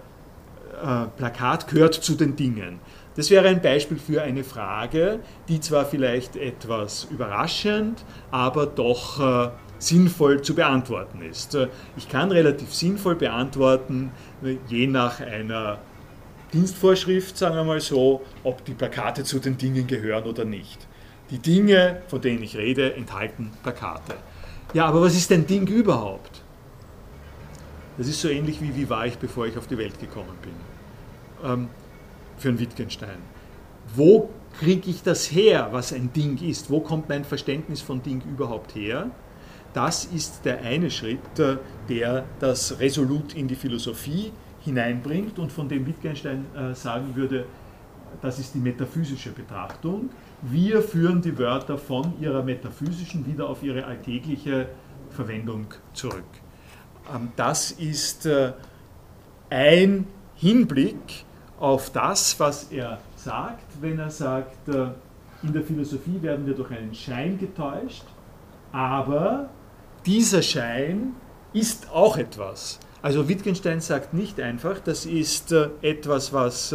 Plakat 1.16 1.68
gehört 1.68 1.94
zu 1.94 2.14
den 2.14 2.36
Dingen. 2.36 2.80
Das 3.14 3.30
wäre 3.30 3.48
ein 3.48 3.60
Beispiel 3.60 3.98
für 3.98 4.22
eine 4.22 4.42
Frage, 4.42 5.20
die 5.48 5.60
zwar 5.60 5.84
vielleicht 5.84 6.36
etwas 6.36 7.06
überraschend, 7.10 8.04
aber 8.30 8.66
doch 8.66 9.52
sinnvoll 9.78 10.40
zu 10.42 10.54
beantworten 10.54 11.20
ist. 11.20 11.56
Ich 11.96 12.08
kann 12.08 12.32
relativ 12.32 12.72
sinnvoll 12.72 13.16
beantworten, 13.16 14.12
je 14.66 14.86
nach 14.86 15.20
einer 15.20 15.78
Dienstvorschrift, 16.52 17.36
sagen 17.36 17.56
wir 17.56 17.64
mal 17.64 17.80
so, 17.80 18.22
ob 18.44 18.64
die 18.64 18.74
Plakate 18.74 19.24
zu 19.24 19.38
den 19.38 19.56
Dingen 19.56 19.86
gehören 19.86 20.24
oder 20.24 20.44
nicht. 20.44 20.86
Die 21.30 21.38
Dinge, 21.38 22.02
von 22.08 22.20
denen 22.20 22.42
ich 22.42 22.56
rede, 22.56 22.94
enthalten 22.94 23.50
Plakate. 23.62 24.14
Ja, 24.74 24.86
aber 24.86 25.00
was 25.02 25.14
ist 25.14 25.32
ein 25.32 25.46
Ding 25.46 25.66
überhaupt? 25.66 26.42
Das 27.96 28.06
ist 28.06 28.20
so 28.20 28.28
ähnlich 28.28 28.60
wie, 28.60 28.74
wie 28.76 28.88
war 28.88 29.06
ich, 29.06 29.18
bevor 29.18 29.46
ich 29.46 29.56
auf 29.56 29.66
die 29.66 29.78
Welt 29.78 29.98
gekommen 29.98 30.36
bin. 30.42 31.50
Ähm, 31.50 31.68
für 32.36 32.48
einen 32.48 32.58
Wittgenstein. 32.58 33.18
Wo 33.94 34.30
kriege 34.58 34.90
ich 34.90 35.02
das 35.02 35.30
her, 35.30 35.68
was 35.72 35.92
ein 35.92 36.12
Ding 36.12 36.38
ist? 36.42 36.70
Wo 36.70 36.80
kommt 36.80 37.08
mein 37.08 37.24
Verständnis 37.24 37.80
von 37.80 38.02
Ding 38.02 38.22
überhaupt 38.22 38.74
her? 38.74 39.10
Das 39.74 40.04
ist 40.04 40.44
der 40.44 40.60
eine 40.60 40.90
Schritt, 40.90 41.38
äh, 41.38 41.56
der 41.88 42.24
das 42.40 42.78
resolut 42.78 43.34
in 43.34 43.48
die 43.48 43.56
Philosophie 43.56 44.32
hineinbringt 44.64 45.38
und 45.38 45.52
von 45.52 45.68
dem 45.68 45.86
Wittgenstein 45.86 46.46
äh, 46.54 46.74
sagen 46.74 47.14
würde, 47.14 47.46
das 48.20 48.38
ist 48.38 48.54
die 48.54 48.58
metaphysische 48.58 49.30
Betrachtung. 49.30 50.10
Wir 50.42 50.82
führen 50.82 51.22
die 51.22 51.36
Wörter 51.38 51.78
von 51.78 52.14
ihrer 52.20 52.42
metaphysischen 52.42 53.26
wieder 53.26 53.48
auf 53.48 53.62
ihre 53.62 53.84
alltägliche 53.84 54.68
Verwendung 55.10 55.66
zurück. 55.94 56.24
Ähm, 57.14 57.32
das 57.36 57.72
ist 57.72 58.26
äh, 58.26 58.52
ein 59.50 60.06
Hinblick 60.36 61.24
auf 61.58 61.90
das, 61.90 62.38
was 62.40 62.70
er 62.72 62.98
sagt, 63.16 63.64
wenn 63.80 63.98
er 63.98 64.10
sagt, 64.10 64.68
äh, 64.68 64.88
in 65.42 65.52
der 65.52 65.62
Philosophie 65.62 66.20
werden 66.20 66.46
wir 66.46 66.54
durch 66.54 66.70
einen 66.70 66.94
Schein 66.94 67.38
getäuscht, 67.38 68.04
aber 68.70 69.50
dieser 70.06 70.42
Schein 70.42 71.14
ist 71.52 71.90
auch 71.90 72.16
etwas. 72.16 72.78
Also 73.02 73.28
Wittgenstein 73.28 73.80
sagt 73.80 74.14
nicht 74.14 74.40
einfach, 74.40 74.78
das 74.80 75.06
ist 75.06 75.52
äh, 75.52 75.68
etwas, 75.82 76.32
was 76.32 76.74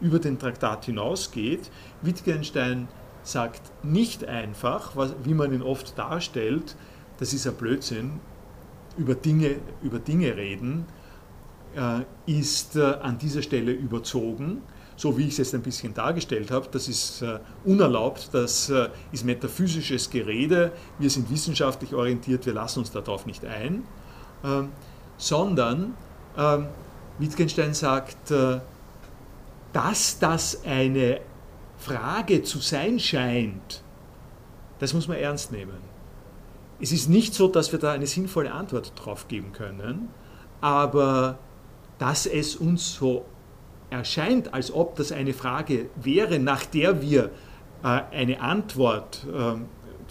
über 0.00 0.18
den 0.18 0.38
Traktat 0.38 0.84
hinausgeht. 0.84 1.70
Wittgenstein 2.02 2.88
sagt 3.22 3.62
nicht 3.82 4.24
einfach, 4.26 4.92
wie 5.24 5.34
man 5.34 5.52
ihn 5.52 5.62
oft 5.62 5.98
darstellt, 5.98 6.76
das 7.18 7.32
ist 7.32 7.46
ein 7.46 7.54
Blödsinn, 7.54 8.20
über 8.96 9.14
Dinge, 9.14 9.56
über 9.82 9.98
Dinge 9.98 10.36
reden, 10.36 10.86
äh, 11.74 12.02
ist 12.30 12.76
äh, 12.76 12.82
an 12.82 13.18
dieser 13.18 13.42
Stelle 13.42 13.72
überzogen, 13.72 14.62
so 14.96 15.18
wie 15.18 15.22
ich 15.22 15.30
es 15.30 15.38
jetzt 15.38 15.54
ein 15.54 15.62
bisschen 15.62 15.94
dargestellt 15.94 16.50
habe. 16.50 16.68
Das 16.70 16.88
ist 16.88 17.22
äh, 17.22 17.40
unerlaubt, 17.64 18.30
das 18.32 18.70
äh, 18.70 18.90
ist 19.10 19.24
metaphysisches 19.24 20.10
Gerede, 20.10 20.72
wir 20.98 21.10
sind 21.10 21.30
wissenschaftlich 21.30 21.94
orientiert, 21.94 22.46
wir 22.46 22.52
lassen 22.52 22.80
uns 22.80 22.92
darauf 22.92 23.26
nicht 23.26 23.44
ein, 23.44 23.84
ähm, 24.44 24.70
sondern 25.16 25.94
ähm, 26.36 26.66
Wittgenstein 27.18 27.74
sagt, 27.74 28.30
äh, 28.30 28.60
dass 29.72 30.18
das 30.18 30.64
eine 30.64 31.20
Frage 31.78 32.42
zu 32.42 32.58
sein 32.58 32.98
scheint, 32.98 33.82
das 34.78 34.94
muss 34.94 35.08
man 35.08 35.18
ernst 35.18 35.52
nehmen. 35.52 35.78
es 36.80 36.92
ist 36.92 37.08
nicht 37.08 37.34
so, 37.34 37.48
dass 37.48 37.72
wir 37.72 37.78
da 37.78 37.92
eine 37.92 38.06
sinnvolle 38.06 38.52
Antwort 38.52 38.92
drauf 38.96 39.28
geben 39.28 39.52
können, 39.52 40.08
aber 40.60 41.38
dass 41.98 42.26
es 42.26 42.56
uns 42.56 42.94
so 42.94 43.24
erscheint, 43.90 44.52
als 44.52 44.72
ob 44.72 44.96
das 44.96 45.12
eine 45.12 45.32
Frage 45.32 45.90
wäre, 45.96 46.38
nach 46.38 46.64
der 46.64 47.00
wir 47.00 47.30
äh, 47.82 48.00
eine 48.10 48.40
Antwort 48.40 49.26
ähm, 49.32 49.66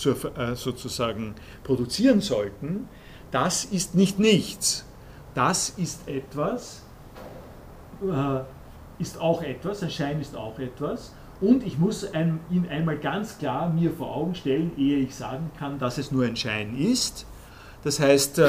äh, 0.05 0.55
sozusagen 0.55 1.35
produzieren 1.63 2.21
sollten, 2.21 2.87
das 3.31 3.65
ist 3.65 3.95
nicht 3.95 4.19
nichts. 4.19 4.85
Das 5.33 5.69
ist 5.69 6.07
etwas, 6.07 6.83
äh, 8.01 8.41
ist 8.99 9.19
auch 9.19 9.41
etwas, 9.41 9.83
ein 9.83 9.89
Schein 9.89 10.21
ist 10.21 10.35
auch 10.35 10.59
etwas. 10.59 11.13
Und 11.41 11.65
ich 11.65 11.77
muss 11.77 12.07
ihn 12.13 12.67
einmal 12.69 12.97
ganz 12.97 13.37
klar 13.37 13.69
mir 13.69 13.91
vor 13.91 14.15
Augen 14.15 14.35
stellen, 14.35 14.71
ehe 14.77 14.99
ich 14.99 15.15
sagen 15.15 15.51
kann, 15.57 15.79
dass 15.79 15.97
es 15.97 16.11
nur 16.11 16.25
ein 16.25 16.35
Schein 16.35 16.77
ist. 16.77 17.25
Das 17.83 17.99
heißt, 17.99 18.41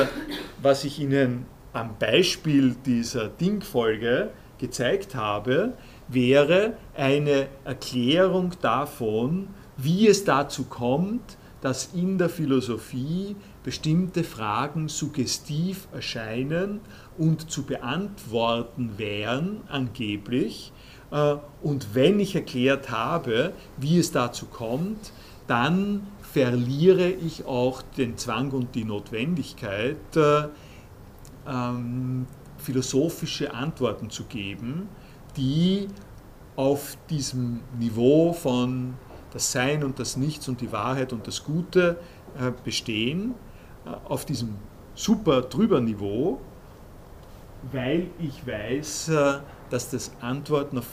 was 0.62 0.84
ich 0.84 1.00
Ihnen 1.00 1.46
am 1.72 1.96
Beispiel 1.98 2.76
dieser 2.86 3.28
Dingfolge 3.28 4.30
gezeigt 4.58 5.16
habe, 5.16 5.72
wäre 6.06 6.74
eine 6.96 7.48
Erklärung 7.64 8.52
davon, 8.60 9.48
wie 9.76 10.06
es 10.06 10.24
dazu 10.24 10.64
kommt, 10.64 11.36
dass 11.60 11.94
in 11.94 12.18
der 12.18 12.28
Philosophie 12.28 13.34
bestimmte 13.64 14.22
Fragen 14.22 14.88
suggestiv 14.88 15.88
erscheinen 15.92 16.80
und 17.18 17.50
zu 17.50 17.64
beantworten 17.64 18.92
wären, 18.98 19.62
angeblich. 19.68 20.72
Äh, 21.10 21.36
und 21.62 21.94
wenn 21.94 22.20
ich 22.20 22.36
erklärt 22.36 22.90
habe, 22.90 23.54
wie 23.78 23.98
es 23.98 24.12
dazu 24.12 24.46
kommt, 24.46 25.12
dann 25.46 26.06
verliere 26.20 27.08
ich 27.10 27.46
auch 27.46 27.82
den 27.82 28.16
Zwang 28.16 28.50
und 28.50 28.74
die 28.74 28.84
Notwendigkeit, 28.84 30.16
äh, 30.16 30.48
ähm, 31.46 32.26
philosophische 32.58 33.52
Antworten 33.52 34.10
zu 34.10 34.24
geben, 34.24 34.88
die 35.36 35.88
auf 36.56 36.96
diesem 37.10 37.60
Niveau 37.78 38.32
von 38.32 38.94
das 39.32 39.52
Sein 39.52 39.84
und 39.84 39.98
das 39.98 40.16
Nichts 40.16 40.48
und 40.48 40.60
die 40.60 40.70
Wahrheit 40.70 41.12
und 41.12 41.26
das 41.26 41.44
Gute 41.44 41.98
äh, 42.38 42.52
bestehen, 42.64 43.34
auf 44.04 44.24
diesem 44.24 44.56
super 44.94 45.42
drüber 45.42 45.80
Niveau, 45.80 46.40
weil 47.72 48.08
ich 48.18 48.46
weiß, 48.46 49.08
äh, 49.08 49.34
dass 49.70 49.90
das 49.90 50.12
Antworten 50.20 50.78
auf 50.78 50.86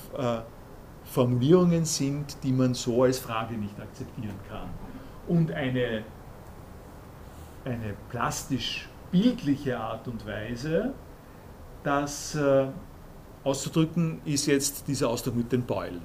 Formulierungen 1.03 1.83
sind, 1.85 2.37
die 2.43 2.53
man 2.53 2.73
so 2.73 3.03
als 3.03 3.19
Frage 3.19 3.55
nicht 3.55 3.77
akzeptieren 3.79 4.39
kann. 4.47 4.69
Und 5.27 5.51
eine, 5.51 6.03
eine 7.65 7.93
plastisch-bildliche 8.09 9.77
Art 9.77 10.07
und 10.07 10.25
Weise, 10.25 10.93
das 11.83 12.37
auszudrücken, 13.43 14.21
ist 14.23 14.45
jetzt 14.45 14.87
dieser 14.87 15.09
Ausdruck 15.09 15.35
mit 15.35 15.51
den 15.51 15.63
Beulen. 15.63 16.01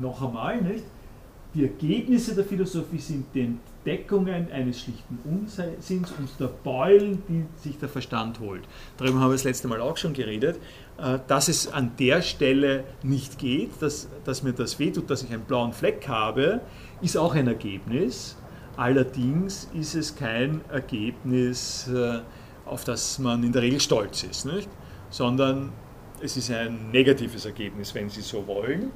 Noch 0.00 0.22
einmal, 0.22 0.62
nicht? 0.62 0.84
Die 1.54 1.64
Ergebnisse 1.64 2.34
der 2.34 2.44
Philosophie 2.44 2.98
sind 2.98 3.26
die 3.34 3.40
Entdeckungen 3.40 4.52
eines 4.52 4.80
schlichten 4.80 5.18
Unsinns 5.24 6.12
und 6.12 6.28
der 6.38 6.46
Beulen, 6.46 7.22
die 7.28 7.44
sich 7.56 7.78
der 7.78 7.88
Verstand 7.88 8.38
holt. 8.38 8.62
Darüber 8.96 9.20
haben 9.20 9.30
wir 9.30 9.34
das 9.34 9.44
letzte 9.44 9.66
Mal 9.66 9.80
auch 9.80 9.96
schon 9.96 10.12
geredet, 10.12 10.60
äh, 10.98 11.18
dass 11.26 11.48
es 11.48 11.66
an 11.72 11.92
der 11.98 12.22
Stelle 12.22 12.84
nicht 13.02 13.38
geht, 13.38 13.70
dass, 13.80 14.08
dass 14.24 14.42
mir 14.42 14.52
das 14.52 14.78
wehtut, 14.78 15.10
dass 15.10 15.22
ich 15.24 15.32
einen 15.32 15.42
blauen 15.42 15.72
Fleck 15.72 16.06
habe, 16.06 16.60
ist 17.02 17.16
auch 17.16 17.34
ein 17.34 17.48
Ergebnis. 17.48 18.36
Allerdings 18.76 19.68
ist 19.74 19.94
es 19.94 20.14
kein 20.14 20.60
Ergebnis, 20.70 21.88
äh, 21.88 22.20
auf 22.64 22.84
das 22.84 23.18
man 23.18 23.42
in 23.42 23.52
der 23.52 23.62
Regel 23.62 23.80
stolz 23.80 24.22
ist. 24.22 24.46
Nicht? 24.46 24.68
sondern 25.10 25.72
es 26.22 26.36
ist 26.36 26.50
ein 26.50 26.90
negatives 26.90 27.44
Ergebnis, 27.44 27.94
wenn 27.94 28.08
Sie 28.08 28.22
so 28.22 28.46
wollen. 28.46 28.92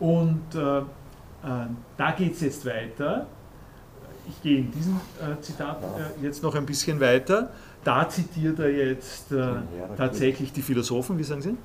Und 0.00 0.54
äh, 0.54 0.82
da 1.96 2.10
geht 2.12 2.34
es 2.34 2.40
jetzt 2.40 2.66
weiter. 2.66 3.26
Ich 4.28 4.42
gehe 4.42 4.58
in 4.58 4.70
diesem 4.70 4.96
äh, 5.20 5.40
Zitat 5.42 5.82
äh, 5.82 6.24
jetzt 6.24 6.42
noch 6.42 6.54
ein 6.54 6.64
bisschen 6.64 6.98
weiter. 6.98 7.50
Da 7.82 8.08
zitiert 8.08 8.58
er 8.58 8.70
jetzt 8.70 9.30
äh, 9.32 9.46
tatsächlich 9.98 10.52
die 10.52 10.62
Philosophen, 10.62 11.18
wie 11.18 11.24
sagen 11.24 11.42
Sie? 11.42 11.56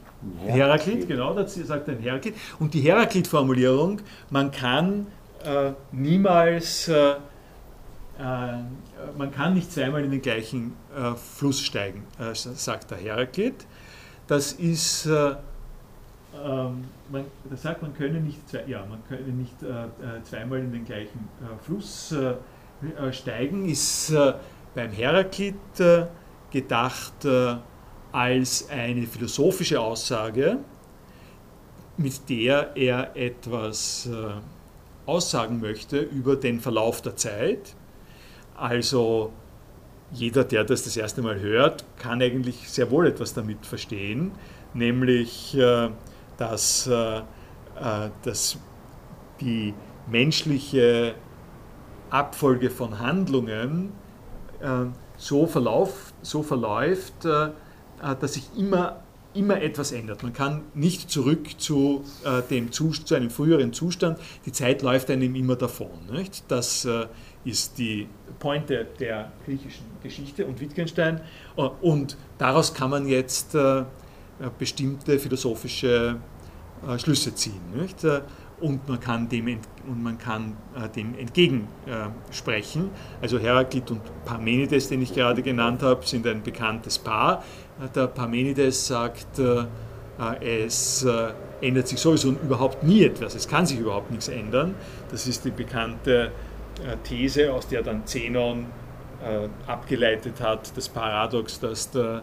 Heraklit, 0.46 1.08
genau, 1.08 1.34
da 1.34 1.48
sagt 1.48 1.88
er 1.88 1.96
Heraklit. 1.96 2.36
Und 2.60 2.74
die 2.74 2.82
Heraklit-Formulierung, 2.82 4.02
man 4.30 4.52
kann 4.52 5.08
äh, 5.44 5.72
niemals 5.92 6.92
man 9.18 9.32
kann 9.32 9.54
nicht 9.54 9.72
zweimal 9.72 10.04
in 10.04 10.12
den 10.12 10.22
gleichen 10.22 10.74
äh, 10.94 11.16
Fluss 11.16 11.62
steigen, 11.62 12.04
äh, 12.20 12.36
sagt 12.36 12.92
der 12.92 12.98
Heraklit 12.98 13.66
das 14.30 14.52
ist, 14.54 15.08
äh, 15.08 15.36
ähm, 16.44 16.86
man, 17.12 17.26
das 17.50 17.62
sagt, 17.62 17.82
man 17.82 17.94
könne 17.94 18.20
nicht, 18.20 18.48
zwei, 18.50 18.64
ja, 18.68 18.86
man 18.86 19.00
könne 19.08 19.32
nicht 19.34 19.62
äh, 19.64 19.68
äh 19.68 20.24
zweimal 20.24 20.60
in 20.60 20.72
den 20.72 20.86
gleichen 20.86 21.28
äh, 21.42 21.64
Fluss 21.64 22.12
äh, 22.12 22.34
äh, 23.08 23.14
steigen, 23.14 23.68
ist 23.68 24.14
beim 24.76 24.92
Heraklit 24.92 25.56
gedacht 26.52 27.28
als 28.12 28.70
eine 28.70 29.08
philosophische 29.08 29.82
Aussage, 29.82 30.60
mit 31.98 32.30
der 32.30 32.78
er 32.78 33.16
etwas 33.18 34.08
aussagen 35.08 35.60
möchte 35.60 36.00
über 36.00 36.36
den 36.36 36.60
Verlauf 36.60 37.02
der 37.02 37.16
Zeit. 37.16 37.76
Also 38.56 39.34
jeder, 40.12 40.44
der 40.44 40.64
das 40.64 40.84
das 40.84 40.98
erste 40.98 41.22
Mal 41.22 41.40
hört, 41.40 41.84
kann 41.98 42.22
eigentlich 42.22 42.70
sehr 42.70 42.90
wohl 42.92 43.08
etwas 43.08 43.34
damit 43.34 43.66
verstehen, 43.66 44.32
nämlich, 44.74 45.56
äh, 45.56 45.90
dass, 46.40 46.88
äh, 46.88 47.18
äh, 47.20 47.22
dass 48.24 48.58
die 49.40 49.74
menschliche 50.08 51.16
Abfolge 52.10 52.70
von 52.70 53.00
Handlungen 53.00 53.92
so, 55.16 55.48
verlauf, 55.48 56.12
so 56.22 56.44
verläuft, 56.44 57.24
dass 57.24 58.34
sich 58.34 58.50
immer, 58.58 59.04
immer 59.34 59.62
etwas 59.62 59.94
ändert. 59.94 60.24
Man 60.24 60.34
kann 60.34 60.64
nicht 60.74 61.10
zurück 61.10 61.62
zu, 61.62 62.04
dem, 62.50 62.74
zu 62.74 62.92
einem 63.16 63.30
früheren 63.30 63.72
Zustand, 63.72 64.20
die 64.46 64.52
Zeit 64.52 64.82
läuft 64.82 65.10
einem 65.12 65.36
immer 65.36 65.56
davon. 65.56 65.92
Nicht? 66.12 66.44
Das 66.50 66.86
ist 67.46 67.78
die 67.78 68.08
Pointe 68.40 68.88
der 69.00 69.32
griechischen 69.46 69.86
Geschichte 70.04 70.46
und 70.46 70.60
Wittgenstein. 70.60 71.22
Äh, 71.58 71.62
und 71.82 72.18
daraus 72.38 72.74
kann 72.74 72.90
man 72.90 73.08
jetzt 73.08 73.56
äh, 73.56 73.84
bestimmte 74.58 75.20
philosophische 75.20 76.18
äh, 76.88 77.00
Schlüsse 77.00 77.34
ziehen. 77.36 77.62
Nicht? 77.76 78.06
Und 78.60 78.88
man 78.90 79.00
kann 79.00 79.30
dem, 79.30 79.60
und 79.88 80.04
man 80.04 80.18
kann 80.18 80.58
dem 80.94 81.18
entgegensprechen. 81.18 82.90
Also 83.22 83.40
Heraklit 83.40 83.90
und 83.90 84.02
Parmenides, 84.26 84.90
den 84.90 85.02
ich 85.02 85.14
gerade 85.14 85.42
genannt 85.42 85.82
habe, 85.82 86.06
sind 86.06 86.28
ein 86.28 86.44
bekanntes 86.44 87.00
Paar. 87.00 87.42
Der 87.96 88.08
Parmenides 88.08 88.88
sagt, 88.88 89.42
es 90.42 91.06
ändert 91.62 91.88
sich 91.88 92.00
sowieso 92.00 92.32
überhaupt 92.32 92.84
nie 92.84 93.04
etwas, 93.04 93.36
es 93.36 93.48
kann 93.48 93.66
sich 93.66 93.80
überhaupt 93.80 94.12
nichts 94.12 94.28
ändern. 94.28 94.76
Das 95.12 95.28
ist 95.28 95.46
die 95.46 95.52
bekannte 95.52 96.32
äh, 96.86 96.96
These, 97.04 97.52
aus 97.52 97.68
der 97.68 97.82
dann 97.82 98.06
Zenon 98.06 98.66
äh, 99.24 99.48
abgeleitet 99.70 100.42
hat, 100.42 100.76
das 100.76 100.88
Paradox, 100.90 101.60
dass 101.60 101.92
der 101.92 102.18
äh, 102.18 102.22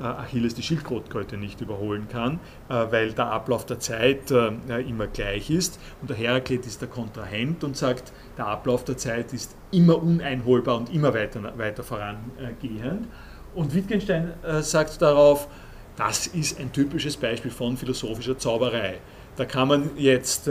Achilles 0.00 0.54
die 0.54 0.62
Schildkröte 0.62 1.36
nicht 1.36 1.60
überholen 1.60 2.08
kann, 2.08 2.40
weil 2.68 3.12
der 3.12 3.26
Ablauf 3.26 3.66
der 3.66 3.78
Zeit 3.78 4.30
immer 4.30 5.06
gleich 5.06 5.50
ist. 5.50 5.78
Und 6.00 6.10
der 6.10 6.16
Heraklit 6.16 6.66
ist 6.66 6.80
der 6.80 6.88
Kontrahent 6.88 7.62
und 7.64 7.76
sagt, 7.76 8.12
der 8.38 8.46
Ablauf 8.46 8.84
der 8.84 8.96
Zeit 8.96 9.32
ist 9.32 9.56
immer 9.70 10.02
uneinholbar 10.02 10.76
und 10.76 10.92
immer 10.92 11.14
weiter, 11.14 11.52
weiter 11.58 11.82
vorangehend. 11.82 13.08
Und 13.54 13.74
Wittgenstein 13.74 14.34
sagt 14.60 15.02
darauf, 15.02 15.48
das 15.96 16.26
ist 16.28 16.58
ein 16.58 16.72
typisches 16.72 17.16
Beispiel 17.16 17.50
von 17.50 17.76
philosophischer 17.76 18.38
Zauberei. 18.38 18.98
Da 19.36 19.44
kann 19.44 19.68
man 19.68 19.90
jetzt 19.96 20.50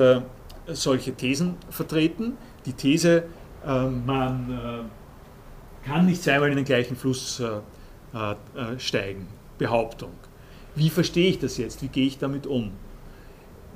solche 0.67 1.13
Thesen 1.13 1.55
vertreten. 1.69 2.37
Die 2.65 2.73
These, 2.73 3.23
man 3.65 4.51
äh, 4.51 5.87
kann 5.87 6.05
nicht 6.05 6.21
zweimal 6.23 6.49
in 6.49 6.57
den 6.57 6.65
gleichen 6.65 6.95
Fluss 6.95 7.39
äh, 7.39 7.55
äh, 8.17 8.79
steigen. 8.79 9.27
Behauptung. 9.59 10.09
Wie 10.75 10.89
verstehe 10.89 11.29
ich 11.29 11.37
das 11.37 11.57
jetzt? 11.57 11.83
Wie 11.83 11.87
gehe 11.87 12.07
ich 12.07 12.17
damit 12.17 12.47
um? 12.47 12.71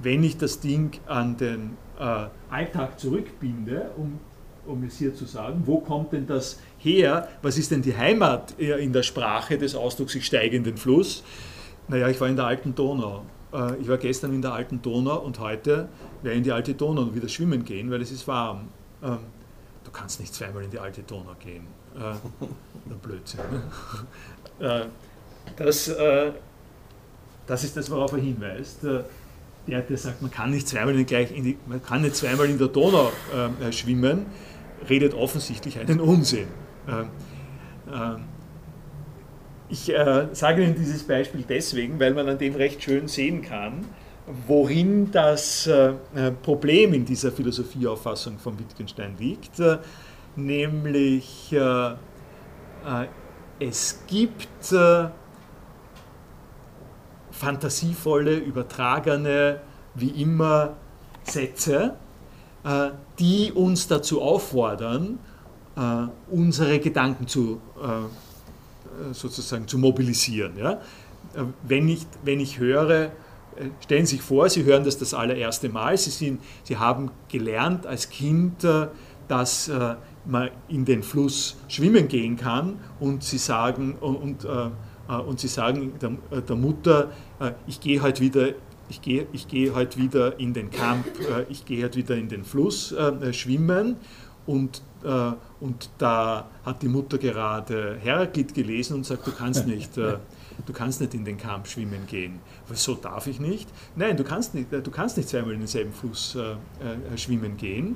Wenn 0.01 0.23
ich 0.23 0.37
das 0.37 0.59
Ding 0.59 0.99
an 1.05 1.37
den 1.37 1.77
Alltag 2.49 2.99
zurückbinde, 2.99 3.91
um, 3.95 4.19
um 4.65 4.83
es 4.83 4.97
hier 4.97 5.13
zu 5.13 5.25
sagen, 5.25 5.61
wo 5.65 5.79
kommt 5.79 6.13
denn 6.13 6.25
das 6.25 6.59
her? 6.79 7.29
Was 7.43 7.59
ist 7.59 7.69
denn 7.69 7.83
die 7.83 7.95
Heimat 7.95 8.59
in 8.59 8.91
der 8.91 9.03
Sprache 9.03 9.59
des 9.59 9.75
Ausdrucks, 9.75 10.15
ich 10.15 10.25
steige 10.25 10.57
in 10.57 10.63
den 10.63 10.77
Fluss? 10.77 11.23
Naja, 11.87 12.09
ich 12.09 12.19
war 12.19 12.27
in 12.27 12.35
der 12.35 12.45
alten 12.45 12.73
Donau. 12.73 13.23
Ich 13.79 13.87
war 13.87 13.97
gestern 13.97 14.33
in 14.33 14.41
der 14.41 14.53
alten 14.53 14.81
Donau 14.81 15.19
und 15.19 15.39
heute 15.39 15.87
werde 16.23 16.31
ich 16.31 16.37
in 16.37 16.43
die 16.43 16.51
alte 16.51 16.73
Donau 16.73 17.13
wieder 17.13 17.29
schwimmen 17.29 17.63
gehen, 17.63 17.91
weil 17.91 18.01
es 18.01 18.11
ist 18.11 18.27
warm. 18.27 18.69
Ähm, 19.03 19.19
kannst 19.93 20.19
nicht 20.19 20.33
zweimal 20.33 20.63
in 20.63 20.71
die 20.71 20.79
alte 20.79 21.03
Donau 21.03 21.35
gehen. 21.39 21.67
Äh, 21.95 22.95
Blödsinn. 23.01 23.39
Ne? 23.51 23.63
Äh, 24.59 24.85
das, 25.57 25.87
äh, 25.87 26.31
das 27.47 27.63
ist 27.63 27.77
das, 27.77 27.89
worauf 27.91 28.13
er 28.13 28.19
hinweist. 28.19 28.83
Äh, 28.83 29.03
der, 29.67 29.81
der 29.81 29.97
sagt, 29.97 30.21
man 30.21 30.31
kann 30.31 30.51
nicht 30.51 30.67
zweimal 30.67 30.95
in, 30.95 31.05
gleich 31.05 31.35
in 31.35 31.43
die, 31.43 31.57
man 31.67 31.81
kann 31.81 32.01
nicht 32.01 32.15
zweimal 32.15 32.49
in 32.49 32.57
der 32.57 32.67
Donau 32.67 33.11
äh, 33.61 33.71
schwimmen, 33.71 34.25
redet 34.89 35.13
offensichtlich 35.13 35.79
einen 35.79 35.99
Unsinn. 36.01 36.47
Ähm, 36.87 37.07
ähm, 37.91 38.23
ich 39.69 39.89
äh, 39.89 40.27
sage 40.33 40.63
Ihnen 40.63 40.75
dieses 40.75 41.03
Beispiel 41.03 41.45
deswegen, 41.47 41.99
weil 41.99 42.13
man 42.13 42.27
an 42.27 42.37
dem 42.37 42.55
recht 42.55 42.83
schön 42.83 43.07
sehen 43.07 43.41
kann, 43.41 43.85
worin 44.47 45.11
das 45.11 45.67
äh, 45.67 45.93
Problem 46.43 46.93
in 46.93 47.05
dieser 47.05 47.31
Philosophieauffassung 47.31 48.37
von 48.39 48.59
Wittgenstein 48.59 49.15
liegt, 49.17 49.59
äh, 49.59 49.77
nämlich 50.35 51.51
äh, 51.51 51.57
äh, 51.57 51.95
es 53.59 54.03
gibt 54.07 54.73
fantasievolle, 57.43 58.37
übertragene, 58.37 59.59
wie 59.95 60.21
immer 60.21 60.75
Sätze, 61.23 61.95
die 63.19 63.51
uns 63.51 63.87
dazu 63.87 64.21
auffordern, 64.21 65.19
unsere 66.31 66.79
Gedanken 66.79 67.27
zu, 67.27 67.59
sozusagen 69.11 69.67
zu 69.67 69.77
mobilisieren. 69.77 70.57
Ja? 70.57 70.79
Wenn, 71.63 71.89
ich, 71.89 72.05
wenn 72.23 72.39
ich 72.39 72.59
höre, 72.59 73.11
äh, 73.55 73.69
stellen 73.83 74.05
Sie 74.05 74.17
sich 74.17 74.21
vor, 74.21 74.49
Sie 74.49 74.63
hören 74.63 74.83
das 74.83 74.97
das 74.97 75.13
allererste 75.13 75.69
Mal, 75.69 75.97
Sie, 75.97 76.09
sind, 76.09 76.41
Sie 76.63 76.77
haben 76.77 77.11
gelernt 77.29 77.85
als 77.85 78.09
Kind, 78.09 78.63
äh, 78.63 78.87
dass 79.27 79.67
äh, 79.67 79.95
man 80.25 80.49
in 80.67 80.85
den 80.85 81.03
Fluss 81.03 81.57
schwimmen 81.67 82.07
gehen 82.07 82.37
kann 82.37 82.79
und 82.99 83.23
Sie 83.23 83.37
sagen, 83.37 83.95
und, 83.99 84.15
und 84.15 84.47
Sie 85.35 85.47
sagen 85.47 85.93
der, 86.01 86.41
der 86.41 86.55
Mutter, 86.55 87.11
ich 87.67 87.79
gehe 87.79 88.01
heute 88.01 88.21
wieder 88.21 88.53
ich 88.89 89.01
gehe, 89.01 89.27
ich 89.31 89.47
gehe 89.47 89.73
heute 89.73 89.97
wieder 89.97 90.39
in 90.39 90.53
den 90.53 90.69
Camp, 90.69 91.05
ich 91.49 91.65
gehe 91.65 91.83
heute 91.83 91.97
wieder 91.97 92.15
in 92.15 92.27
den 92.27 92.43
Fluss 92.43 92.93
schwimmen 93.31 93.95
und, 94.45 94.81
und 95.59 95.89
da 95.97 96.49
hat 96.65 96.81
die 96.81 96.89
Mutter 96.89 97.17
gerade 97.17 97.97
Heraklit 98.01 98.53
gelesen 98.53 98.95
und 98.95 99.05
sagt, 99.05 99.25
du 99.25 99.31
kannst 99.31 99.65
nicht, 99.65 99.97
du 99.97 100.73
kannst 100.73 101.01
nicht 101.01 101.13
in 101.13 101.25
den 101.25 101.37
Kamp 101.37 101.67
schwimmen 101.67 102.05
gehen. 102.07 102.39
Wieso 102.67 102.95
darf 102.95 103.27
ich 103.27 103.39
nicht? 103.39 103.69
Nein, 103.95 104.17
du 104.17 104.23
kannst 104.23 104.53
nicht, 104.53 104.71
du 104.71 104.91
kannst 104.91 105.17
nicht 105.17 105.29
zweimal 105.29 105.53
in 105.53 105.59
denselben 105.59 105.93
Fluss 105.93 106.35
äh, 106.35 106.51
äh, 106.51 107.17
schwimmen 107.17 107.57
gehen. 107.57 107.95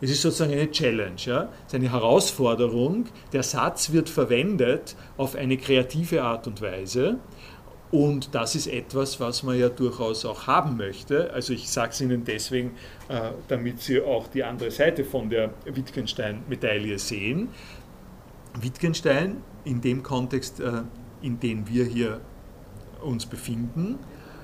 Es 0.00 0.10
ist 0.10 0.22
sozusagen 0.22 0.52
eine 0.52 0.70
Challenge, 0.70 1.16
ja? 1.24 1.44
es 1.66 1.72
ist 1.72 1.74
eine 1.74 1.90
Herausforderung. 1.90 3.06
Der 3.32 3.42
Satz 3.42 3.92
wird 3.92 4.08
verwendet 4.08 4.94
auf 5.16 5.34
eine 5.36 5.56
kreative 5.56 6.22
Art 6.22 6.46
und 6.46 6.60
Weise. 6.60 7.18
Und 7.90 8.34
das 8.34 8.54
ist 8.56 8.66
etwas, 8.66 9.20
was 9.20 9.42
man 9.42 9.58
ja 9.58 9.68
durchaus 9.68 10.24
auch 10.24 10.46
haben 10.46 10.76
möchte. 10.76 11.32
Also 11.32 11.52
ich 11.52 11.70
sage 11.70 11.92
es 11.92 12.00
Ihnen 12.00 12.24
deswegen, 12.24 12.72
äh, 13.08 13.30
damit 13.48 13.80
Sie 13.80 14.02
auch 14.02 14.26
die 14.26 14.42
andere 14.42 14.70
Seite 14.70 15.04
von 15.04 15.30
der 15.30 15.50
Wittgenstein-Medaille 15.64 16.98
sehen. 16.98 17.48
Wittgenstein 18.60 19.42
in 19.64 19.80
dem 19.80 20.02
Kontext 20.02 20.60
äh, 20.60 20.82
in 21.22 21.40
dem 21.40 21.68
wir 21.68 21.84
hier 21.84 22.20
uns 23.02 23.26
befinden, 23.26 23.98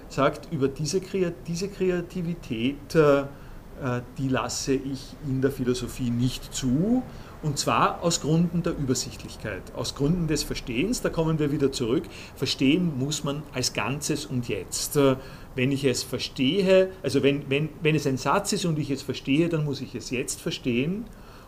sagt, 0.09 0.53
über 0.53 0.69
diese, 0.69 1.01
Kreativität, 1.01 2.95
äh, 2.95 3.25
die 4.19 4.29
lasse 4.29 4.75
ich 4.75 5.15
in 5.27 5.41
der 5.41 5.51
Philosophie 5.51 6.11
nicht 6.11 6.55
zu. 6.55 7.03
Und 7.43 7.59
zwar 7.59 8.03
aus 8.03 8.21
Gründen 8.21 8.63
der 8.63 8.77
Übersichtlichkeit, 8.77 9.63
aus 9.75 9.97
Gründen 9.97 10.29
des 10.29 10.45
Verstehens. 10.45 11.01
Da 11.01 11.09
kommen 11.09 11.41
wir 11.41 11.51
wieder 11.51 11.73
zurück. 11.73 12.05
Verstehen 12.37 12.97
muss 12.99 13.25
man 13.25 13.43
als 13.53 13.73
Ganzes 13.73 14.27
und 14.27 14.49
jetzt. 14.49 14.97
Äh, 14.97 15.17
wenn 15.57 15.73
ich 15.73 15.85
es 15.85 16.03
verstehe, 16.03 16.91
also 17.03 17.23
wenn, 17.23 17.51
wenn, 17.51 17.69
wenn 17.83 17.95
es 17.95 18.07
ein 18.07 18.17
Satz 18.17 18.53
ist 18.53 18.65
und 18.65 18.79
ich 18.79 18.91
es 18.91 19.03
verstehe, 19.03 19.49
dann 19.49 19.65
muss 19.65 19.81
ich 19.81 19.95
es 19.95 20.11
jetzt 20.11 20.41
verstehen. 20.41 21.05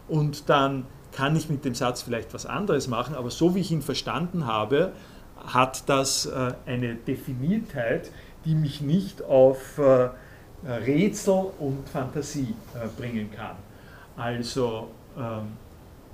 Und 0.08 0.48
dann 0.50 0.86
kann 1.12 1.36
ich 1.36 1.48
mit 1.48 1.64
dem 1.64 1.74
Satz 1.74 2.02
vielleicht 2.02 2.34
was 2.34 2.44
anderes 2.44 2.88
machen, 2.88 3.14
aber 3.14 3.30
so 3.30 3.54
wie 3.54 3.60
ich 3.60 3.70
ihn 3.70 3.80
verstanden 3.80 4.46
habe, 4.46 4.92
hat 5.46 5.88
das 5.88 6.26
äh, 6.26 6.54
eine 6.66 6.96
Definiertheit, 6.96 8.10
die 8.44 8.54
mich 8.54 8.80
nicht 8.80 9.22
auf 9.22 9.78
äh, 9.78 10.08
Rätsel 10.66 11.52
und 11.58 11.88
Fantasie 11.88 12.54
äh, 12.74 12.86
bringen 12.96 13.30
kann. 13.30 13.56
Also 14.16 14.90
ähm, 15.16 15.48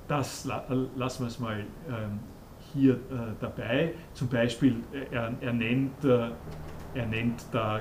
das 0.09 0.45
lassen 0.45 1.25
wir 1.25 1.29
es 1.29 1.39
mal 1.39 1.61
ähm, 1.89 2.19
hier 2.73 2.99
dabei. 3.41 3.95
Zum 4.15 4.29
Beispiel, 4.29 4.77
er, 5.11 5.33
er 5.41 5.53
nennt, 5.53 6.05
er 6.05 7.07
nennt 7.07 7.43
da 7.51 7.81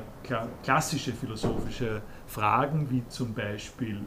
klassische 0.63 1.11
philosophische 1.11 2.01
Fragen, 2.25 2.89
wie 2.89 3.07
zum 3.07 3.35
Beispiel, 3.35 4.01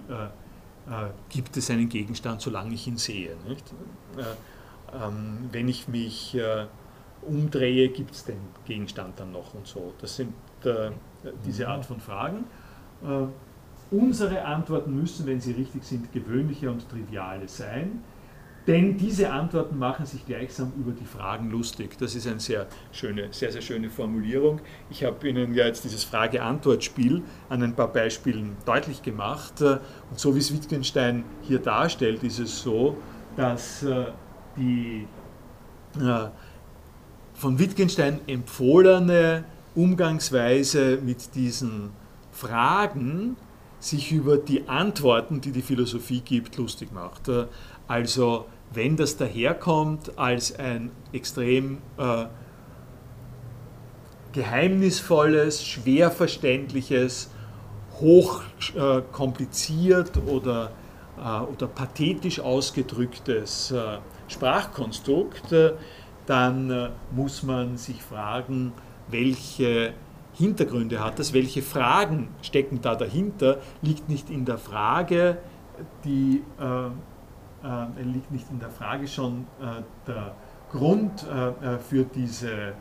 gibt 1.28 1.56
es 1.56 1.70
einen 1.70 1.88
Gegenstand, 1.88 2.40
solange 2.40 2.74
ich 2.74 2.88
ihn 2.88 2.96
sehe? 2.96 3.36
Ähm, 4.92 5.48
wenn 5.52 5.68
ich 5.68 5.86
mich 5.86 6.36
umdrehe, 7.22 7.88
gibt 7.90 8.14
es 8.16 8.24
den 8.24 8.40
Gegenstand 8.64 9.20
dann 9.20 9.30
noch 9.30 9.54
und 9.54 9.68
so. 9.68 9.94
Das 10.00 10.16
sind 10.16 10.34
äh, 10.66 10.90
diese 11.44 11.68
Art 11.68 11.84
von 11.84 12.00
Fragen. 12.00 12.44
Äh, 13.02 13.26
unsere 13.94 14.44
Antworten 14.44 14.94
müssen, 14.94 15.26
wenn 15.26 15.40
sie 15.40 15.52
richtig 15.52 15.84
sind, 15.84 16.12
gewöhnliche 16.12 16.70
und 16.70 16.88
triviale 16.88 17.48
sein. 17.48 18.02
Denn 18.66 18.96
diese 18.96 19.30
Antworten 19.30 19.76
machen 19.76 20.06
sich 20.06 20.24
gleichsam 20.24 20.72
über 20.78 20.92
die 20.92 21.04
Fragen 21.04 21.50
lustig. 21.50 21.98
Das 21.98 22.14
ist 22.14 22.28
eine 22.28 22.38
sehr 22.38 22.68
schöne, 22.92 23.28
sehr, 23.32 23.50
sehr 23.50 23.60
schöne 23.60 23.90
Formulierung. 23.90 24.60
Ich 24.88 25.02
habe 25.02 25.28
Ihnen 25.28 25.52
ja 25.52 25.66
jetzt 25.66 25.82
dieses 25.82 26.04
Frage-Antwort-Spiel 26.04 27.22
an 27.48 27.62
ein 27.64 27.74
paar 27.74 27.92
Beispielen 27.92 28.56
deutlich 28.64 29.02
gemacht. 29.02 29.60
Und 29.62 29.80
so 30.14 30.36
wie 30.36 30.38
es 30.38 30.54
Wittgenstein 30.54 31.24
hier 31.42 31.58
darstellt, 31.58 32.22
ist 32.22 32.38
es 32.38 32.62
so, 32.62 32.96
dass 33.36 33.82
äh, 33.82 34.06
die 34.56 35.08
von 37.34 37.58
Wittgenstein 37.58 38.20
empfohlene 38.28 39.44
Umgangsweise 39.74 40.98
mit 41.02 41.34
diesen 41.34 41.90
Fragen 42.30 43.36
sich 43.80 44.12
über 44.12 44.36
die 44.36 44.68
Antworten, 44.68 45.40
die 45.40 45.50
die 45.50 45.62
Philosophie 45.62 46.20
gibt, 46.20 46.56
lustig 46.56 46.92
macht. 46.92 47.30
Also 47.88 48.46
wenn 48.72 48.96
das 48.96 49.16
daherkommt 49.16 50.18
als 50.18 50.58
ein 50.58 50.90
extrem 51.12 51.78
äh, 51.98 52.26
geheimnisvolles, 54.32 55.64
schwer 55.64 56.10
verständliches, 56.10 57.30
hoch 58.00 58.42
äh, 58.74 59.02
oder, 60.26 60.70
äh, 61.18 61.40
oder 61.40 61.66
pathetisch 61.66 62.40
ausgedrücktes 62.40 63.70
äh, 63.70 63.98
Sprachkonstrukt, 64.28 65.52
äh, 65.52 65.72
dann 66.26 66.70
äh, 66.70 66.88
muss 67.10 67.42
man 67.42 67.76
sich 67.76 68.02
fragen, 68.02 68.72
welche 69.12 69.92
Hintergründe 70.34 71.04
hat 71.04 71.18
das, 71.18 71.32
welche 71.32 71.62
Fragen 71.62 72.28
stecken 72.40 72.80
da 72.80 72.94
dahinter, 72.94 73.58
liegt 73.82 74.08
nicht 74.08 74.30
in 74.30 74.44
der 74.44 74.58
Frage, 74.58 75.38
die 76.04 76.42
äh, 76.58 76.86
äh, 77.66 78.02
liegt 78.02 78.30
nicht 78.30 78.50
in 78.50 78.58
der 78.58 78.70
Frage 78.70 79.06
schon 79.06 79.46
äh, 79.60 79.82
der 80.06 80.34
Grund 80.70 81.26
äh, 81.26 81.74
äh, 81.74 81.78
für 81.78 82.04
diese 82.04 82.72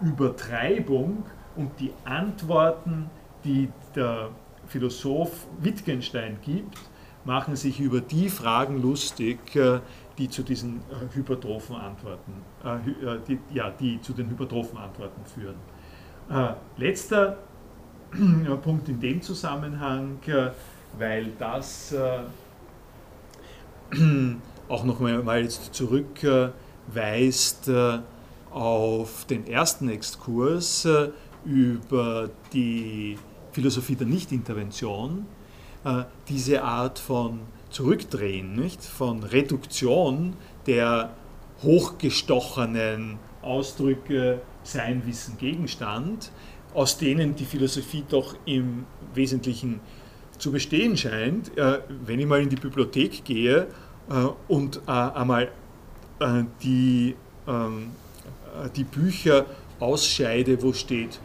Übertreibung 0.00 1.24
und 1.56 1.78
die 1.78 1.92
Antworten, 2.04 3.10
die 3.44 3.68
der 3.94 4.30
Philosoph 4.66 5.46
Wittgenstein 5.60 6.38
gibt, 6.42 6.78
machen 7.24 7.56
sich 7.56 7.80
über 7.80 8.00
die 8.00 8.28
Fragen 8.28 8.80
lustig, 8.80 9.38
die 10.18 10.28
zu 10.28 10.42
diesen 10.42 10.76
äh, 10.90 11.14
hypertrophen 11.14 11.76
Antworten, 11.76 12.32
äh, 12.32 12.55
äh, 12.55 12.55
die, 12.74 13.38
ja, 13.54 13.70
die 13.70 14.00
zu 14.00 14.12
den 14.12 14.28
hypertrophen 14.28 14.78
Antworten 14.78 15.24
führen. 15.24 15.56
Äh, 16.28 16.54
letzter 16.76 17.38
Punkt 18.62 18.88
in 18.88 18.98
dem 19.00 19.22
Zusammenhang, 19.22 20.18
äh, 20.26 20.50
weil 20.98 21.32
das 21.38 21.92
äh, 21.92 22.20
auch 24.68 24.84
noch 24.84 24.98
mal 25.00 25.42
jetzt 25.42 25.74
zurückweist 25.74 27.70
auf 28.50 29.24
den 29.26 29.46
ersten 29.46 29.88
Exkurs 29.88 30.88
über 31.44 32.30
die 32.52 33.16
Philosophie 33.52 33.94
der 33.94 34.08
Nichtintervention, 34.08 35.26
diese 36.28 36.64
Art 36.64 36.98
von 36.98 37.40
Zurückdrehen, 37.70 38.54
nicht? 38.54 38.82
von 38.82 39.22
Reduktion 39.22 40.34
der 40.66 41.10
hochgestochenen 41.62 43.18
Ausdrücke 43.42 44.40
Sein, 44.62 45.02
Wissen, 45.06 45.38
Gegenstand, 45.38 46.30
aus 46.74 46.98
denen 46.98 47.34
die 47.36 47.44
Philosophie 47.44 48.04
doch 48.08 48.36
im 48.44 48.84
Wesentlichen 49.14 49.80
zu 50.38 50.52
bestehen 50.52 50.96
scheint, 50.96 51.56
äh, 51.56 51.80
wenn 52.04 52.20
ich 52.20 52.26
mal 52.26 52.42
in 52.42 52.48
die 52.48 52.56
Bibliothek 52.56 53.24
gehe 53.24 53.66
äh, 54.10 54.14
und 54.48 54.80
äh, 54.86 54.90
einmal 54.90 55.50
die, 56.62 57.14
ähm, 57.46 57.90
die 58.74 58.84
Bücher 58.84 59.44
ausscheide, 59.80 60.62
wo 60.62 60.72
steht, 60.72 61.20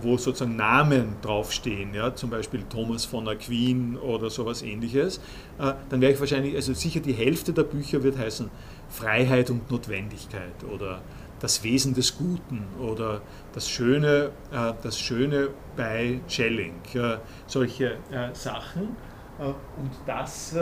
wo 0.00 0.16
sozusagen 0.16 0.54
Namen 0.54 1.16
draufstehen, 1.22 1.92
ja, 1.92 2.14
zum 2.14 2.30
Beispiel 2.30 2.62
Thomas 2.70 3.04
von 3.04 3.26
Aquin 3.26 3.96
oder 3.96 4.30
sowas 4.30 4.62
ähnliches, 4.62 5.20
dann 5.58 6.00
wäre 6.00 6.12
ich 6.12 6.20
wahrscheinlich, 6.20 6.54
also 6.54 6.72
sicher 6.72 7.00
die 7.00 7.14
Hälfte 7.14 7.52
der 7.52 7.64
Bücher 7.64 8.04
wird 8.04 8.16
heißen 8.16 8.48
Freiheit 8.88 9.50
und 9.50 9.70
Notwendigkeit 9.70 10.64
oder 10.72 11.02
das 11.40 11.62
Wesen 11.62 11.94
des 11.94 12.16
Guten 12.16 12.66
oder 12.80 13.20
das 13.52 13.68
Schöne, 13.68 14.30
äh, 14.52 14.72
das 14.82 14.98
Schöne 14.98 15.50
bei 15.76 16.20
Schelling, 16.28 16.74
äh, 16.94 17.18
solche 17.46 17.98
äh, 18.10 18.32
Sachen. 18.32 18.96
und 19.38 19.90
das 20.06 20.56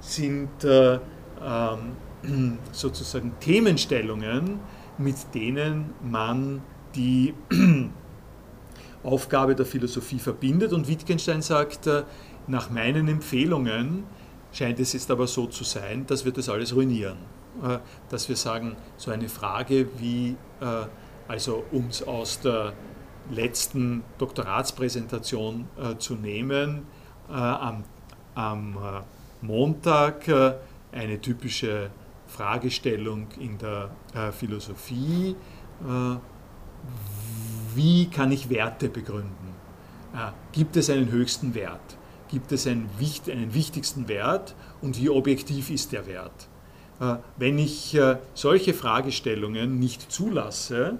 sind 0.00 0.50
ähm, 0.62 2.58
sozusagen 2.72 3.32
Themenstellungen, 3.40 4.60
mit 4.98 5.16
denen 5.34 5.94
man 6.02 6.60
die 6.94 7.32
Aufgabe 9.02 9.54
der 9.54 9.64
Philosophie 9.64 10.18
verbindet. 10.18 10.74
Und 10.74 10.88
Wittgenstein 10.88 11.40
sagt, 11.40 11.88
nach 12.46 12.68
meinen 12.68 13.08
Empfehlungen 13.08 14.04
scheint 14.52 14.78
es 14.78 14.92
jetzt 14.92 15.10
aber 15.10 15.26
so 15.26 15.46
zu 15.46 15.64
sein, 15.64 16.04
dass 16.06 16.26
wir 16.26 16.32
das 16.32 16.50
alles 16.50 16.74
ruinieren. 16.74 17.16
Äh, 17.62 17.78
dass 18.08 18.28
wir 18.28 18.36
sagen, 18.36 18.76
so 18.96 19.10
eine 19.10 19.28
Frage 19.28 19.88
wie, 19.98 20.36
äh, 20.60 20.86
also 21.26 21.64
es 21.88 22.06
aus 22.06 22.40
der 22.40 22.72
letzten 23.30 24.04
Doktoratspräsentation 24.18 25.68
äh, 25.76 25.96
zu 25.98 26.14
nehmen, 26.14 26.86
am, 27.30 27.84
am 28.34 28.78
Montag 29.42 30.24
eine 30.92 31.20
typische 31.20 31.90
Fragestellung 32.26 33.26
in 33.38 33.58
der 33.58 33.90
Philosophie, 34.32 35.36
wie 37.74 38.06
kann 38.06 38.32
ich 38.32 38.48
Werte 38.48 38.88
begründen? 38.88 39.54
Gibt 40.52 40.78
es 40.78 40.88
einen 40.88 41.10
höchsten 41.10 41.54
Wert? 41.54 41.98
Gibt 42.28 42.50
es 42.50 42.66
einen, 42.66 42.88
einen 43.26 43.52
wichtigsten 43.52 44.08
Wert 44.08 44.54
und 44.80 44.98
wie 44.98 45.10
objektiv 45.10 45.68
ist 45.68 45.92
der 45.92 46.06
Wert? 46.06 46.47
Äh, 47.00 47.16
wenn 47.36 47.58
ich 47.58 47.94
äh, 47.94 48.16
solche 48.34 48.74
Fragestellungen 48.74 49.78
nicht 49.78 50.10
zulasse, 50.10 50.98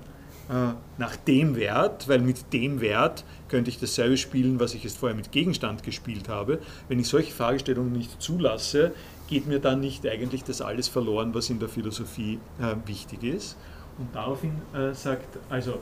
äh, 0.48 0.72
nach 0.96 1.16
dem 1.16 1.56
Wert, 1.56 2.08
weil 2.08 2.20
mit 2.20 2.52
dem 2.52 2.80
Wert 2.80 3.24
könnte 3.48 3.70
ich 3.70 3.78
dasselbe 3.78 4.16
spielen, 4.16 4.60
was 4.60 4.74
ich 4.74 4.84
jetzt 4.84 4.98
vorher 4.98 5.16
mit 5.16 5.32
Gegenstand 5.32 5.82
gespielt 5.82 6.28
habe. 6.28 6.60
Wenn 6.88 6.98
ich 6.98 7.08
solche 7.08 7.32
Fragestellungen 7.32 7.92
nicht 7.92 8.22
zulasse, 8.22 8.92
geht 9.28 9.46
mir 9.46 9.58
dann 9.58 9.80
nicht 9.80 10.06
eigentlich 10.06 10.44
das 10.44 10.62
alles 10.62 10.88
verloren, 10.88 11.34
was 11.34 11.50
in 11.50 11.58
der 11.58 11.68
Philosophie 11.68 12.38
wichtig 12.86 13.22
ist. 13.24 13.58
Und 13.98 14.14
daraufhin 14.14 14.52
sagt, 14.92 15.38
also 15.50 15.80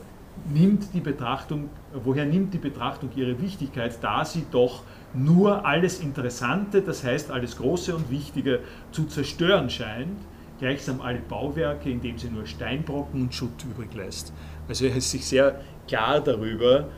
nimmt 0.52 0.92
die 0.94 1.00
Betrachtung, 1.00 1.70
woher 2.04 2.24
nimmt 2.24 2.52
die 2.54 2.58
Betrachtung 2.58 3.10
ihre 3.14 3.40
Wichtigkeit, 3.40 3.98
da 4.00 4.24
sie 4.24 4.46
doch 4.50 4.82
nur 5.16 5.64
alles 5.64 6.00
Interessante, 6.00 6.82
das 6.82 7.04
heißt 7.04 7.30
alles 7.30 7.56
Große 7.56 7.94
und 7.94 8.10
Wichtige, 8.10 8.60
zu 8.92 9.04
zerstören 9.06 9.70
scheint, 9.70 10.18
gleichsam 10.58 11.00
alle 11.00 11.18
Bauwerke, 11.18 11.90
indem 11.90 12.18
sie 12.18 12.28
nur 12.28 12.46
Steinbrocken 12.46 13.22
und 13.22 13.34
Schutt 13.34 13.64
übrig 13.64 13.94
lässt. 13.94 14.32
Also 14.68 14.86
er 14.86 14.96
ist 14.96 15.10
sich 15.10 15.26
sehr 15.26 15.60
klar 15.86 16.20
darüber, 16.20 16.88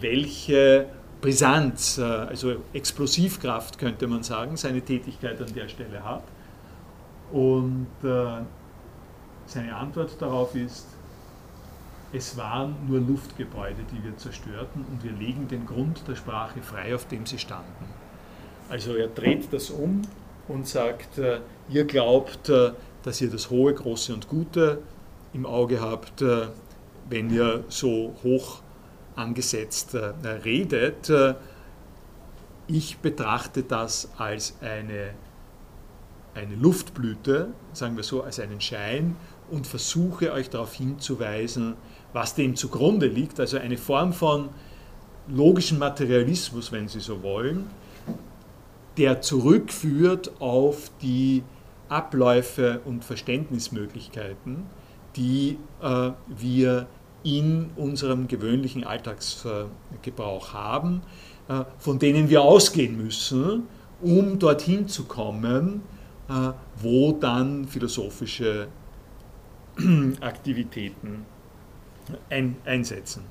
welche 0.00 0.86
Brisanz, 1.20 1.98
äh, 1.98 2.02
also 2.02 2.56
Explosivkraft 2.72 3.78
könnte 3.78 4.06
man 4.06 4.22
sagen, 4.22 4.56
seine 4.56 4.82
Tätigkeit 4.82 5.40
an 5.40 5.52
der 5.54 5.68
Stelle 5.68 6.04
hat. 6.04 6.24
Und 7.32 7.88
äh, 8.04 8.42
seine 9.46 9.74
Antwort 9.74 10.20
darauf 10.20 10.54
ist, 10.54 10.95
es 12.12 12.36
waren 12.36 12.76
nur 12.88 13.00
Luftgebäude, 13.00 13.82
die 13.92 14.04
wir 14.04 14.16
zerstörten 14.16 14.84
und 14.84 15.02
wir 15.02 15.12
legen 15.12 15.48
den 15.48 15.66
Grund 15.66 16.06
der 16.06 16.14
Sprache 16.14 16.62
frei, 16.62 16.94
auf 16.94 17.06
dem 17.08 17.26
sie 17.26 17.38
standen. 17.38 17.86
Also 18.68 18.94
er 18.94 19.08
dreht 19.08 19.52
das 19.52 19.70
um 19.70 20.02
und 20.48 20.66
sagt, 20.66 21.18
äh, 21.18 21.40
ihr 21.68 21.84
glaubt, 21.84 22.48
äh, 22.48 22.72
dass 23.02 23.20
ihr 23.20 23.30
das 23.30 23.50
Hohe, 23.50 23.74
Große 23.74 24.12
und 24.14 24.28
Gute 24.28 24.82
im 25.32 25.46
Auge 25.46 25.80
habt, 25.80 26.22
äh, 26.22 26.48
wenn 27.08 27.30
ihr 27.30 27.64
so 27.68 28.14
hoch 28.22 28.62
angesetzt 29.14 29.96
redet. 30.44 31.10
Ich 32.66 32.98
betrachte 32.98 33.62
das 33.62 34.10
als 34.18 34.58
eine, 34.60 35.14
eine 36.34 36.54
Luftblüte, 36.56 37.54
sagen 37.72 37.96
wir 37.96 38.02
so, 38.02 38.24
als 38.24 38.40
einen 38.40 38.60
Schein 38.60 39.16
und 39.50 39.66
versuche 39.66 40.32
euch 40.32 40.50
darauf 40.50 40.74
hinzuweisen, 40.74 41.76
was 42.16 42.34
dem 42.34 42.56
zugrunde 42.56 43.08
liegt, 43.08 43.38
also 43.38 43.58
eine 43.58 43.76
Form 43.76 44.14
von 44.14 44.48
logischen 45.28 45.78
Materialismus, 45.78 46.72
wenn 46.72 46.88
Sie 46.88 47.00
so 47.00 47.22
wollen, 47.22 47.66
der 48.96 49.20
zurückführt 49.20 50.40
auf 50.40 50.90
die 51.02 51.42
Abläufe 51.90 52.80
und 52.86 53.04
Verständnismöglichkeiten, 53.04 54.64
die 55.14 55.58
äh, 55.82 56.12
wir 56.26 56.86
in 57.22 57.68
unserem 57.76 58.28
gewöhnlichen 58.28 58.84
Alltagsgebrauch 58.84 60.54
haben, 60.54 61.02
äh, 61.48 61.64
von 61.76 61.98
denen 61.98 62.30
wir 62.30 62.40
ausgehen 62.40 62.96
müssen, 62.96 63.64
um 64.00 64.38
dorthin 64.38 64.88
zu 64.88 65.04
kommen, 65.04 65.82
äh, 66.30 66.52
wo 66.80 67.12
dann 67.12 67.66
philosophische 67.66 68.68
Aktivitäten 70.22 71.26
ein, 72.30 72.56
einsetzen. 72.64 73.24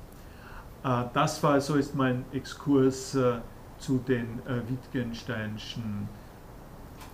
Äh, 0.84 1.04
das 1.12 1.42
war, 1.42 1.60
so 1.60 1.74
ist 1.74 1.94
mein 1.94 2.24
Exkurs 2.32 3.14
äh, 3.14 3.38
zu 3.78 3.98
den 3.98 4.40
äh, 4.46 4.68
Wittgensteinschen 4.68 6.08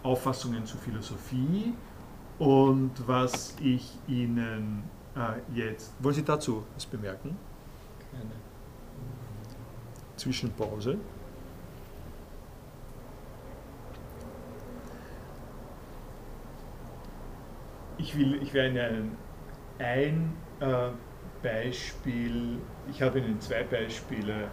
Auffassungen 0.03 0.65
zur 0.67 0.81
Philosophie. 0.81 1.75
Und 2.39 2.93
was 3.07 3.55
ich 3.61 3.97
Ihnen 4.09 4.85
jetzt. 5.55 5.93
Wollen 6.03 6.15
Sie 6.15 6.25
dazu 6.25 6.65
was 6.75 6.87
bemerken? 6.87 7.37
Keine. 8.11 8.31
Zwischenpause. 10.17 10.97
Ich, 17.99 18.17
will, 18.17 18.43
ich 18.43 18.55
werde 18.55 18.71
Ihnen 18.71 19.17
ein 19.79 20.33
äh, 20.61 20.89
Beispiel, 21.43 22.59
ich 22.91 23.03
habe 23.03 23.19
Ihnen 23.19 23.41
zwei 23.41 23.65
Beispiele 23.65 24.49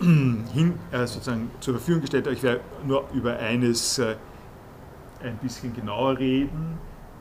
hin, 0.00 0.78
äh, 0.90 1.06
sozusagen 1.06 1.50
zur 1.60 1.74
Verfügung 1.74 2.00
gestellt, 2.00 2.26
aber 2.26 2.34
ich 2.34 2.42
werde 2.42 2.60
nur 2.84 3.08
über 3.12 3.36
eines 3.38 3.98
äh, 3.98 4.16
ein 5.22 5.38
bisschen 5.38 5.74
genauer 5.74 6.18
reden. 6.18 6.78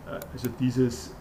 Äh, 0.07 0.19
also 0.33 0.49
dieses 0.59 1.13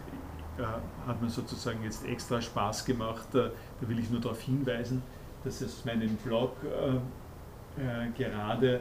äh, 0.59 0.63
hat 1.07 1.21
mir 1.21 1.31
sozusagen 1.31 1.83
jetzt 1.85 2.07
extra 2.07 2.41
Spaß 2.41 2.85
gemacht. 2.85 3.35
Äh, 3.35 3.51
da 3.81 3.89
will 3.89 3.99
ich 3.99 4.11
nur 4.11 4.21
darauf 4.21 4.41
hinweisen, 4.41 5.03
dass 5.45 5.61
es 5.61 5.85
meinen 5.85 6.17
Blog 6.17 6.57
äh, 6.65 8.11
gerade 8.17 8.81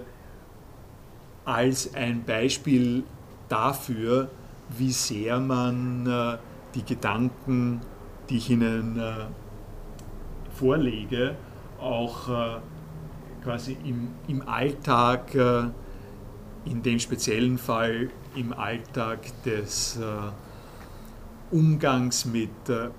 als 1.46 1.94
ein 1.96 2.24
Beispiel 2.24 3.04
dafür, 3.48 4.30
wie 4.78 4.92
sehr 4.92 5.40
man 5.40 6.38
die 6.76 6.84
Gedanken 6.84 7.82
die 8.30 8.38
ich 8.38 8.50
Ihnen 8.50 8.98
äh, 9.00 9.26
vorlege, 10.54 11.36
auch 11.80 12.30
äh, 12.30 12.60
quasi 13.44 13.78
im, 13.84 14.14
im 14.28 14.48
Alltag, 14.48 15.36
äh, 15.36 15.64
in 16.66 16.82
dem 16.84 17.00
speziellen 17.00 17.58
Fall 17.58 18.10
im 18.36 18.54
Alltag 18.54 19.20
des 19.44 19.98
äh, 19.98 20.04
Umgangs 21.52 22.26
mit 22.26 22.70
äh, 22.70 22.90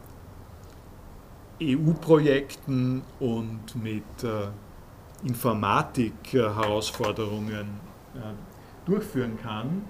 EU-Projekten 1.62 3.03
und 3.20 3.76
mit 3.83 4.24
äh, 4.24 4.49
Informatik-Herausforderungen 5.22 7.78
durchführen 8.87 9.39
kann. 9.41 9.85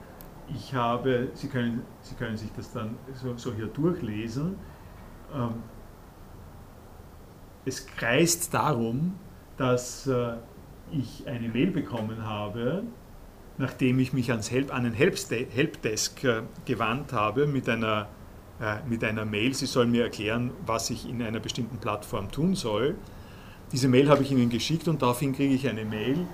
Ich 0.53 0.75
habe, 0.75 1.29
Sie 1.35 1.47
können, 1.47 1.85
Sie 2.03 2.17
können 2.17 2.37
sich 2.37 2.51
das 2.57 2.73
dann 2.73 2.97
so, 3.15 3.37
so 3.37 3.55
hier 3.55 3.69
durchlesen, 3.69 4.57
es 7.65 7.87
kreist 7.87 8.53
darum, 8.53 9.15
dass 9.57 10.07
äh, 10.07 10.35
ich 10.93 11.27
eine 11.27 11.49
Mail 11.49 11.71
bekommen 11.71 12.25
habe, 12.25 12.83
nachdem 13.59 13.99
ich 13.99 14.13
mich 14.13 14.31
ans 14.31 14.51
Help, 14.51 14.75
an 14.75 14.85
den 14.85 14.95
Helpdesk 14.95 16.25
äh, 16.25 16.43
gewandt 16.65 17.13
habe 17.13 17.47
mit 17.47 17.69
einer, 17.69 18.09
äh, 18.61 18.77
mit 18.89 19.05
einer 19.05 19.25
Mail, 19.25 19.55
sie 19.55 19.67
soll 19.67 19.87
mir 19.87 20.05
erklären, 20.05 20.53
was 20.67 20.91
ich 20.91 21.09
in 21.09 21.23
einer 21.23 21.41
bestimmten 21.41 21.79
Plattform 21.79 22.31
tun 22.31 22.55
soll. 22.55 22.97
diese 23.73 23.87
Mail 23.89 24.09
habe 24.09 24.23
ich 24.23 24.33
Ihnen 24.33 24.51
geschickt 24.51 24.89
und 24.89 25.01
daraufhin 25.01 25.33
kriege 25.33 25.55
ich 25.55 25.69
eine 25.69 25.85
Mail. 25.85 26.27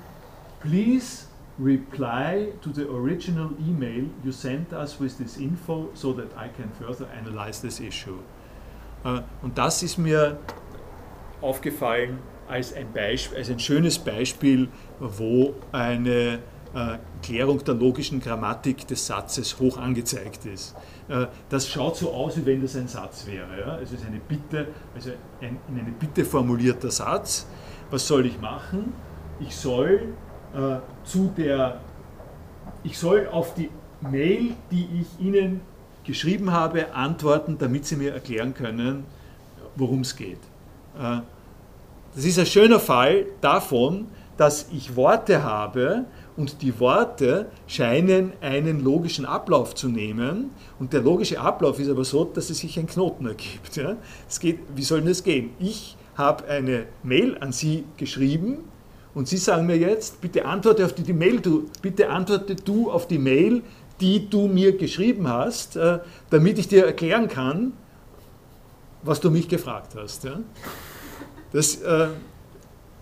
Please 0.60 1.26
reply 1.58 2.52
to 2.62 2.70
the 2.72 2.88
original 2.88 3.50
email 3.68 4.04
you 4.24 4.32
sent 4.32 4.72
us 4.72 4.98
with 5.00 5.18
this 5.18 5.36
info 5.36 5.90
so 5.94 6.12
that 6.12 6.28
I 6.36 6.48
can 6.48 6.70
further 6.78 7.06
analyze 7.12 7.60
this 7.60 7.80
issue. 7.80 8.18
Äh, 9.06 9.20
und 9.42 9.56
das 9.56 9.82
ist 9.82 9.98
mir 9.98 10.38
aufgefallen 11.40 12.18
als 12.48 12.72
ein, 12.74 12.92
Beispiel, 12.92 13.38
als 13.38 13.50
ein 13.50 13.58
schönes 13.58 13.98
Beispiel, 13.98 14.68
wo 15.00 15.54
eine 15.72 16.38
äh, 16.74 16.98
Klärung 17.22 17.62
der 17.64 17.74
logischen 17.74 18.20
Grammatik 18.20 18.86
des 18.86 19.06
Satzes 19.06 19.58
hoch 19.58 19.78
angezeigt 19.78 20.44
ist. 20.46 20.76
Äh, 21.08 21.26
das 21.48 21.68
schaut 21.68 21.96
so 21.96 22.12
aus, 22.12 22.36
wie 22.36 22.46
wenn 22.46 22.62
das 22.62 22.76
ein 22.76 22.88
Satz 22.88 23.26
wäre. 23.26 23.72
Also 23.72 23.94
es 23.94 24.00
ist 24.00 24.06
eine 24.06 24.20
Bitte, 24.20 24.68
also 24.94 25.10
ein, 25.40 25.58
in 25.68 25.78
eine 25.78 25.92
Bitte 25.92 26.24
formulierter 26.24 26.90
Satz. 26.90 27.46
Was 27.90 28.06
soll 28.06 28.26
ich 28.26 28.40
machen? 28.40 28.92
Ich 29.40 29.54
soll 29.54 30.14
äh, 30.54 30.76
zu 31.04 31.32
der, 31.36 31.80
ich 32.82 32.98
soll 32.98 33.28
auf 33.30 33.54
die 33.54 33.70
Mail, 34.00 34.54
die 34.70 34.88
ich 35.00 35.24
Ihnen 35.24 35.60
geschrieben 36.06 36.52
habe, 36.52 36.94
antworten, 36.94 37.56
damit 37.58 37.86
Sie 37.86 37.96
mir 37.96 38.12
erklären 38.12 38.54
können, 38.54 39.04
worum 39.76 40.00
es 40.00 40.16
geht. 40.16 40.38
Äh, 40.98 41.20
das 42.14 42.24
ist 42.24 42.38
ein 42.38 42.46
schöner 42.46 42.80
Fall 42.80 43.26
davon, 43.40 44.06
dass 44.36 44.68
ich 44.72 44.96
Worte 44.96 45.42
habe 45.42 46.04
und 46.36 46.62
die 46.62 46.78
Worte 46.78 47.46
scheinen 47.66 48.32
einen 48.40 48.82
logischen 48.82 49.24
Ablauf 49.24 49.74
zu 49.74 49.88
nehmen 49.88 50.50
und 50.78 50.92
der 50.92 51.02
logische 51.02 51.40
Ablauf 51.40 51.78
ist 51.78 51.90
aber 51.90 52.04
so, 52.04 52.24
dass 52.24 52.50
es 52.50 52.58
sich 52.58 52.78
ein 52.78 52.86
Knoten 52.86 53.26
ergibt. 53.26 53.80
Es 54.28 54.40
geht, 54.40 54.60
wie 54.74 54.82
soll 54.82 55.02
das 55.02 55.24
gehen? 55.24 55.50
Ich 55.58 55.96
habe 56.16 56.46
eine 56.46 56.86
Mail 57.02 57.36
an 57.40 57.52
Sie 57.52 57.84
geschrieben 57.96 58.64
und 59.14 59.28
Sie 59.28 59.38
sagen 59.38 59.66
mir 59.66 59.78
jetzt, 59.78 60.20
bitte 60.20 60.44
antworte 60.44 60.84
auf 60.84 60.94
die, 60.94 61.02
die 61.02 61.14
Mail, 61.14 61.40
du, 61.40 61.70
bitte 61.80 62.10
antworte 62.10 62.54
du 62.54 62.90
auf 62.90 63.08
die 63.08 63.18
Mail, 63.18 63.62
die 64.00 64.28
du 64.28 64.46
mir 64.46 64.76
geschrieben 64.76 65.28
hast, 65.28 65.76
äh, 65.76 66.00
damit 66.30 66.58
ich 66.58 66.68
dir 66.68 66.86
erklären 66.86 67.28
kann, 67.28 67.72
was 69.02 69.20
du 69.20 69.30
mich 69.30 69.48
gefragt 69.48 69.94
hast. 69.96 70.28
Das, 71.52 71.76
äh, 71.76 72.08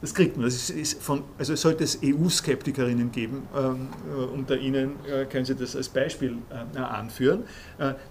das 0.00 0.14
kriegt 0.14 0.36
man. 0.36 0.44
Das 0.44 0.70
ist 0.70 1.02
von, 1.02 1.24
also 1.38 1.54
es 1.54 1.62
sollte 1.62 1.82
es 1.82 1.98
EU-Skeptikerinnen 2.04 3.10
geben. 3.10 3.48
Ähm, 3.56 3.88
äh, 4.10 4.24
unter 4.24 4.56
Ihnen 4.56 4.96
können 5.30 5.44
Sie 5.44 5.54
das 5.54 5.74
als 5.74 5.88
Beispiel 5.88 6.38
anführen. 6.74 7.44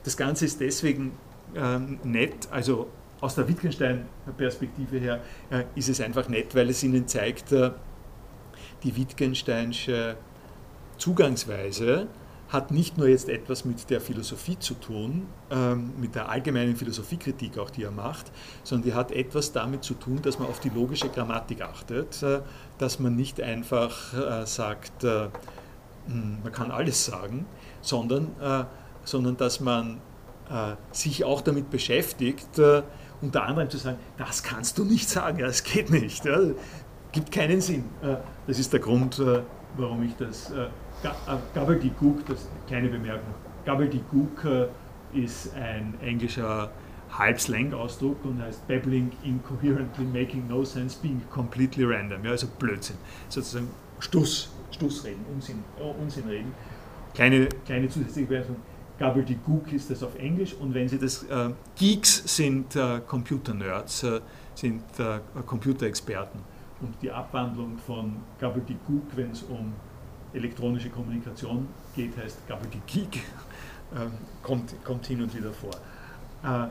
Das 0.04 0.18
Ganze 0.18 0.46
ist 0.46 0.60
deswegen 0.60 1.12
ähm, 1.56 2.00
nett, 2.04 2.48
also 2.52 2.90
aus 3.22 3.36
der 3.36 3.48
Wittgenstein-Perspektive 3.48 4.98
her 4.98 5.22
ist 5.76 5.88
es 5.88 6.02
einfach 6.02 6.28
nett, 6.28 6.56
weil 6.56 6.70
es 6.70 6.84
Ihnen 6.84 7.08
zeigt, 7.08 7.52
die 7.52 8.96
Wittgensteinsche 8.98 10.18
Zugangsweise 10.98 12.08
hat 12.54 12.70
nicht 12.70 13.00
nur 13.00 13.08
jetzt 13.08 13.30
etwas 13.30 13.66
mit 13.66 13.90
der 13.90 14.00
Philosophie 14.00 14.60
zu 14.60 14.76
tun, 14.76 15.26
ähm, 15.50 15.92
mit 16.00 16.14
der 16.14 16.30
allgemeinen 16.30 16.76
Philosophiekritik 16.76 17.58
auch, 17.58 17.72
die 17.72 17.82
er 17.82 17.92
macht, 17.92 18.32
sondern 18.64 18.90
die 18.90 18.94
hat 18.94 19.12
etwas 19.12 19.52
damit 19.52 19.84
zu 19.84 19.96
tun, 19.96 20.22
dass 20.22 20.38
man 20.38 20.48
auf 20.48 20.60
die 20.60 20.70
logische 20.70 21.10
Grammatik 21.10 21.64
achtet, 21.64 22.22
äh, 22.22 22.42
dass 22.78 23.00
man 23.00 23.16
nicht 23.16 23.42
einfach 23.42 24.14
äh, 24.14 24.46
sagt, 24.46 25.04
äh, 25.04 25.30
hm, 26.06 26.38
man 26.44 26.52
kann 26.52 26.70
alles 26.70 27.04
sagen, 27.04 27.48
sondern, 27.82 28.30
sondern 29.04 29.36
dass 29.36 29.60
man 29.60 30.00
sich 30.92 31.26
auch 31.26 31.42
damit 31.42 31.70
beschäftigt, 31.70 32.60
unter 33.22 33.44
anderem 33.44 33.70
zu 33.70 33.78
sagen, 33.78 33.98
das 34.18 34.42
kannst 34.42 34.78
du 34.78 34.86
nicht 34.86 35.10
sagen, 35.10 35.40
das 35.40 35.64
geht 35.64 35.90
nicht, 35.90 36.24
ja, 36.24 36.38
gibt 37.12 37.32
keinen 37.32 37.60
Sinn. 37.60 37.86
Das 38.48 38.60
ist 38.60 38.72
der 38.72 38.80
Grund, 38.80 39.22
warum 39.76 40.04
ich 40.04 40.16
das 40.16 40.52
Gobbledygook, 41.54 42.26
das 42.26 42.48
kleine 42.68 42.90
Bemerkung, 42.90 43.34
Gobbledygook 43.66 44.70
ist 45.14 45.54
ein 45.56 45.94
englischer 46.02 46.72
Halbslang-Ausdruck 47.18 48.26
und 48.26 48.42
heißt 48.42 48.68
babbling 48.68 49.12
incoherently, 49.24 50.06
making 50.06 50.48
no 50.48 50.64
sense, 50.64 50.98
being 51.00 51.22
completely 51.30 51.84
random, 51.84 52.24
ja, 52.26 52.32
also 52.32 52.48
Blödsinn, 52.60 52.98
sozusagen 53.30 53.70
Stuss, 54.00 54.50
Stussreden, 54.72 55.24
Unsinn, 55.34 55.64
oh, 55.80 55.94
Unsinnreden. 56.02 56.54
Kleine, 57.14 57.48
kleine 57.66 57.88
zusätzliche 57.90 58.28
Bemerkung, 58.28 58.56
Gobbledygook 59.00 59.72
ist 59.74 59.90
das 59.90 60.04
auf 60.04 60.18
Englisch 60.18 60.54
und 60.56 60.74
wenn 60.74 60.88
Sie 60.88 60.98
das, 60.98 61.24
äh, 61.24 61.50
Geeks 61.76 62.36
sind 62.36 62.76
äh, 62.76 63.02
Computer-Nerds, 63.06 64.04
äh, 64.04 64.22
sind 64.56 64.84
äh, 65.00 65.20
Computerexperten. 65.46 66.40
Und 66.82 66.96
die 67.02 67.12
Abwandlung 67.12 67.78
von 67.78 68.16
Gobbledygook, 68.40 69.16
wenn 69.16 69.32
es 69.32 69.44
um 69.44 69.74
elektronische 70.34 70.90
Kommunikation 70.90 71.68
geht, 71.96 72.18
heißt 72.18 72.48
Gobbledygook, 72.48 73.16
äh, 73.16 73.20
kommt, 74.42 74.84
kommt 74.84 75.06
hin 75.06 75.22
und 75.22 75.36
wieder 75.36 75.52
vor. 75.52 75.72
Äh, 76.44 76.70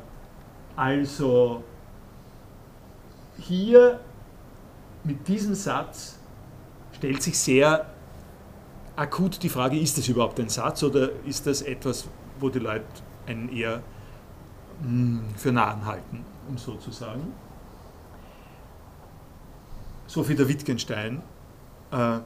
also 0.76 1.62
hier 3.38 4.00
mit 5.04 5.26
diesem 5.26 5.54
Satz 5.54 6.18
stellt 6.92 7.22
sich 7.22 7.38
sehr 7.38 7.86
akut 8.96 9.42
die 9.42 9.48
Frage, 9.48 9.78
ist 9.78 9.98
das 9.98 10.08
überhaupt 10.08 10.38
ein 10.40 10.48
Satz 10.48 10.82
oder 10.82 11.10
ist 11.24 11.46
das 11.46 11.62
etwas, 11.62 12.08
wo 12.38 12.48
die 12.48 12.58
Leute 12.58 12.84
einen 13.26 13.48
eher 13.48 13.82
mh, 14.82 14.88
hm, 14.88 15.24
für 15.36 15.52
Nahen 15.52 15.84
halten, 15.84 16.24
um 16.48 16.58
so 16.58 16.74
zu 16.74 16.90
sagen. 16.90 17.32
Sophie 20.06 20.34
der 20.34 20.48
Wittgenstein. 20.48 21.22
Äh, 21.90 22.18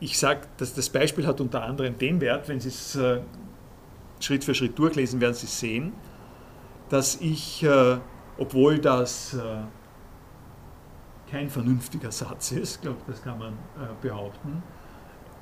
ich 0.00 0.18
sage, 0.18 0.42
dass 0.56 0.74
das 0.74 0.88
Beispiel 0.88 1.26
hat 1.26 1.40
unter 1.40 1.62
anderem 1.62 1.98
den 1.98 2.20
Wert, 2.20 2.48
wenn 2.48 2.60
Sie 2.60 2.68
es 2.68 2.96
äh, 2.96 3.20
Schritt 4.20 4.44
für 4.44 4.54
Schritt 4.54 4.78
durchlesen, 4.78 5.20
werden 5.20 5.34
Sie 5.34 5.46
sehen, 5.46 5.92
dass 6.88 7.20
ich, 7.20 7.62
äh, 7.62 7.98
obwohl 8.38 8.78
das 8.78 9.34
äh, 9.34 9.40
kein 11.30 11.48
vernünftiger 11.48 12.12
Satz 12.12 12.52
ist, 12.52 12.82
glaube, 12.82 12.98
das 13.06 13.22
kann 13.22 13.38
man 13.38 13.54
behaupten, 14.00 14.62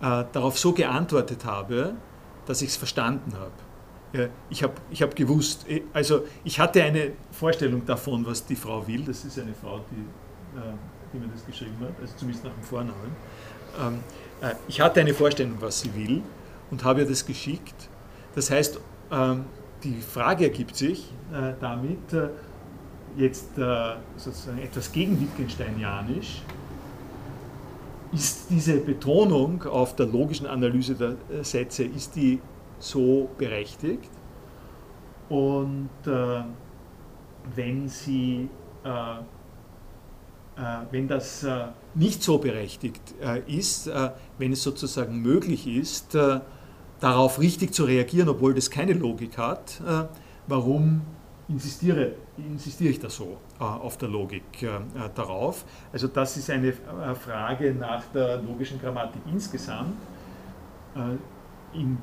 darauf 0.00 0.58
so 0.58 0.72
geantwortet 0.72 1.44
habe, 1.44 1.94
dass 2.46 2.62
ich 2.62 2.70
es 2.70 2.76
verstanden 2.76 3.34
habe. 3.34 4.30
ich 4.48 4.62
habe 4.62 4.74
ich 4.90 5.02
hab 5.02 5.14
gewusst, 5.14 5.66
also 5.92 6.24
ich 6.44 6.58
hatte 6.58 6.82
eine 6.82 7.12
Vorstellung 7.30 7.84
davon, 7.84 8.24
was 8.24 8.46
die 8.46 8.56
Frau 8.56 8.86
will. 8.86 9.04
Das 9.04 9.24
ist 9.24 9.38
eine 9.38 9.52
Frau, 9.52 9.80
die, 9.90 10.06
die 11.12 11.18
mir 11.18 11.28
das 11.28 11.44
geschrieben 11.44 11.76
hat, 11.80 12.00
also 12.00 12.14
zumindest 12.16 12.44
nach 12.44 12.54
dem 12.54 12.62
Vornamen. 12.62 13.16
Ähm, 13.80 13.94
äh, 13.94 13.98
ich 14.68 14.80
hatte 14.80 15.00
eine 15.00 15.14
Vorstellung, 15.14 15.56
was 15.60 15.80
sie 15.80 15.94
will 15.94 16.22
und 16.70 16.84
habe 16.84 17.02
ihr 17.02 17.08
das 17.08 17.24
geschickt. 17.24 17.88
Das 18.34 18.50
heißt, 18.50 18.80
ähm, 19.10 19.44
die 19.84 20.00
Frage 20.00 20.44
ergibt 20.44 20.76
sich 20.76 21.12
äh, 21.32 21.52
damit, 21.60 22.12
äh, 22.12 22.28
jetzt 23.16 23.50
sozusagen 24.16 24.58
etwas 24.62 24.90
gegen 24.90 25.20
Wittgensteinianisch, 25.20 26.40
ist 28.10 28.46
diese 28.48 28.78
Betonung 28.78 29.62
auf 29.64 29.94
der 29.96 30.06
logischen 30.06 30.46
Analyse 30.46 30.94
der 30.94 31.44
Sätze, 31.44 31.84
ist 31.84 32.16
die 32.16 32.40
so 32.78 33.28
berechtigt? 33.36 34.08
Und 35.28 35.90
wenn 37.54 37.86
sie 37.86 38.48
äh, 40.56 40.86
wenn 40.90 41.08
das 41.08 41.44
äh, 41.44 41.64
nicht 41.94 42.22
so 42.22 42.38
berechtigt 42.38 43.02
äh, 43.20 43.42
ist, 43.46 43.90
wenn 44.38 44.52
es 44.52 44.62
sozusagen 44.62 45.20
möglich 45.20 45.66
ist, 45.66 46.16
darauf 47.00 47.40
richtig 47.40 47.74
zu 47.74 47.84
reagieren, 47.84 48.28
obwohl 48.28 48.54
das 48.54 48.70
keine 48.70 48.92
Logik 48.92 49.38
hat, 49.38 49.82
warum 50.46 51.02
insistiere, 51.48 52.12
insistiere 52.38 52.90
ich 52.90 53.00
da 53.00 53.10
so 53.10 53.38
auf 53.58 53.98
der 53.98 54.08
Logik 54.08 54.44
darauf? 55.14 55.64
Also 55.92 56.08
das 56.08 56.36
ist 56.36 56.48
eine 56.48 56.72
Frage 56.72 57.74
nach 57.74 58.04
der 58.14 58.40
logischen 58.40 58.80
Grammatik 58.80 59.20
insgesamt. 59.30 59.96
In, 61.74 61.98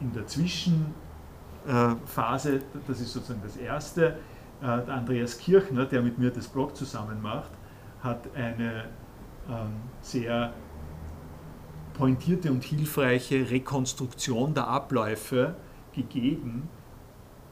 in 0.00 0.12
der 0.12 0.26
Zwischenphase, 0.26 2.60
das 2.86 3.00
ist 3.00 3.12
sozusagen 3.12 3.42
das 3.42 3.56
Erste, 3.56 4.18
Andreas 4.60 5.38
Kirchner, 5.38 5.84
der 5.84 6.00
mit 6.00 6.18
mir 6.18 6.30
das 6.30 6.46
Blog 6.46 6.76
zusammen 6.76 7.20
macht, 7.20 7.50
hat 8.02 8.28
eine 8.36 8.84
sehr 10.00 10.52
pointierte 11.94 12.50
und 12.50 12.62
hilfreiche 12.64 13.50
Rekonstruktion 13.50 14.54
der 14.54 14.66
Abläufe 14.68 15.54
gegeben, 15.94 16.68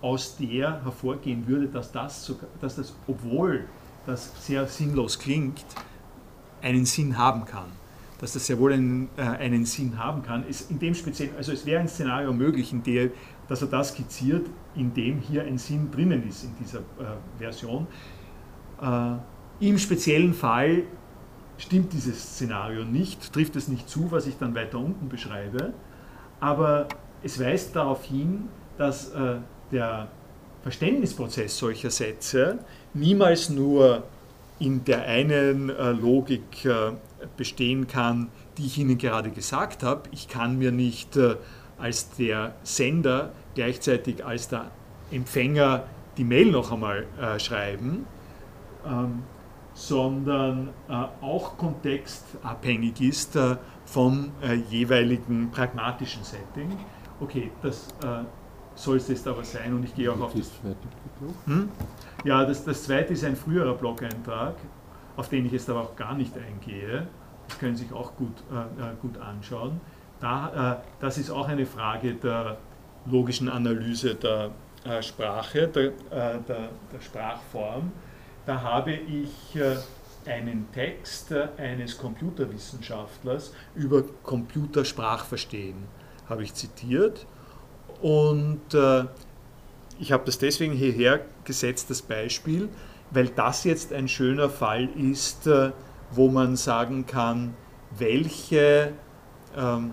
aus 0.01 0.37
der 0.37 0.83
hervorgehen 0.85 1.47
würde, 1.47 1.69
dass 1.69 1.93
das, 1.93 2.27
sogar, 2.27 2.49
dass 2.61 2.77
das, 2.77 2.95
obwohl 3.07 3.65
das 4.05 4.33
sehr 4.45 4.67
sinnlos 4.67 5.19
klingt, 5.19 5.65
einen 6.61 6.85
Sinn 6.85 7.17
haben 7.17 7.45
kann. 7.45 7.71
Dass 8.19 8.33
das 8.33 8.47
sehr 8.47 8.59
wohl 8.59 8.73
einen, 8.73 9.09
äh, 9.17 9.23
einen 9.23 9.65
Sinn 9.65 9.99
haben 9.99 10.23
kann. 10.23 10.47
Ist 10.47 10.71
in 10.71 10.79
dem 10.79 10.95
speziellen, 10.95 11.37
also 11.37 11.53
es 11.53 11.65
wäre 11.67 11.81
ein 11.81 11.89
Szenario 11.89 12.33
möglich, 12.33 12.73
in 12.73 12.83
der, 12.83 13.11
dass 13.49 13.63
er 13.63 13.69
das 13.69 13.91
skizziert, 13.91 14.49
in 14.75 14.93
dem 14.93 15.21
hier 15.21 15.45
ein 15.45 15.59
Sinn 15.59 15.91
drinnen 15.91 16.29
ist 16.29 16.45
in 16.45 16.51
dieser 16.61 16.81
äh, 16.81 17.17
Version. 17.39 17.87
Äh, 18.81 19.17
Im 19.61 19.79
speziellen 19.79 20.35
Fall 20.35 20.85
stimmt 21.63 21.93
dieses 21.93 22.21
Szenario 22.21 22.85
nicht, 22.85 23.33
trifft 23.33 23.57
es 23.57 23.69
nicht 23.69 23.89
zu, 23.89 24.11
was 24.11 24.27
ich 24.27 24.37
dann 24.39 24.55
weiter 24.55 24.79
unten 24.79 25.09
beschreibe, 25.09 25.73
aber 26.41 26.89
es 27.23 27.39
weist 27.39 27.77
darauf 27.77 28.05
hin, 28.05 28.49
dass 28.79 29.11
äh, 29.11 29.37
der 29.71 30.09
Verständnisprozess 30.63 31.57
solcher 31.57 31.91
Sätze 31.91 32.59
niemals 32.95 33.49
nur 33.49 34.03
in 34.59 34.85
der 34.85 35.07
einen 35.07 35.71
äh, 35.71 35.93
Logik 35.93 36.65
äh, 36.65 36.93
bestehen 37.37 37.87
kann, 37.87 38.29
die 38.59 38.67
ich 38.67 38.79
Ihnen 38.79 38.99
gerade 38.99 39.31
gesagt 39.31 39.83
habe. 39.83 40.03
Ich 40.13 40.29
kann 40.29 40.59
mir 40.59 40.73
nicht 40.73 41.17
äh, 41.17 41.37
als 41.79 42.11
der 42.17 42.55
Sender 42.65 43.31
gleichzeitig 43.55 44.25
als 44.25 44.49
der 44.49 44.71
Empfänger 45.11 45.85
die 46.17 46.25
Mail 46.25 46.51
noch 46.51 46.73
einmal 46.73 47.07
äh, 47.21 47.39
schreiben, 47.39 48.07
ähm, 48.87 49.23
sondern 49.89 50.69
äh, 50.89 50.93
auch 51.21 51.57
kontextabhängig 51.57 53.01
ist 53.01 53.37
äh, 53.37 53.57
vom 53.85 54.33
jeweiligen 54.71 55.51
pragmatischen 55.51 56.23
Setting. 56.25 56.79
Okay, 57.21 57.51
das 57.63 57.89
soll 58.75 58.97
es 58.97 59.09
jetzt 59.09 59.29
aber 59.29 59.45
sein 59.45 59.75
und 59.75 59.85
ich 59.85 59.95
gehe 59.95 60.11
auch 60.11 60.21
auf 60.21 60.33
das. 60.35 60.51
Hm? 61.47 61.69
Ja, 62.25 62.45
das, 62.45 62.65
das 62.65 62.85
zweite 62.85 63.13
ist 63.13 63.25
ein 63.25 63.37
früherer 63.37 63.75
Blog-Eintrag, 63.75 64.55
auf 65.17 65.29
den 65.29 65.47
ich 65.47 65.53
jetzt 65.53 65.69
aber 65.69 65.81
auch 65.83 65.97
gar 65.97 66.15
nicht 66.15 66.33
eingehe. 66.39 67.07
Das 67.49 67.59
können 67.59 67.77
Sie 67.77 67.85
sich 67.85 67.93
auch 67.93 68.17
gut, 68.17 68.43
äh, 68.51 68.95
gut 69.03 69.19
anschauen. 69.19 69.81
Da, 70.21 70.79
äh, 70.79 71.01
das 71.01 71.19
ist 71.19 71.31
auch 71.31 71.49
eine 71.49 71.67
Frage 71.67 72.15
der 72.15 72.57
logischen 73.07 73.49
Analyse 73.49 74.15
der 74.15 74.51
äh, 74.85 75.03
Sprache, 75.03 75.69
der, 75.69 75.85
äh, 75.85 75.91
der, 76.11 76.69
der, 76.93 77.01
Sprachform. 77.01 77.93
Da 78.47 78.61
habe 78.61 78.93
ich 78.93 79.57
äh, 79.57 79.77
einen 80.29 80.67
Text 80.73 81.31
äh, 81.31 81.49
eines 81.57 81.97
Computerwissenschaftlers 81.99 83.53
über 83.75 84.03
Computersprachverstehen, 84.23 85.77
habe 86.29 86.43
ich 86.43 86.55
zitiert. 86.55 87.27
Und 88.01 88.75
äh, 88.75 89.05
ich 90.01 90.11
habe 90.11 90.25
das 90.25 90.39
deswegen 90.39 90.73
hierher 90.73 91.21
gesetzt, 91.45 91.91
das 91.91 92.03
Beispiel, 92.03 92.69
weil 93.11 93.29
das 93.29 93.63
jetzt 93.65 93.93
ein 93.93 94.09
schöner 94.09 94.49
Fall 94.49 94.89
ist, 94.97 95.49
wo 96.11 96.29
man 96.29 96.57
sagen 96.57 97.07
kann, 97.07 97.55
welche 97.97 98.95
ähm, 99.55 99.93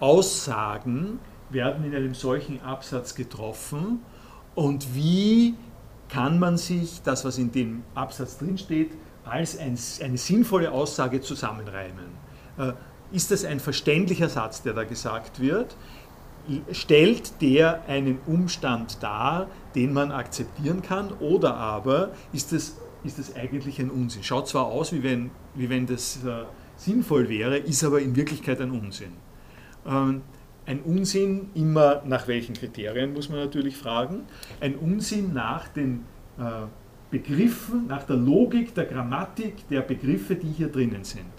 Aussagen 0.00 1.18
werden 1.50 1.84
in 1.84 1.94
einem 1.94 2.14
solchen 2.14 2.62
Absatz 2.62 3.14
getroffen 3.14 4.00
und 4.54 4.94
wie 4.94 5.54
kann 6.08 6.38
man 6.38 6.56
sich 6.56 7.02
das, 7.02 7.24
was 7.24 7.38
in 7.38 7.52
dem 7.52 7.82
Absatz 7.94 8.38
drinsteht, 8.38 8.90
als 9.24 9.58
ein, 9.58 9.78
eine 10.02 10.18
sinnvolle 10.18 10.72
Aussage 10.72 11.20
zusammenreimen. 11.20 12.06
Äh, 12.58 12.72
ist 13.12 13.30
das 13.30 13.44
ein 13.44 13.60
verständlicher 13.60 14.28
Satz, 14.28 14.62
der 14.62 14.74
da 14.74 14.84
gesagt 14.84 15.40
wird? 15.40 15.76
stellt 16.72 17.40
der 17.40 17.84
einen 17.86 18.18
Umstand 18.26 19.02
dar, 19.02 19.48
den 19.74 19.92
man 19.92 20.12
akzeptieren 20.12 20.82
kann, 20.82 21.12
oder 21.20 21.54
aber 21.54 22.10
ist 22.32 22.52
es, 22.52 22.78
ist 23.04 23.18
es 23.18 23.36
eigentlich 23.36 23.78
ein 23.80 23.90
Unsinn? 23.90 24.22
Schaut 24.22 24.48
zwar 24.48 24.66
aus, 24.66 24.92
wie 24.92 25.02
wenn, 25.02 25.30
wie 25.54 25.68
wenn 25.68 25.86
das 25.86 26.24
äh, 26.24 26.44
sinnvoll 26.76 27.28
wäre, 27.28 27.58
ist 27.58 27.84
aber 27.84 28.00
in 28.00 28.16
Wirklichkeit 28.16 28.60
ein 28.60 28.70
Unsinn. 28.70 29.12
Ähm, 29.86 30.22
ein 30.68 30.82
Unsinn 30.82 31.48
immer 31.54 32.02
nach 32.04 32.28
welchen 32.28 32.54
Kriterien, 32.54 33.14
muss 33.14 33.30
man 33.30 33.38
natürlich 33.38 33.76
fragen. 33.76 34.26
Ein 34.60 34.74
Unsinn 34.74 35.32
nach 35.32 35.66
den 35.68 36.04
äh, 36.38 36.42
Begriffen, 37.10 37.86
nach 37.86 38.02
der 38.02 38.16
Logik, 38.16 38.74
der 38.74 38.84
Grammatik 38.84 39.66
der 39.68 39.80
Begriffe, 39.80 40.34
die 40.34 40.48
hier 40.48 40.68
drinnen 40.70 41.04
sind. 41.04 41.32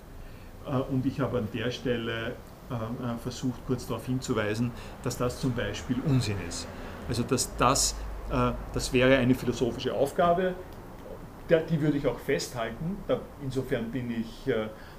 Äh, 0.66 0.78
und 0.92 1.06
ich 1.06 1.20
habe 1.20 1.38
an 1.38 1.48
der 1.54 1.70
Stelle 1.70 2.30
äh, 2.72 3.18
versucht 3.22 3.64
kurz 3.68 3.86
darauf 3.86 4.08
hinzuweisen, 4.08 4.72
dass 5.04 5.16
das 5.16 5.40
zum 5.40 5.54
Beispiel 5.54 5.98
Unsinn 6.08 6.38
ist. 6.48 6.68
Also 7.08 7.24
dass 7.24 7.56
das, 7.56 7.96
das 8.74 8.94
wäre 8.94 9.18
eine 9.18 9.34
philosophische 9.34 9.92
Aufgabe, 9.92 10.54
die 11.50 11.82
würde 11.82 11.98
ich 11.98 12.06
auch 12.06 12.20
festhalten. 12.20 12.98
Insofern 13.42 13.90
bin 13.90 14.12
ich 14.12 14.54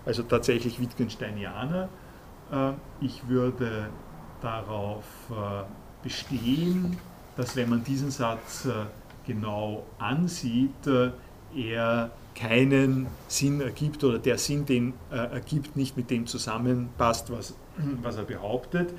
also 0.04 0.24
tatsächlich 0.24 0.80
Wittgensteinianer. 0.80 1.88
Ich 3.00 3.28
würde 3.28 3.90
darauf 4.42 5.04
bestehen, 6.02 6.96
dass 7.36 7.56
wenn 7.56 7.68
man 7.68 7.84
diesen 7.84 8.10
Satz 8.10 8.66
genau 9.26 9.84
ansieht, 9.98 10.86
er 11.54 12.10
keinen 12.34 13.06
Sinn 13.28 13.60
ergibt 13.60 14.02
oder 14.04 14.18
der 14.18 14.38
Sinn, 14.38 14.64
den 14.64 14.94
er 15.10 15.30
ergibt, 15.30 15.76
nicht 15.76 15.96
mit 15.96 16.10
dem 16.10 16.26
zusammenpasst, 16.26 17.30
was 17.30 17.54
was 18.02 18.16
er 18.16 18.24
behauptet. 18.24 18.92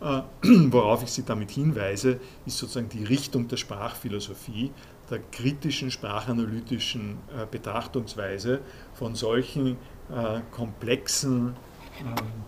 Äh, 0.00 0.22
worauf 0.70 1.02
ich 1.02 1.10
Sie 1.10 1.24
damit 1.24 1.50
hinweise, 1.50 2.20
ist 2.46 2.58
sozusagen 2.58 2.88
die 2.88 3.04
Richtung 3.04 3.48
der 3.48 3.56
Sprachphilosophie, 3.56 4.70
der 5.10 5.20
kritischen 5.32 5.90
sprachanalytischen 5.90 7.18
äh, 7.36 7.46
Betrachtungsweise 7.50 8.60
von 8.94 9.14
solchen 9.14 9.76
äh, 10.10 10.40
komplexen 10.52 11.56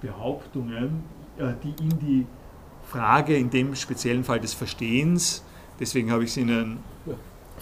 Behauptungen, 0.01 1.03
die 1.65 1.83
in 1.83 1.99
die 1.99 2.27
Frage, 2.91 3.37
in 3.37 3.51
dem 3.51 3.75
speziellen 3.75 4.25
Fall 4.25 4.41
des 4.41 4.53
Verstehens, 4.55 5.43
deswegen 5.79 6.11
habe 6.11 6.25
ich 6.25 6.31
es 6.31 6.37
Ihnen 6.37 6.79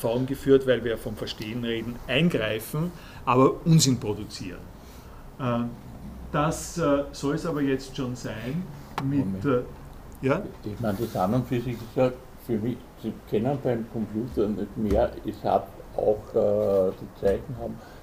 Augen 0.02 0.26
geführt, 0.26 0.66
weil 0.66 0.84
wir 0.84 0.96
vom 0.96 1.16
Verstehen 1.16 1.64
reden, 1.64 1.96
eingreifen, 2.06 2.92
aber 3.24 3.54
Unsinn 3.66 3.98
produzieren. 3.98 4.60
Das 6.30 6.78
äh, 6.78 7.04
soll 7.12 7.36
es 7.36 7.46
aber 7.46 7.62
jetzt 7.62 7.96
schon 7.96 8.14
sein 8.14 8.62
mit. 9.04 9.44
Äh, 9.44 9.62
ja? 10.20 10.42
Ich 10.64 10.80
meine, 10.80 10.98
das 10.98 11.16
an 11.16 11.34
und 11.34 11.46
für 11.46 11.60
sich 11.60 11.74
ist 11.74 11.96
ja 11.96 12.10
für 12.46 12.58
mich, 12.58 12.76
Sie 13.02 13.12
kennen 13.30 13.58
beim 13.62 13.86
Computer 13.92 14.48
nicht 14.48 14.76
mehr, 14.76 15.10
es 15.24 15.42
hat 15.44 15.68
auch 15.96 16.34
äh, 16.34 16.92
die 17.00 17.20
Zeichen 17.20 17.56
haben, 17.60 17.74
äh, 17.74 17.97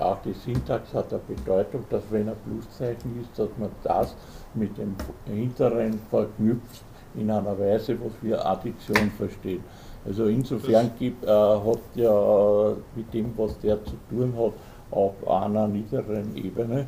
auch 0.00 0.18
die 0.24 0.32
Syntax 0.32 0.92
hat 0.92 1.12
eine 1.12 1.22
Bedeutung, 1.28 1.84
dass 1.90 2.02
wenn 2.10 2.28
ein 2.28 2.36
Pluszeichen 2.44 3.20
ist, 3.20 3.38
dass 3.38 3.48
man 3.58 3.70
das 3.82 4.16
mit 4.54 4.76
dem 4.78 4.94
hinteren 5.26 6.00
verknüpft 6.10 6.82
in 7.14 7.30
einer 7.30 7.58
Weise, 7.58 7.96
was 8.00 8.12
wir 8.22 8.44
Addition 8.44 9.10
verstehen. 9.16 9.62
Also 10.04 10.26
insofern 10.26 10.90
gibt, 10.98 11.24
äh, 11.24 11.28
hat 11.28 11.78
ja 11.94 12.74
mit 12.94 13.12
dem, 13.14 13.32
was 13.36 13.58
der 13.60 13.82
zu 13.84 13.94
tun 14.10 14.34
hat, 14.36 14.52
auf 14.90 15.28
einer 15.28 15.66
niederen 15.66 16.36
Ebene 16.36 16.86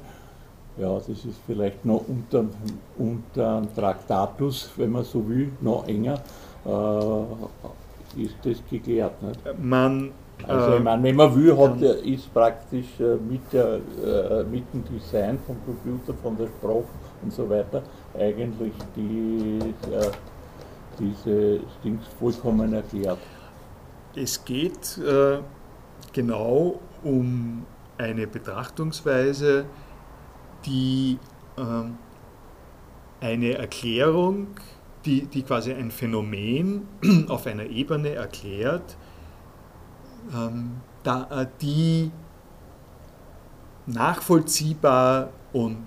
ja, 0.78 0.94
das 0.94 1.08
ist 1.08 1.40
vielleicht 1.46 1.84
noch 1.84 2.04
unter, 2.06 2.44
unter 2.98 3.62
Traktatus, 3.74 4.70
wenn 4.76 4.90
man 4.90 5.04
so 5.04 5.26
will, 5.26 5.50
noch 5.60 5.88
enger, 5.88 6.20
äh, 6.66 8.22
ist 8.22 8.36
das 8.42 8.58
geklärt. 8.68 9.22
Nicht? 9.22 9.40
Man, 9.58 10.10
also 10.46 10.74
ich 10.74 10.80
äh, 10.80 10.82
meine, 10.82 11.02
wenn 11.02 11.16
man 11.16 11.34
will, 11.34 11.56
hat, 11.56 11.80
ist 11.80 12.32
praktisch 12.32 13.00
äh, 13.00 13.16
mit, 13.16 13.52
der, 13.52 13.76
äh, 13.76 14.44
mit 14.44 14.64
dem 14.72 14.84
Design 14.84 15.38
vom 15.46 15.56
Computer, 15.64 16.14
von 16.22 16.36
der 16.36 16.46
Sprache 16.46 16.84
und 17.22 17.32
so 17.32 17.48
weiter 17.48 17.82
eigentlich 18.18 18.72
die, 18.94 19.58
äh, 19.90 20.10
diese 20.98 21.60
Dings 21.82 22.06
vollkommen 22.18 22.72
erklärt. 22.72 23.18
Es 24.14 24.44
geht 24.44 24.98
äh, 24.98 25.38
genau 26.12 26.80
um 27.02 27.64
eine 27.98 28.26
Betrachtungsweise, 28.26 29.66
die 30.64 31.18
ähm, 31.58 31.98
eine 33.20 33.54
Erklärung, 33.54 34.48
die, 35.04 35.26
die 35.26 35.42
quasi 35.42 35.72
ein 35.72 35.90
Phänomen 35.90 36.88
auf 37.28 37.46
einer 37.46 37.64
Ebene 37.64 38.10
erklärt, 38.14 38.96
ähm, 40.34 40.80
da, 41.02 41.42
äh, 41.42 41.46
die 41.60 42.10
nachvollziehbar 43.86 45.30
und 45.52 45.86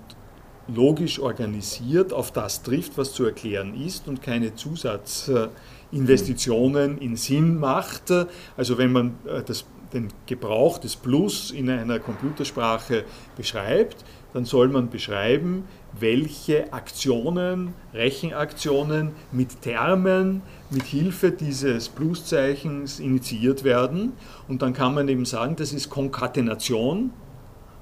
logisch 0.74 1.18
organisiert 1.18 2.12
auf 2.12 2.32
das 2.32 2.62
trifft, 2.62 2.98
was 2.98 3.12
zu 3.12 3.24
erklären 3.24 3.74
ist 3.74 4.06
und 4.08 4.22
keine 4.22 4.54
Zusatzinvestitionen 4.54 6.98
in 6.98 7.16
Sinn 7.16 7.58
macht. 7.58 8.12
Also 8.56 8.78
wenn 8.78 8.92
man 8.92 9.18
äh, 9.26 9.42
das, 9.42 9.66
den 9.92 10.08
Gebrauch 10.26 10.78
des 10.78 10.94
Plus 10.96 11.50
in 11.50 11.68
einer 11.68 11.98
Computersprache 11.98 13.04
beschreibt, 13.36 14.04
dann 14.32 14.44
soll 14.44 14.68
man 14.68 14.90
beschreiben, 14.90 15.64
welche 15.98 16.72
Aktionen, 16.72 17.74
Rechenaktionen 17.92 19.12
mit 19.32 19.62
Termen, 19.62 20.42
mit 20.70 20.84
Hilfe 20.84 21.32
dieses 21.32 21.88
Pluszeichens 21.88 23.00
initiiert 23.00 23.64
werden. 23.64 24.12
Und 24.48 24.62
dann 24.62 24.72
kann 24.72 24.94
man 24.94 25.08
eben 25.08 25.24
sagen, 25.24 25.56
das 25.56 25.72
ist 25.72 25.90
Konkatenation, 25.90 27.10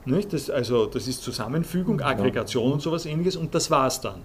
nicht? 0.04 0.32
Das, 0.32 0.48
also 0.48 0.86
das 0.86 1.06
ist 1.06 1.22
Zusammenfügung, 1.22 2.00
Aggregation 2.00 2.72
und 2.72 2.80
sowas 2.80 3.06
ähnliches 3.06 3.36
und 3.36 3.54
das 3.54 3.70
war 3.70 3.86
es 3.86 4.00
dann. 4.00 4.22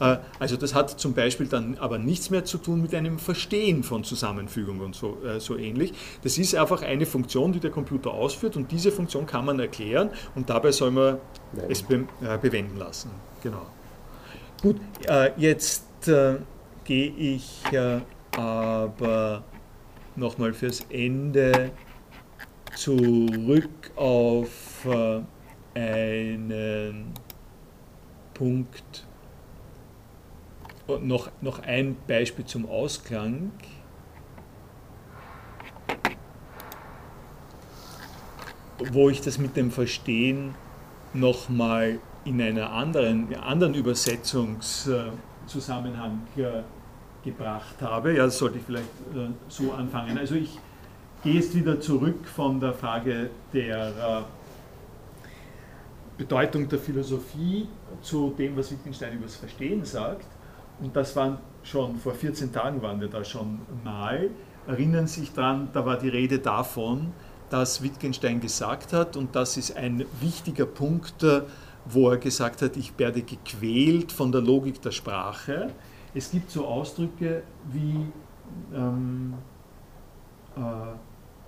Äh, 0.00 0.18
also 0.38 0.56
das 0.56 0.74
hat 0.74 0.90
zum 0.90 1.14
Beispiel 1.14 1.46
dann 1.46 1.76
aber 1.78 1.98
nichts 1.98 2.30
mehr 2.30 2.44
zu 2.44 2.58
tun 2.58 2.82
mit 2.82 2.94
einem 2.94 3.18
Verstehen 3.18 3.82
von 3.82 4.04
Zusammenfügung 4.04 4.80
und 4.80 4.94
so, 4.94 5.18
äh, 5.24 5.40
so 5.40 5.56
ähnlich. 5.56 5.92
Das 6.22 6.38
ist 6.38 6.54
einfach 6.54 6.82
eine 6.82 7.06
Funktion, 7.06 7.52
die 7.52 7.60
der 7.60 7.70
Computer 7.70 8.12
ausführt 8.12 8.56
und 8.56 8.70
diese 8.72 8.92
Funktion 8.92 9.26
kann 9.26 9.44
man 9.44 9.58
erklären 9.60 10.10
und 10.34 10.50
dabei 10.50 10.72
soll 10.72 10.90
man 10.90 11.18
Nein. 11.52 11.66
es 11.68 11.82
be 11.82 12.06
äh, 12.22 12.38
bewenden 12.38 12.78
lassen. 12.78 13.10
Genau. 13.42 13.66
Gut, 14.60 14.76
äh, 15.08 15.30
jetzt 15.36 16.08
äh, 16.08 16.36
gehe 16.84 17.10
ich 17.10 17.62
aber 18.36 19.44
nochmal 20.16 20.52
fürs 20.52 20.86
Ende 20.88 21.70
zurück 22.74 23.90
auf 23.96 24.48
einen 25.74 27.12
Punkt, 28.34 29.06
noch, 31.00 31.30
noch 31.40 31.60
ein 31.60 31.96
Beispiel 32.06 32.44
zum 32.44 32.68
Ausklang. 32.68 33.52
Wo 38.90 39.10
ich 39.10 39.20
das 39.20 39.38
mit 39.38 39.56
dem 39.56 39.70
Verstehen 39.70 40.56
nochmal 41.14 42.00
in 42.24 42.40
einer 42.40 42.72
anderen, 42.72 43.34
anderen 43.36 43.74
Übersetzungszusammenhang 43.74 46.26
äh, 46.36 46.62
gebracht 47.24 47.80
habe. 47.80 48.14
Ja, 48.14 48.24
das 48.24 48.38
sollte 48.38 48.58
ich 48.58 48.64
vielleicht 48.64 48.88
äh, 49.14 49.28
so 49.48 49.72
anfangen. 49.72 50.18
Also 50.18 50.34
ich 50.34 50.58
gehe 51.22 51.34
jetzt 51.34 51.54
wieder 51.54 51.80
zurück 51.80 52.26
von 52.26 52.60
der 52.60 52.72
Frage 52.72 53.30
der 53.52 53.88
äh, 53.88 54.22
Bedeutung 56.18 56.68
der 56.68 56.78
Philosophie 56.78 57.68
zu 58.00 58.34
dem, 58.36 58.56
was 58.56 58.70
Wittgenstein 58.70 59.14
über 59.14 59.24
das 59.24 59.36
Verstehen 59.36 59.84
sagt 59.84 60.26
und 60.82 60.94
das 60.96 61.14
waren 61.16 61.38
schon 61.62 61.96
vor 61.96 62.14
14 62.14 62.52
Tagen 62.52 62.82
waren 62.82 63.00
wir 63.00 63.08
da 63.08 63.24
schon 63.24 63.60
mal, 63.84 64.30
erinnern 64.66 65.06
sich 65.06 65.32
daran, 65.32 65.68
da 65.72 65.86
war 65.86 65.96
die 65.96 66.08
Rede 66.08 66.38
davon, 66.38 67.12
dass 67.50 67.82
Wittgenstein 67.82 68.40
gesagt 68.40 68.92
hat, 68.92 69.16
und 69.16 69.36
das 69.36 69.56
ist 69.56 69.76
ein 69.76 70.04
wichtiger 70.20 70.66
Punkt, 70.66 71.24
wo 71.84 72.10
er 72.10 72.16
gesagt 72.16 72.62
hat, 72.62 72.76
ich 72.76 72.98
werde 72.98 73.22
gequält 73.22 74.12
von 74.12 74.32
der 74.32 74.40
Logik 74.40 74.80
der 74.82 74.92
Sprache. 74.92 75.70
Es 76.14 76.30
gibt 76.30 76.50
so 76.50 76.66
Ausdrücke 76.66 77.42
wie, 77.70 78.06
ähm, 78.74 79.34
äh, 80.56 80.60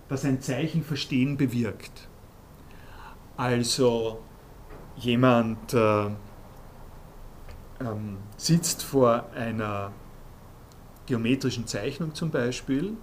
dass 0.08 0.24
ein 0.24 0.40
Zeichen 0.40 0.82
Verstehen 0.82 1.36
bewirkt. 1.36 2.08
Also 3.36 4.20
jemand 4.96 5.74
äh, 5.74 6.10
ähm, 7.84 8.18
sitzt 8.36 8.82
vor 8.82 9.26
einer 9.34 9.92
geometrischen 11.06 11.66
Zeichnung 11.66 12.14
zum 12.14 12.30
Beispiel, 12.30 12.96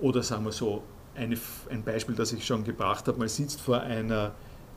oder 0.00 0.22
sagen 0.22 0.44
wir 0.44 0.52
so, 0.52 0.82
eine, 1.14 1.36
ein 1.70 1.82
Beispiel, 1.82 2.14
das 2.14 2.32
ich 2.32 2.46
schon 2.46 2.64
gebracht 2.64 3.08
habe, 3.08 3.18
man 3.18 3.28
sitzt 3.28 3.60
vor 3.60 3.80
einer, 3.80 4.32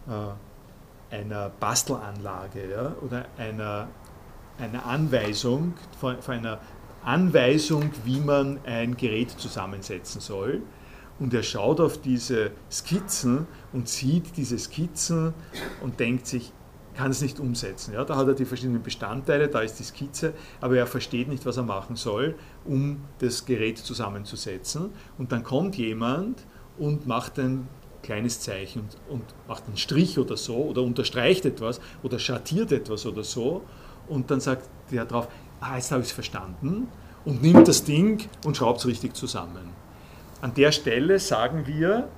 äh, 0.08 1.16
einer 1.16 1.50
Bastelanlage 1.50 2.72
ja, 2.72 2.96
oder 3.02 3.26
einer, 3.38 3.90
einer 4.58 4.86
Anweisung, 4.86 5.74
vor, 6.00 6.16
vor 6.22 6.34
einer 6.34 6.60
Anweisung, 7.04 7.92
wie 8.06 8.20
man 8.20 8.60
ein 8.66 8.98
Gerät 8.98 9.32
zusammensetzen 9.32 10.22
soll. 10.22 10.62
Und 11.20 11.34
er 11.34 11.44
schaut 11.44 11.82
auf 11.82 12.00
diese 12.02 12.52
Skizzen 12.72 13.46
und 13.74 13.90
sieht 13.90 14.38
diese 14.38 14.58
Skizzen 14.58 15.34
und 15.82 16.00
denkt 16.00 16.28
sich, 16.28 16.54
kann 17.00 17.12
es 17.12 17.22
nicht 17.22 17.40
umsetzen. 17.40 17.94
Ja? 17.94 18.04
Da 18.04 18.18
hat 18.18 18.28
er 18.28 18.34
die 18.34 18.44
verschiedenen 18.44 18.84
Bestandteile, 18.84 19.48
da 19.48 19.62
ist 19.62 19.80
die 19.80 19.84
Skizze, 19.84 20.34
aber 20.60 20.76
er 20.76 20.86
versteht 20.86 21.30
nicht, 21.30 21.46
was 21.46 21.56
er 21.56 21.64
machen 21.64 21.96
soll, 21.96 22.36
um 22.66 23.06
das 23.20 23.46
Gerät 23.46 23.78
zusammenzusetzen. 23.78 24.90
Und 25.18 25.32
dann 25.32 25.46
kommt 25.46 25.78
jemand 25.78 26.46
und 26.78 27.08
macht 27.08 27.40
ein 27.40 27.70
kleines 28.04 28.42
Zeichen 28.42 28.82
und, 28.82 28.98
und 29.10 29.24
macht 29.48 29.64
einen 29.68 29.78
Strich 29.78 30.20
oder 30.20 30.36
so 30.36 30.58
oder 30.58 30.82
unterstreicht 30.82 31.46
etwas 31.46 31.80
oder 32.04 32.20
schattiert 32.20 32.74
etwas 32.74 33.06
oder 33.06 33.24
so 33.24 33.64
und 34.10 34.30
dann 34.30 34.42
sagt 34.42 34.70
der 34.92 35.06
drauf, 35.06 35.30
ah, 35.62 35.76
jetzt 35.76 35.92
habe 35.92 36.02
ich 36.02 36.08
es 36.08 36.14
verstanden 36.14 36.90
und 37.24 37.42
nimmt 37.42 37.68
das 37.68 37.84
Ding 37.86 38.28
und 38.46 38.58
schraubt 38.58 38.80
es 38.80 38.88
richtig 38.88 39.16
zusammen. 39.16 39.70
An 40.42 40.54
der 40.54 40.72
Stelle 40.74 41.20
sagen 41.20 41.66
wir, 41.66 42.10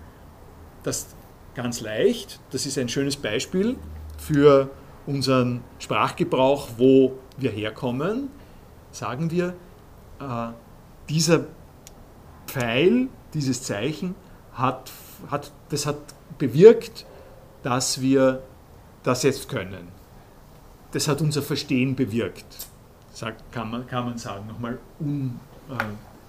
dass 0.83 1.07
ganz 1.53 1.81
leicht, 1.81 2.39
das 2.51 2.65
ist 2.65 2.77
ein 2.77 2.89
schönes 2.89 3.17
Beispiel, 3.17 3.75
für 4.21 4.69
unseren 5.07 5.63
Sprachgebrauch, 5.79 6.69
wo 6.77 7.17
wir 7.37 7.51
herkommen, 7.51 8.29
sagen 8.91 9.31
wir, 9.31 9.55
äh, 10.19 10.49
dieser 11.09 11.45
Pfeil, 12.45 13.07
dieses 13.33 13.63
Zeichen, 13.63 14.15
hat, 14.53 14.91
hat, 15.29 15.51
das 15.69 15.85
hat 15.85 15.97
bewirkt, 16.37 17.05
dass 17.63 18.01
wir 18.01 18.43
das 19.03 19.23
jetzt 19.23 19.49
können. 19.49 19.87
Das 20.91 21.07
hat 21.07 21.21
unser 21.21 21.41
Verstehen 21.41 21.95
bewirkt, 21.95 22.67
sagt, 23.13 23.51
kann, 23.51 23.71
man, 23.71 23.87
kann 23.87 24.05
man 24.05 24.17
sagen, 24.17 24.45
nochmal 24.47 24.77
um, 24.99 25.39
äh, 25.69 25.73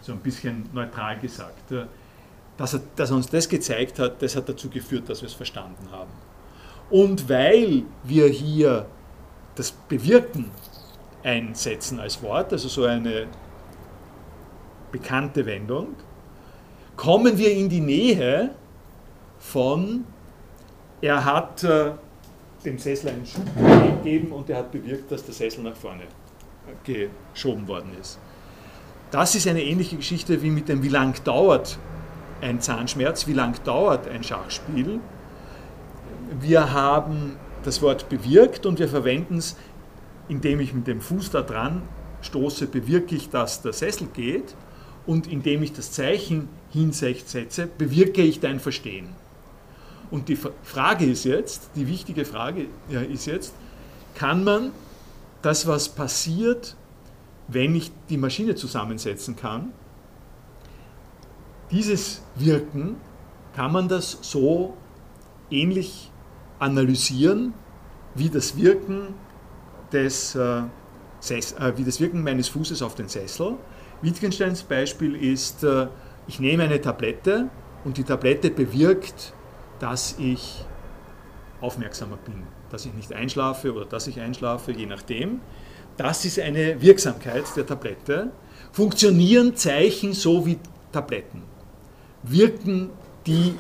so 0.01 0.12
ein 0.12 0.20
bisschen 0.20 0.69
neutral 0.73 1.19
gesagt. 1.19 1.73
Dass 2.56 2.74
er, 2.74 2.81
dass 2.97 3.10
er 3.10 3.16
uns 3.16 3.28
das 3.28 3.48
gezeigt 3.48 3.98
hat, 3.98 4.23
das 4.23 4.36
hat 4.36 4.48
dazu 4.48 4.70
geführt, 4.70 5.09
dass 5.09 5.20
wir 5.20 5.27
es 5.27 5.35
verstanden 5.35 5.90
haben. 5.90 6.10
Und 6.93 7.27
weil 7.31 7.85
wir 8.05 8.28
hier 8.28 8.85
das 9.55 9.73
Bewirken 9.73 10.51
einsetzen 11.24 11.98
als 11.98 12.23
Wort, 12.23 12.52
also 12.52 12.69
so 12.69 12.85
eine 12.85 13.28
bekannte 14.93 15.47
Wendung, 15.47 15.94
kommen 16.94 17.39
wir 17.39 17.51
in 17.51 17.70
die 17.70 17.81
Nähe 17.81 18.51
von, 19.39 20.05
er 21.01 21.24
hat 21.24 21.64
äh, 21.64 21.93
dem 22.62 22.77
Sessel 22.77 23.09
einen 23.09 23.24
Schub 23.24 23.47
gegeben 24.02 24.31
und 24.31 24.51
er 24.51 24.59
hat 24.59 24.70
bewirkt, 24.70 25.10
dass 25.10 25.24
der 25.24 25.32
Sessel 25.32 25.64
nach 25.64 25.74
vorne 25.74 26.02
geschoben 26.85 27.66
worden 27.69 27.97
ist. 27.98 28.19
Das 29.10 29.35
ist 29.35 29.47
eine 29.48 29.62
ähnliche 29.62 29.97
Geschichte 29.97 30.43
wie 30.43 30.51
mit 30.51 30.69
dem, 30.69 30.82
wie 30.82 30.89
lang 30.89 31.14
dauert 31.24 31.78
ein 32.43 32.60
Zahnschmerz, 32.60 33.27
wie 33.27 33.32
lang 33.32 33.55
dauert 33.64 34.06
ein 34.09 34.23
Schachspiel 34.23 35.01
wir 36.41 36.73
haben 36.73 37.37
das 37.65 37.83
Wort 37.83 38.09
bewirkt 38.09 38.67
und 38.67 38.79
wir 38.79 38.89
verwenden 38.89 39.39
es, 39.39 39.57
indem 40.29 40.61
ich 40.61 40.73
mit 40.75 40.87
dem 40.87 41.01
Fuß 41.01 41.31
da 41.31 41.43
dran 41.43 41.83
stoße, 42.23 42.67
bewirke 42.67 43.15
ich, 43.15 43.31
dass 43.31 43.63
der 43.63 43.73
Sessel 43.73 44.09
geht 44.13 44.55
und 45.07 45.27
indem 45.27 45.63
ich 45.63 45.73
das 45.73 45.93
Zeichen 45.93 46.49
hinsetze, 46.71 47.67
bewirke 47.79 48.23
ich 48.23 48.41
dein 48.41 48.61
Verstehen. 48.61 49.09
Und 50.11 50.29
die 50.29 50.37
Frage 50.37 51.07
ist 51.07 51.25
jetzt, 51.25 51.71
die 51.75 51.89
wichtige 51.89 52.25
Frage 52.25 52.67
ist 53.11 53.27
jetzt, 53.27 53.55
kann 54.15 54.45
man 54.45 54.73
das, 55.41 55.67
was 55.67 55.89
passiert, 55.89 56.77
wenn 57.49 57.75
ich 57.75 57.91
die 58.09 58.19
Maschine 58.19 58.55
zusammensetzen 58.55 59.37
kann, 59.37 59.73
dieses 61.71 62.23
Wirken, 62.37 62.97
kann 63.57 63.73
man 63.73 63.89
das 63.89 64.19
so 64.21 64.77
ähnlich 65.51 66.12
analysieren, 66.63 67.55
wie 68.15 68.29
das 68.29 68.57
Wirken 68.57 69.15
des, 69.93 70.35
äh, 70.37 70.63
äh, 71.29 71.73
wie 71.77 71.85
das 71.85 72.01
Wirken 72.01 72.23
meines 72.23 72.49
Fußes 72.49 72.83
auf 72.83 72.95
den 72.95 73.09
Sessel. 73.09 73.57
Wittgensteins 74.01 74.63
Beispiel 74.63 75.17
ist, 75.17 75.65
äh, 75.65 75.89
ich 76.29 76.39
nehme 76.39 76.63
eine 76.63 76.81
Tablette 76.81 77.49
und 77.85 77.97
die 77.97 78.05
Tablette 78.05 78.51
bewirkt, 78.51 79.35
dass 79.81 80.17
ich 80.19 80.65
aufmerksamer 81.61 82.17
bin, 82.25 82.45
dass 82.71 82.87
ich 82.87 82.95
nicht 82.95 83.13
einschlafe 83.13 83.75
oder 83.75 83.85
dass 83.85 84.07
ich 84.07 84.21
einschlafe, 84.21 84.71
je 84.71 84.87
nachdem. 84.87 85.41
Das 85.97 86.25
ist 86.25 86.39
eine 86.39 86.81
Wirksamkeit 86.81 87.45
der 87.57 87.67
Tablette. 87.67 88.31
Funktionieren 88.71 89.57
Zeichen 89.57 90.13
so 90.13 90.47
wie 90.47 90.59
Tabletten? 90.93 91.43
Wirken 92.23 92.91
die 93.27 93.55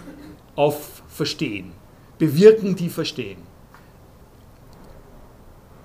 auf 0.54 1.02
Verstehen? 1.08 1.81
Bewirken, 2.22 2.76
die 2.76 2.88
verstehen. 2.88 3.42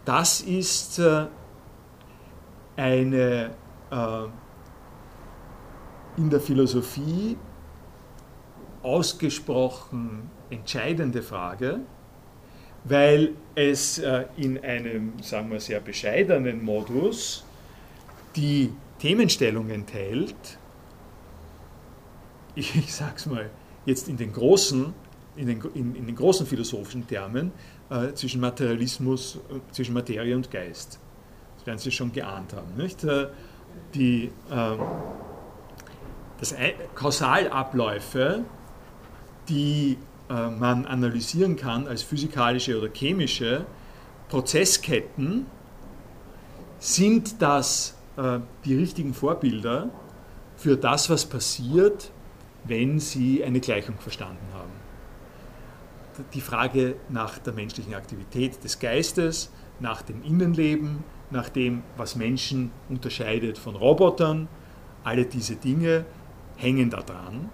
Das 0.05 0.39
ist 0.39 0.99
äh, 0.99 1.25
eine 2.75 3.49
äh, 3.89 4.23
in 6.15 6.29
der 6.29 6.39
Philosophie 6.39 7.37
ausgesprochen 8.83 10.29
entscheidende 10.51 11.23
Frage, 11.23 11.79
weil 12.83 13.33
es 13.55 13.97
äh, 13.97 14.25
in 14.37 14.63
einem, 14.63 15.13
sagen 15.23 15.49
wir, 15.49 15.59
sehr 15.59 15.79
bescheidenen 15.79 16.63
Modus 16.63 17.45
die 18.35 18.71
Themenstellung 18.99 19.71
enthält, 19.71 20.59
ich, 22.53 22.75
ich 22.75 22.93
sage 22.93 23.13
es 23.15 23.25
mal, 23.25 23.49
jetzt 23.87 24.07
in 24.07 24.17
den 24.17 24.31
großen 24.31 24.93
in 25.37 25.47
den, 25.47 25.61
in, 25.73 25.95
in 25.95 26.05
den 26.05 26.15
großen 26.15 26.45
philosophischen 26.45 27.07
Termen 27.07 27.51
äh, 27.89 28.13
zwischen 28.13 28.41
Materialismus, 28.41 29.35
äh, 29.35 29.59
zwischen 29.71 29.93
Materie 29.93 30.35
und 30.35 30.51
Geist. 30.51 30.99
werden 31.65 31.79
Sie 31.79 31.91
schon 31.91 32.11
geahnt 32.11 32.53
haben. 32.53 32.75
Nicht? 32.75 33.05
Die, 33.93 34.31
das 36.39 36.55
Kausalabläufe, 36.95 38.43
die 39.47 39.97
man 40.29 40.85
analysieren 40.85 41.55
kann 41.55 41.87
als 41.87 42.01
physikalische 42.03 42.79
oder 42.79 42.89
chemische 42.91 43.65
Prozessketten, 44.29 45.45
sind 46.79 47.41
das 47.41 47.95
die 48.65 48.75
richtigen 48.75 49.13
Vorbilder 49.13 49.89
für 50.55 50.75
das, 50.75 51.09
was 51.09 51.25
passiert, 51.25 52.11
wenn 52.63 52.99
Sie 52.99 53.43
eine 53.43 53.59
Gleichung 53.59 53.97
verstanden 53.99 54.45
haben. 54.53 54.76
Die 56.33 56.41
Frage 56.41 56.95
nach 57.09 57.37
der 57.37 57.53
menschlichen 57.53 57.93
Aktivität 57.93 58.63
des 58.63 58.79
Geistes, 58.79 59.51
nach 59.79 60.01
dem 60.01 60.23
Innenleben, 60.23 61.03
nach 61.29 61.49
dem, 61.49 61.83
was 61.95 62.15
Menschen 62.15 62.71
unterscheidet 62.89 63.57
von 63.57 63.75
Robotern, 63.75 64.47
alle 65.03 65.25
diese 65.25 65.55
Dinge 65.55 66.05
hängen 66.55 66.89
daran, 66.89 67.49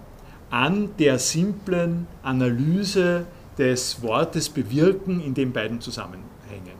an 0.50 0.90
der 0.98 1.18
simplen 1.18 2.06
Analyse 2.22 3.26
des 3.58 4.02
Wortes 4.02 4.48
bewirken 4.48 5.20
in 5.20 5.34
den 5.34 5.52
beiden 5.52 5.80
Zusammenhängen. 5.80 6.78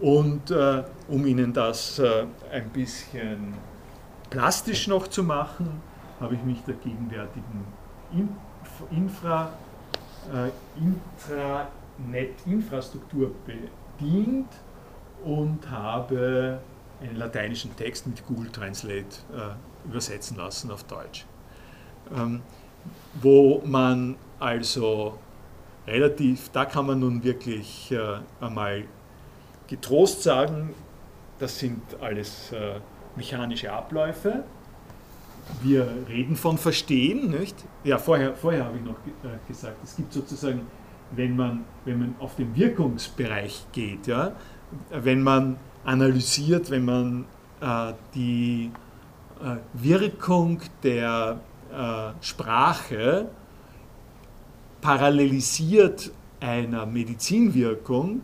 Und 0.00 0.50
äh, 0.50 0.82
um 1.08 1.26
Ihnen 1.26 1.52
das 1.52 1.98
äh, 1.98 2.24
ein 2.52 2.68
bisschen 2.70 3.54
plastisch 4.28 4.88
noch 4.88 5.08
zu 5.08 5.22
machen, 5.22 5.80
habe 6.20 6.34
ich 6.34 6.42
mich 6.42 6.60
der 6.62 6.74
gegenwärtigen 6.74 7.64
Infra, 8.90 9.46
äh, 9.46 9.65
Intranet-Infrastruktur 10.76 13.32
bedient 13.46 14.48
und 15.24 15.70
habe 15.70 16.60
einen 17.00 17.16
lateinischen 17.16 17.74
Text 17.76 18.06
mit 18.06 18.26
Google 18.26 18.50
Translate 18.50 19.06
äh, 19.34 19.88
übersetzen 19.88 20.36
lassen 20.36 20.70
auf 20.70 20.84
Deutsch. 20.84 21.24
Ähm, 22.14 22.42
wo 23.14 23.62
man 23.64 24.16
also 24.38 25.18
relativ, 25.86 26.50
da 26.50 26.64
kann 26.64 26.86
man 26.86 27.00
nun 27.00 27.24
wirklich 27.24 27.92
äh, 27.92 28.18
einmal 28.40 28.84
getrost 29.66 30.22
sagen, 30.22 30.74
das 31.38 31.58
sind 31.58 31.82
alles 32.00 32.52
äh, 32.52 32.80
mechanische 33.16 33.72
Abläufe. 33.72 34.44
Wir 35.62 35.88
reden 36.08 36.36
von 36.36 36.58
Verstehen, 36.58 37.30
nicht? 37.30 37.56
Ja, 37.84 37.98
vorher, 37.98 38.34
vorher 38.34 38.64
habe 38.64 38.78
ich 38.78 38.84
noch 38.84 38.96
äh, 39.24 39.38
gesagt, 39.46 39.76
es 39.84 39.96
gibt 39.96 40.12
sozusagen, 40.12 40.62
wenn 41.12 41.36
man, 41.36 41.64
wenn 41.84 41.98
man 41.98 42.14
auf 42.18 42.36
den 42.36 42.54
Wirkungsbereich 42.56 43.66
geht, 43.72 44.06
ja, 44.06 44.32
wenn 44.90 45.22
man 45.22 45.56
analysiert, 45.84 46.70
wenn 46.70 46.84
man 46.84 47.24
äh, 47.60 47.92
die 48.14 48.70
äh, 49.40 49.56
Wirkung 49.72 50.60
der 50.82 51.40
äh, 51.72 52.24
Sprache 52.24 53.28
parallelisiert 54.80 56.10
einer 56.40 56.86
Medizinwirkung, 56.86 58.22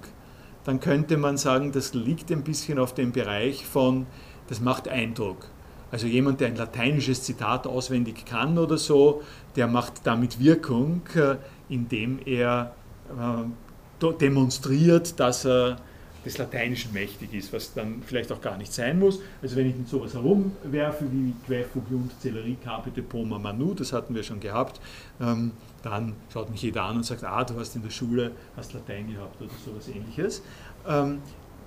dann 0.65 0.81
könnte 0.81 1.17
man 1.17 1.37
sagen, 1.37 1.73
das 1.73 1.95
liegt 1.95 2.31
ein 2.31 2.45
bisschen 2.45 2.79
auf 2.79 2.95
dem 2.95 3.13
Bereich 3.13 3.67
von, 3.67 4.07
das 4.49 4.61
macht 4.61 4.89
Eindruck. 4.89 5.49
Also 5.93 6.07
jemand, 6.07 6.41
der 6.41 6.49
ein 6.49 6.57
lateinisches 6.57 7.23
Zitat 7.23 7.67
auswendig 7.67 8.25
kann 8.25 8.59
oder 8.59 8.79
so, 8.79 9.23
der 9.55 9.69
macht 9.69 10.05
damit 10.05 10.41
Wirkung, 10.41 11.03
äh, 11.15 11.37
indem 11.69 12.19
er 12.25 12.75
äh, 13.11 14.13
demonstriert, 14.15 15.21
dass 15.21 15.45
er 15.45 15.77
des 16.25 16.39
Lateinischen 16.39 16.93
mächtig 16.93 17.35
ist, 17.35 17.53
was 17.53 17.75
dann 17.75 18.03
vielleicht 18.05 18.31
auch 18.33 18.41
gar 18.41 18.57
nicht 18.57 18.73
sein 18.73 18.99
muss. 18.99 19.21
Also 19.43 19.57
wenn 19.57 19.69
ich 19.69 19.77
mit 19.77 19.89
sowas 19.89 20.15
herumwerfe 20.15 21.05
wie 21.11 21.35
Que 21.47 21.65
fugiunt 21.65 22.13
celeri 22.21 22.57
capite 22.63 23.03
poma 23.03 23.39
manu, 23.39 23.75
das 23.75 23.93
hatten 23.93 24.15
wir 24.15 24.23
schon 24.23 24.41
gehabt, 24.41 24.81
ähm, 25.21 25.53
dann 25.83 26.15
schaut 26.33 26.51
mich 26.51 26.63
jeder 26.63 26.85
an 26.85 26.97
und 26.97 27.05
sagt, 27.05 27.25
ah, 27.25 27.45
du 27.45 27.59
hast 27.59 27.75
in 27.75 27.83
der 27.83 27.91
Schule 27.91 28.33
hast 28.57 28.73
Latein 28.73 29.13
gehabt 29.13 29.41
oder 29.43 29.51
sowas 29.65 29.89
ähnliches. 29.89 30.43
Ähm, 30.89 31.19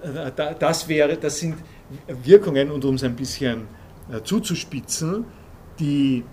äh, 0.01 0.31
das, 0.57 0.87
wäre, 0.87 1.17
das 1.17 1.39
sind 1.39 1.57
Wirkungen, 2.23 2.71
und 2.71 2.85
um 2.85 2.95
es 2.95 3.03
ein 3.03 3.15
bisschen 3.15 3.67
äh, 4.11 4.21
zuzuspitzen, 4.21 5.25
die 5.79 6.23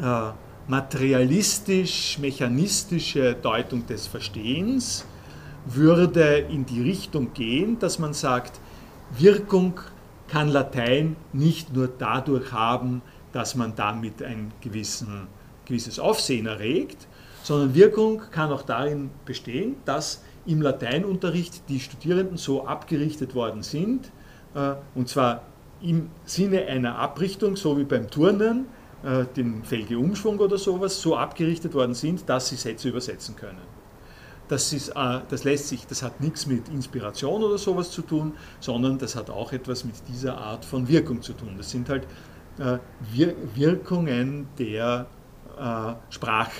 äh, 0.00 0.30
materialistisch-mechanistische 0.68 3.34
Deutung 3.34 3.84
des 3.86 4.06
Verstehens 4.06 5.04
würde 5.64 6.38
in 6.38 6.64
die 6.66 6.82
Richtung 6.82 7.32
gehen, 7.34 7.78
dass 7.78 7.98
man 7.98 8.14
sagt, 8.14 8.60
Wirkung 9.16 9.80
kann 10.28 10.48
Latein 10.48 11.16
nicht 11.32 11.74
nur 11.74 11.88
dadurch 11.88 12.52
haben, 12.52 13.02
dass 13.32 13.54
man 13.54 13.74
damit 13.76 14.22
ein 14.22 14.52
gewissen, 14.60 15.28
gewisses 15.64 15.98
Aufsehen 15.98 16.46
erregt, 16.46 17.06
sondern 17.42 17.74
Wirkung 17.74 18.22
kann 18.30 18.50
auch 18.50 18.62
darin 18.62 19.10
bestehen, 19.24 19.76
dass 19.84 20.22
im 20.46 20.62
Lateinunterricht 20.62 21.68
die 21.68 21.80
Studierenden 21.80 22.36
so 22.36 22.66
abgerichtet 22.66 23.34
worden 23.34 23.62
sind, 23.62 24.10
äh, 24.54 24.74
und 24.94 25.08
zwar 25.08 25.42
im 25.86 26.10
Sinne 26.24 26.66
einer 26.66 26.98
Abrichtung, 26.98 27.56
so 27.56 27.78
wie 27.78 27.84
beim 27.84 28.10
Turnen, 28.10 28.66
äh, 29.04 29.24
den 29.36 29.62
Felgeumschwung 29.62 30.38
oder 30.38 30.58
sowas, 30.58 31.00
so 31.00 31.16
abgerichtet 31.16 31.74
worden 31.74 31.94
sind, 31.94 32.28
dass 32.28 32.48
sie 32.48 32.56
Sätze 32.56 32.88
übersetzen 32.88 33.36
können. 33.36 33.60
Das, 34.48 34.72
ist, 34.72 34.88
äh, 34.90 35.20
das 35.28 35.44
lässt 35.44 35.68
sich, 35.68 35.86
das 35.86 36.02
hat 36.02 36.20
nichts 36.20 36.46
mit 36.46 36.68
Inspiration 36.68 37.42
oder 37.44 37.56
sowas 37.56 37.90
zu 37.90 38.02
tun, 38.02 38.32
sondern 38.58 38.98
das 38.98 39.14
hat 39.14 39.30
auch 39.30 39.52
etwas 39.52 39.84
mit 39.84 39.94
dieser 40.08 40.36
Art 40.38 40.64
von 40.64 40.88
Wirkung 40.88 41.22
zu 41.22 41.34
tun. 41.34 41.54
Das 41.56 41.70
sind 41.70 41.88
halt 41.88 42.04
äh, 42.58 42.78
Wir 43.12 43.34
Wirkungen 43.54 44.48
der 44.58 45.06
Sprach, 46.10 46.50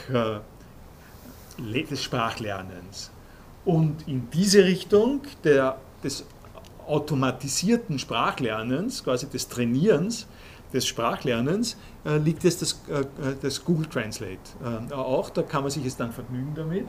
des 1.59 2.03
Sprachlernens. 2.03 3.11
Und 3.66 4.09
in 4.09 4.31
diese 4.31 4.65
Richtung 4.65 5.20
der, 5.44 5.77
des 6.03 6.24
automatisierten 6.87 7.99
Sprachlernens, 7.99 9.03
quasi 9.05 9.29
des 9.29 9.49
Trainierens, 9.49 10.27
des 10.73 10.87
Sprachlernens, 10.87 11.77
äh, 12.05 12.19
liegt 12.19 12.45
es 12.45 12.59
das, 12.59 12.81
äh, 12.89 13.05
das 13.41 13.65
Google 13.65 13.87
Translate 13.87 14.39
äh, 14.91 14.93
auch. 14.93 15.31
Da 15.31 15.43
kann 15.43 15.63
man 15.63 15.71
sich 15.71 15.85
jetzt 15.85 16.01
dann 16.01 16.13
vergnügen 16.13 16.53
damit. 16.55 16.87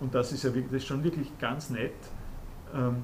Und 0.00 0.14
das 0.14 0.32
ist 0.32 0.44
ja 0.44 0.54
wirklich, 0.54 0.72
das 0.72 0.82
ist 0.82 0.88
schon 0.88 1.02
wirklich 1.02 1.36
ganz 1.38 1.70
nett. 1.70 1.92
Ähm, 2.74 3.02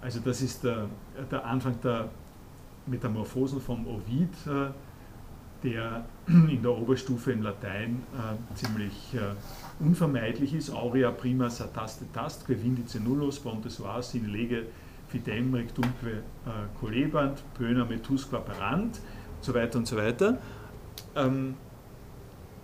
also 0.00 0.20
das 0.20 0.42
ist 0.42 0.64
der, 0.64 0.88
der 1.30 1.44
Anfang 1.44 1.80
der 1.80 2.08
Metamorphosen 2.86 3.60
vom 3.60 3.86
Ovid, 3.86 4.34
äh, 4.46 4.70
der 5.62 6.04
in 6.26 6.62
der 6.62 6.70
Oberstufe 6.70 7.32
in 7.32 7.42
Latein 7.42 8.02
äh, 8.14 8.54
ziemlich 8.54 9.14
äh, 9.14 9.84
unvermeidlich 9.84 10.54
ist. 10.54 10.70
Aurea 10.70 11.10
prima 11.10 11.50
sataste 11.50 12.04
tastque 12.12 12.62
vindice 12.62 13.00
nullus 13.00 13.40
pontes 13.40 13.82
vas 13.82 14.14
in 14.14 14.26
lege 14.26 14.66
fidem 15.08 15.54
rectumque 15.54 16.22
collebant, 16.80 17.42
pöna 17.54 17.84
metusqua 17.84 18.38
parant, 18.38 19.00
und 19.36 19.44
so 19.44 19.54
weiter 19.54 19.78
und 19.78 19.86
so 19.86 19.96
weiter. 19.96 20.38
Ähm, 21.16 21.54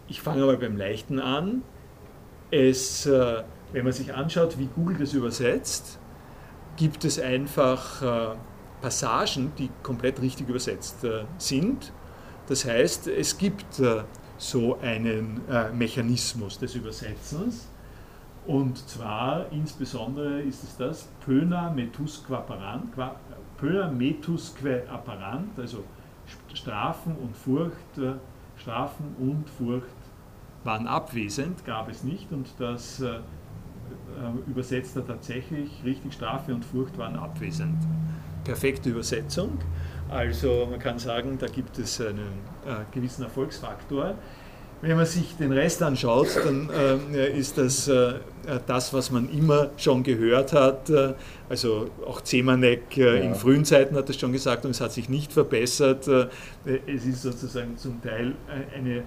ich 0.09 0.21
fange 0.21 0.43
aber 0.43 0.57
beim 0.57 0.77
Leichten 0.77 1.19
an. 1.19 1.62
Es 2.51 3.09
wenn 3.75 3.83
man 3.83 3.93
sich 3.93 4.15
anschaut, 4.15 4.57
wie 4.57 4.66
Google 4.66 4.97
das 4.99 5.15
übersetzt, 5.15 5.99
gibt 6.77 7.05
es 7.05 7.19
einfach 7.19 8.03
äh, 8.03 8.37
Passagen, 8.81 9.53
die 9.59 9.69
komplett 9.83 10.23
richtig 10.23 10.49
übersetzt 10.49 11.03
äh, 11.03 11.25
sind. 11.39 11.93
Das 12.47 12.65
heißt, 12.65 13.09
es 13.09 13.37
gibt 13.37 13.81
äh, 13.81 14.05
so 14.39 14.79
einen 14.81 15.41
Mechanismus 15.73 16.59
des 16.59 16.75
Übersetzens. 16.75 17.69
Und 18.47 18.77
zwar 18.89 19.47
insbesondere 19.53 20.43
ist 20.43 20.62
es 20.62 20.77
das 20.77 21.09
Pöna 21.25 21.71
metusque 21.71 22.31
apparant, 22.31 22.95
Pöna 23.57 23.91
metusque 23.91 24.83
apparant, 24.89 25.59
also 25.59 25.85
Strafen 26.53 27.16
und 27.16 27.35
Furcht, 27.37 28.19
Strafen 28.57 29.15
und 29.19 29.49
Furcht 29.49 29.87
waren 30.65 30.87
abwesend, 30.87 31.65
gab 31.65 31.89
es 31.89 32.05
nicht 32.05 32.33
und 32.33 32.49
das 32.59 33.01
äh, 33.01 33.21
übersetzt 34.47 34.97
er 34.97 35.07
tatsächlich 35.07 35.71
richtig 35.85 36.15
Strafe 36.15 36.55
und 36.55 36.65
Furcht 36.65 36.97
waren 36.99 37.16
abwesend. 37.16 37.79
Perfekte 38.45 38.91
Übersetzung. 38.91 39.59
Also 40.09 40.69
man 40.71 40.79
kann 40.79 40.99
sagen, 40.99 41.39
da 41.39 41.47
gibt 41.47 41.79
es 41.79 42.01
einen 42.01 42.19
äh, 42.66 42.85
gewissen 42.93 43.25
Erfolgsfaktor. 43.25 44.15
Wenn 44.86 44.98
man 44.98 45.06
sich 45.06 45.35
den 45.39 45.52
Rest 45.52 45.82
anschaut, 45.82 46.28
dann 46.44 46.69
äh, 46.69 47.39
ist 47.39 47.56
das 47.56 47.89
äh, 47.89 48.16
das, 48.66 48.93
was 48.93 49.11
man 49.11 49.31
immer 49.31 49.70
schon 49.78 50.02
gehört 50.02 50.52
hat. 50.52 50.90
Äh, 50.90 51.15
also 51.48 51.89
auch 52.06 52.20
Zemanek 52.20 52.98
äh, 52.98 53.16
ja. 53.16 53.23
in 53.23 53.35
frühen 53.35 53.65
Zeiten 53.65 53.97
hat 53.97 54.11
das 54.11 54.20
schon 54.20 54.32
gesagt 54.32 54.66
und 54.66 54.73
es 54.73 54.82
hat 54.82 54.93
sich 54.93 55.09
nicht 55.09 55.32
verbessert. 55.32 56.06
es 56.06 57.06
ist 57.06 57.23
sozusagen 57.23 57.78
zum 57.78 58.02
Teil 58.02 58.35
eine, 58.74 59.05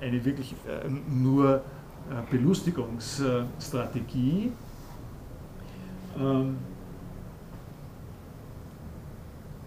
eine 0.00 0.24
wirklich 0.24 0.54
nur 1.10 1.60
äh, 2.10 2.22
Belustigungsstrategie. 2.30 4.52
Ähm, 6.18 6.56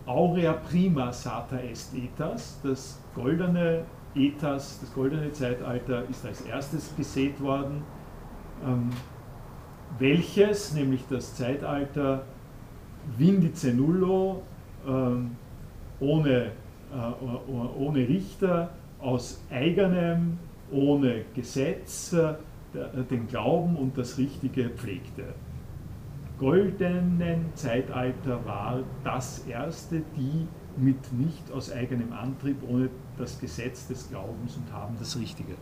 Aurea 0.06 0.53
prima 0.53 1.14
sata 1.14 1.57
est 1.57 1.94
etas, 1.94 2.60
das 2.64 2.99
goldene 3.15 3.85
Etas, 4.15 4.80
das 4.80 4.94
goldene 4.94 5.31
Zeitalter 5.31 6.03
ist 6.10 6.26
als 6.26 6.41
erstes 6.41 6.95
gesät 6.95 7.40
worden, 7.41 7.84
ähm, 8.65 8.90
welches, 9.99 10.73
nämlich 10.73 11.03
das 11.10 11.35
Zeitalter 11.35 12.23
Vindice 13.18 13.73
Nullo, 13.73 14.44
ähm, 14.88 15.31
ohne, 15.99 16.52
äh, 16.91 17.77
ohne 17.77 18.07
Richter, 18.07 18.72
aus 18.99 19.41
eigenem, 19.52 20.38
ohne 20.72 21.26
Gesetz, 21.35 22.14
äh, 22.14 22.35
den 23.10 23.27
Glauben 23.27 23.76
und 23.76 23.98
das 23.98 24.18
Richtige 24.18 24.69
pflegte. 24.69 25.26
Goldenen 26.40 27.45
Zeitalter 27.53 28.44
war 28.45 28.80
das 29.03 29.45
erste, 29.48 30.02
die 30.18 30.48
mit 30.76 31.14
nicht 31.14 31.52
aus 31.52 31.72
eigenem 31.72 32.11
Antrieb, 32.14 32.57
ohne 32.68 32.90
das 33.18 33.40
Gesetz 33.40 33.88
des 33.88 34.10
Glaubens 34.10 34.56
und 34.56 34.72
haben 34.73 34.95
das 34.99 35.18
Richtige. 35.18 35.53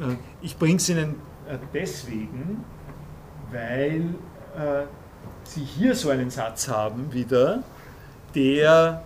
Äh, 0.00 0.16
ich 0.42 0.56
bringe 0.56 0.76
es 0.76 0.88
Ihnen 0.88 1.16
äh, 1.48 1.58
deswegen, 1.72 2.64
weil 3.50 4.14
äh, 4.56 4.84
Sie 5.44 5.62
hier 5.62 5.94
so 5.94 6.10
einen 6.10 6.30
Satz 6.30 6.68
haben 6.68 7.12
wieder, 7.12 7.62
der 8.34 9.02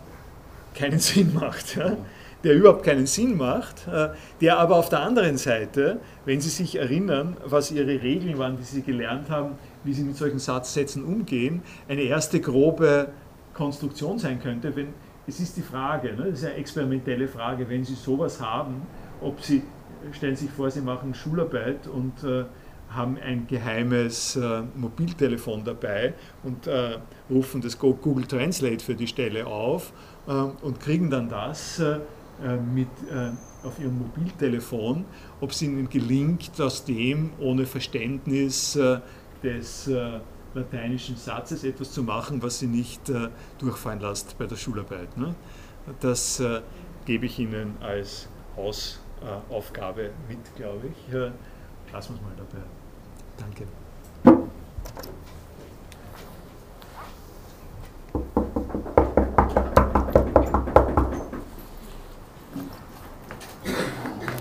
keinen 0.75 0.99
Sinn 0.99 1.35
macht. 1.35 1.77
Ja? 1.77 1.97
der 2.45 2.55
überhaupt 2.55 2.85
keinen 2.85 3.09
Sinn 3.09 3.37
macht, 3.37 3.89
der 4.41 4.59
aber 4.61 4.77
auf 4.77 4.89
der 4.89 5.01
anderen 5.01 5.37
Seite, 5.39 5.99
wenn 6.25 6.41
Sie 6.41 6.51
sich 6.51 6.77
erinnern, 6.77 7.37
was 7.45 7.73
Ihre 7.73 8.01
Regeln 8.01 8.39
waren, 8.39 8.57
die 8.57 8.63
Sie 8.63 8.83
gelernt 8.83 9.29
haben, 9.29 9.59
wie 9.83 9.93
Sie 9.93 10.05
mit 10.05 10.17
solchen 10.17 10.39
Satzsätzen 10.39 11.03
umgehen, 11.03 11.63
eine 11.89 12.03
erste 12.03 12.41
grobe 12.41 13.09
Konstruktion 13.55 14.21
sein 14.21 14.41
könnte, 14.41 14.77
wenn 14.77 14.95
es 15.29 15.41
ist 15.41 15.57
die 15.59 15.63
Frage, 15.63 16.15
ne, 16.15 16.31
das 16.31 16.41
ist 16.41 16.47
eine 16.47 16.55
experimentelle 16.55 17.29
Frage, 17.29 17.69
wenn 17.69 17.85
Sie 17.85 17.95
sowas 17.95 18.41
haben, 18.41 18.83
ob 19.21 19.43
Sie, 19.43 19.63
stellen 20.13 20.35
Sie 20.35 20.47
sich 20.47 20.55
vor, 20.55 20.71
Sie 20.71 20.81
machen 20.81 21.15
Schularbeit 21.15 21.87
und 21.87 22.25
äh, 22.25 22.45
haben 22.89 23.19
ein 23.19 23.47
geheimes 23.47 24.37
äh, 24.37 24.63
Mobiltelefon 24.75 25.63
dabei 25.65 26.15
und 26.43 26.67
äh, 26.67 26.99
rufen 27.29 27.61
das 27.61 27.79
Google 27.79 28.25
Translate 28.25 28.83
für 28.83 28.95
die 28.95 29.07
Stelle 29.07 29.47
auf 29.47 29.93
äh, 30.27 30.33
und 30.33 30.81
kriegen 30.81 31.11
dann 31.11 31.29
das 31.29 31.79
äh, 31.79 31.99
äh, 32.43 32.57
mit, 32.57 32.89
auf 33.65 33.79
ihrem 33.81 33.99
Mobiltelefon, 33.99 35.05
ob 35.41 35.51
es 35.51 35.61
ihnen 35.61 35.91
gelingt, 35.91 36.53
aus 36.61 36.85
dem 36.85 37.33
ohne 37.41 37.67
Verständnis 37.67 38.79
des 39.43 39.91
lateinischen 40.55 41.17
Satzes 41.17 41.65
etwas 41.65 41.93
zu 41.93 42.03
machen, 42.03 42.43
was 42.43 42.59
sie 42.59 42.67
nicht 42.67 43.09
äh, 43.09 43.29
durchfallen 43.59 44.01
lässt 44.01 44.39
bei 44.39 44.47
der 44.47 44.57
Schularbeit. 44.57 45.17
Ne? 45.17 45.35
Das 46.01 46.41
äh, 46.41 46.63
gebe 47.05 47.27
ich 47.27 47.39
Ihnen 47.39 47.77
als 47.81 48.29
Hausaufgabe 48.57 50.11
mit, 50.29 50.39
glaube 50.57 50.89
ich. 50.89 51.15
Lassen 51.93 52.15
wir 52.15 52.17
es 52.17 52.23
mal 52.23 52.33
dabei. 52.37 52.65
Danke. 53.39 53.67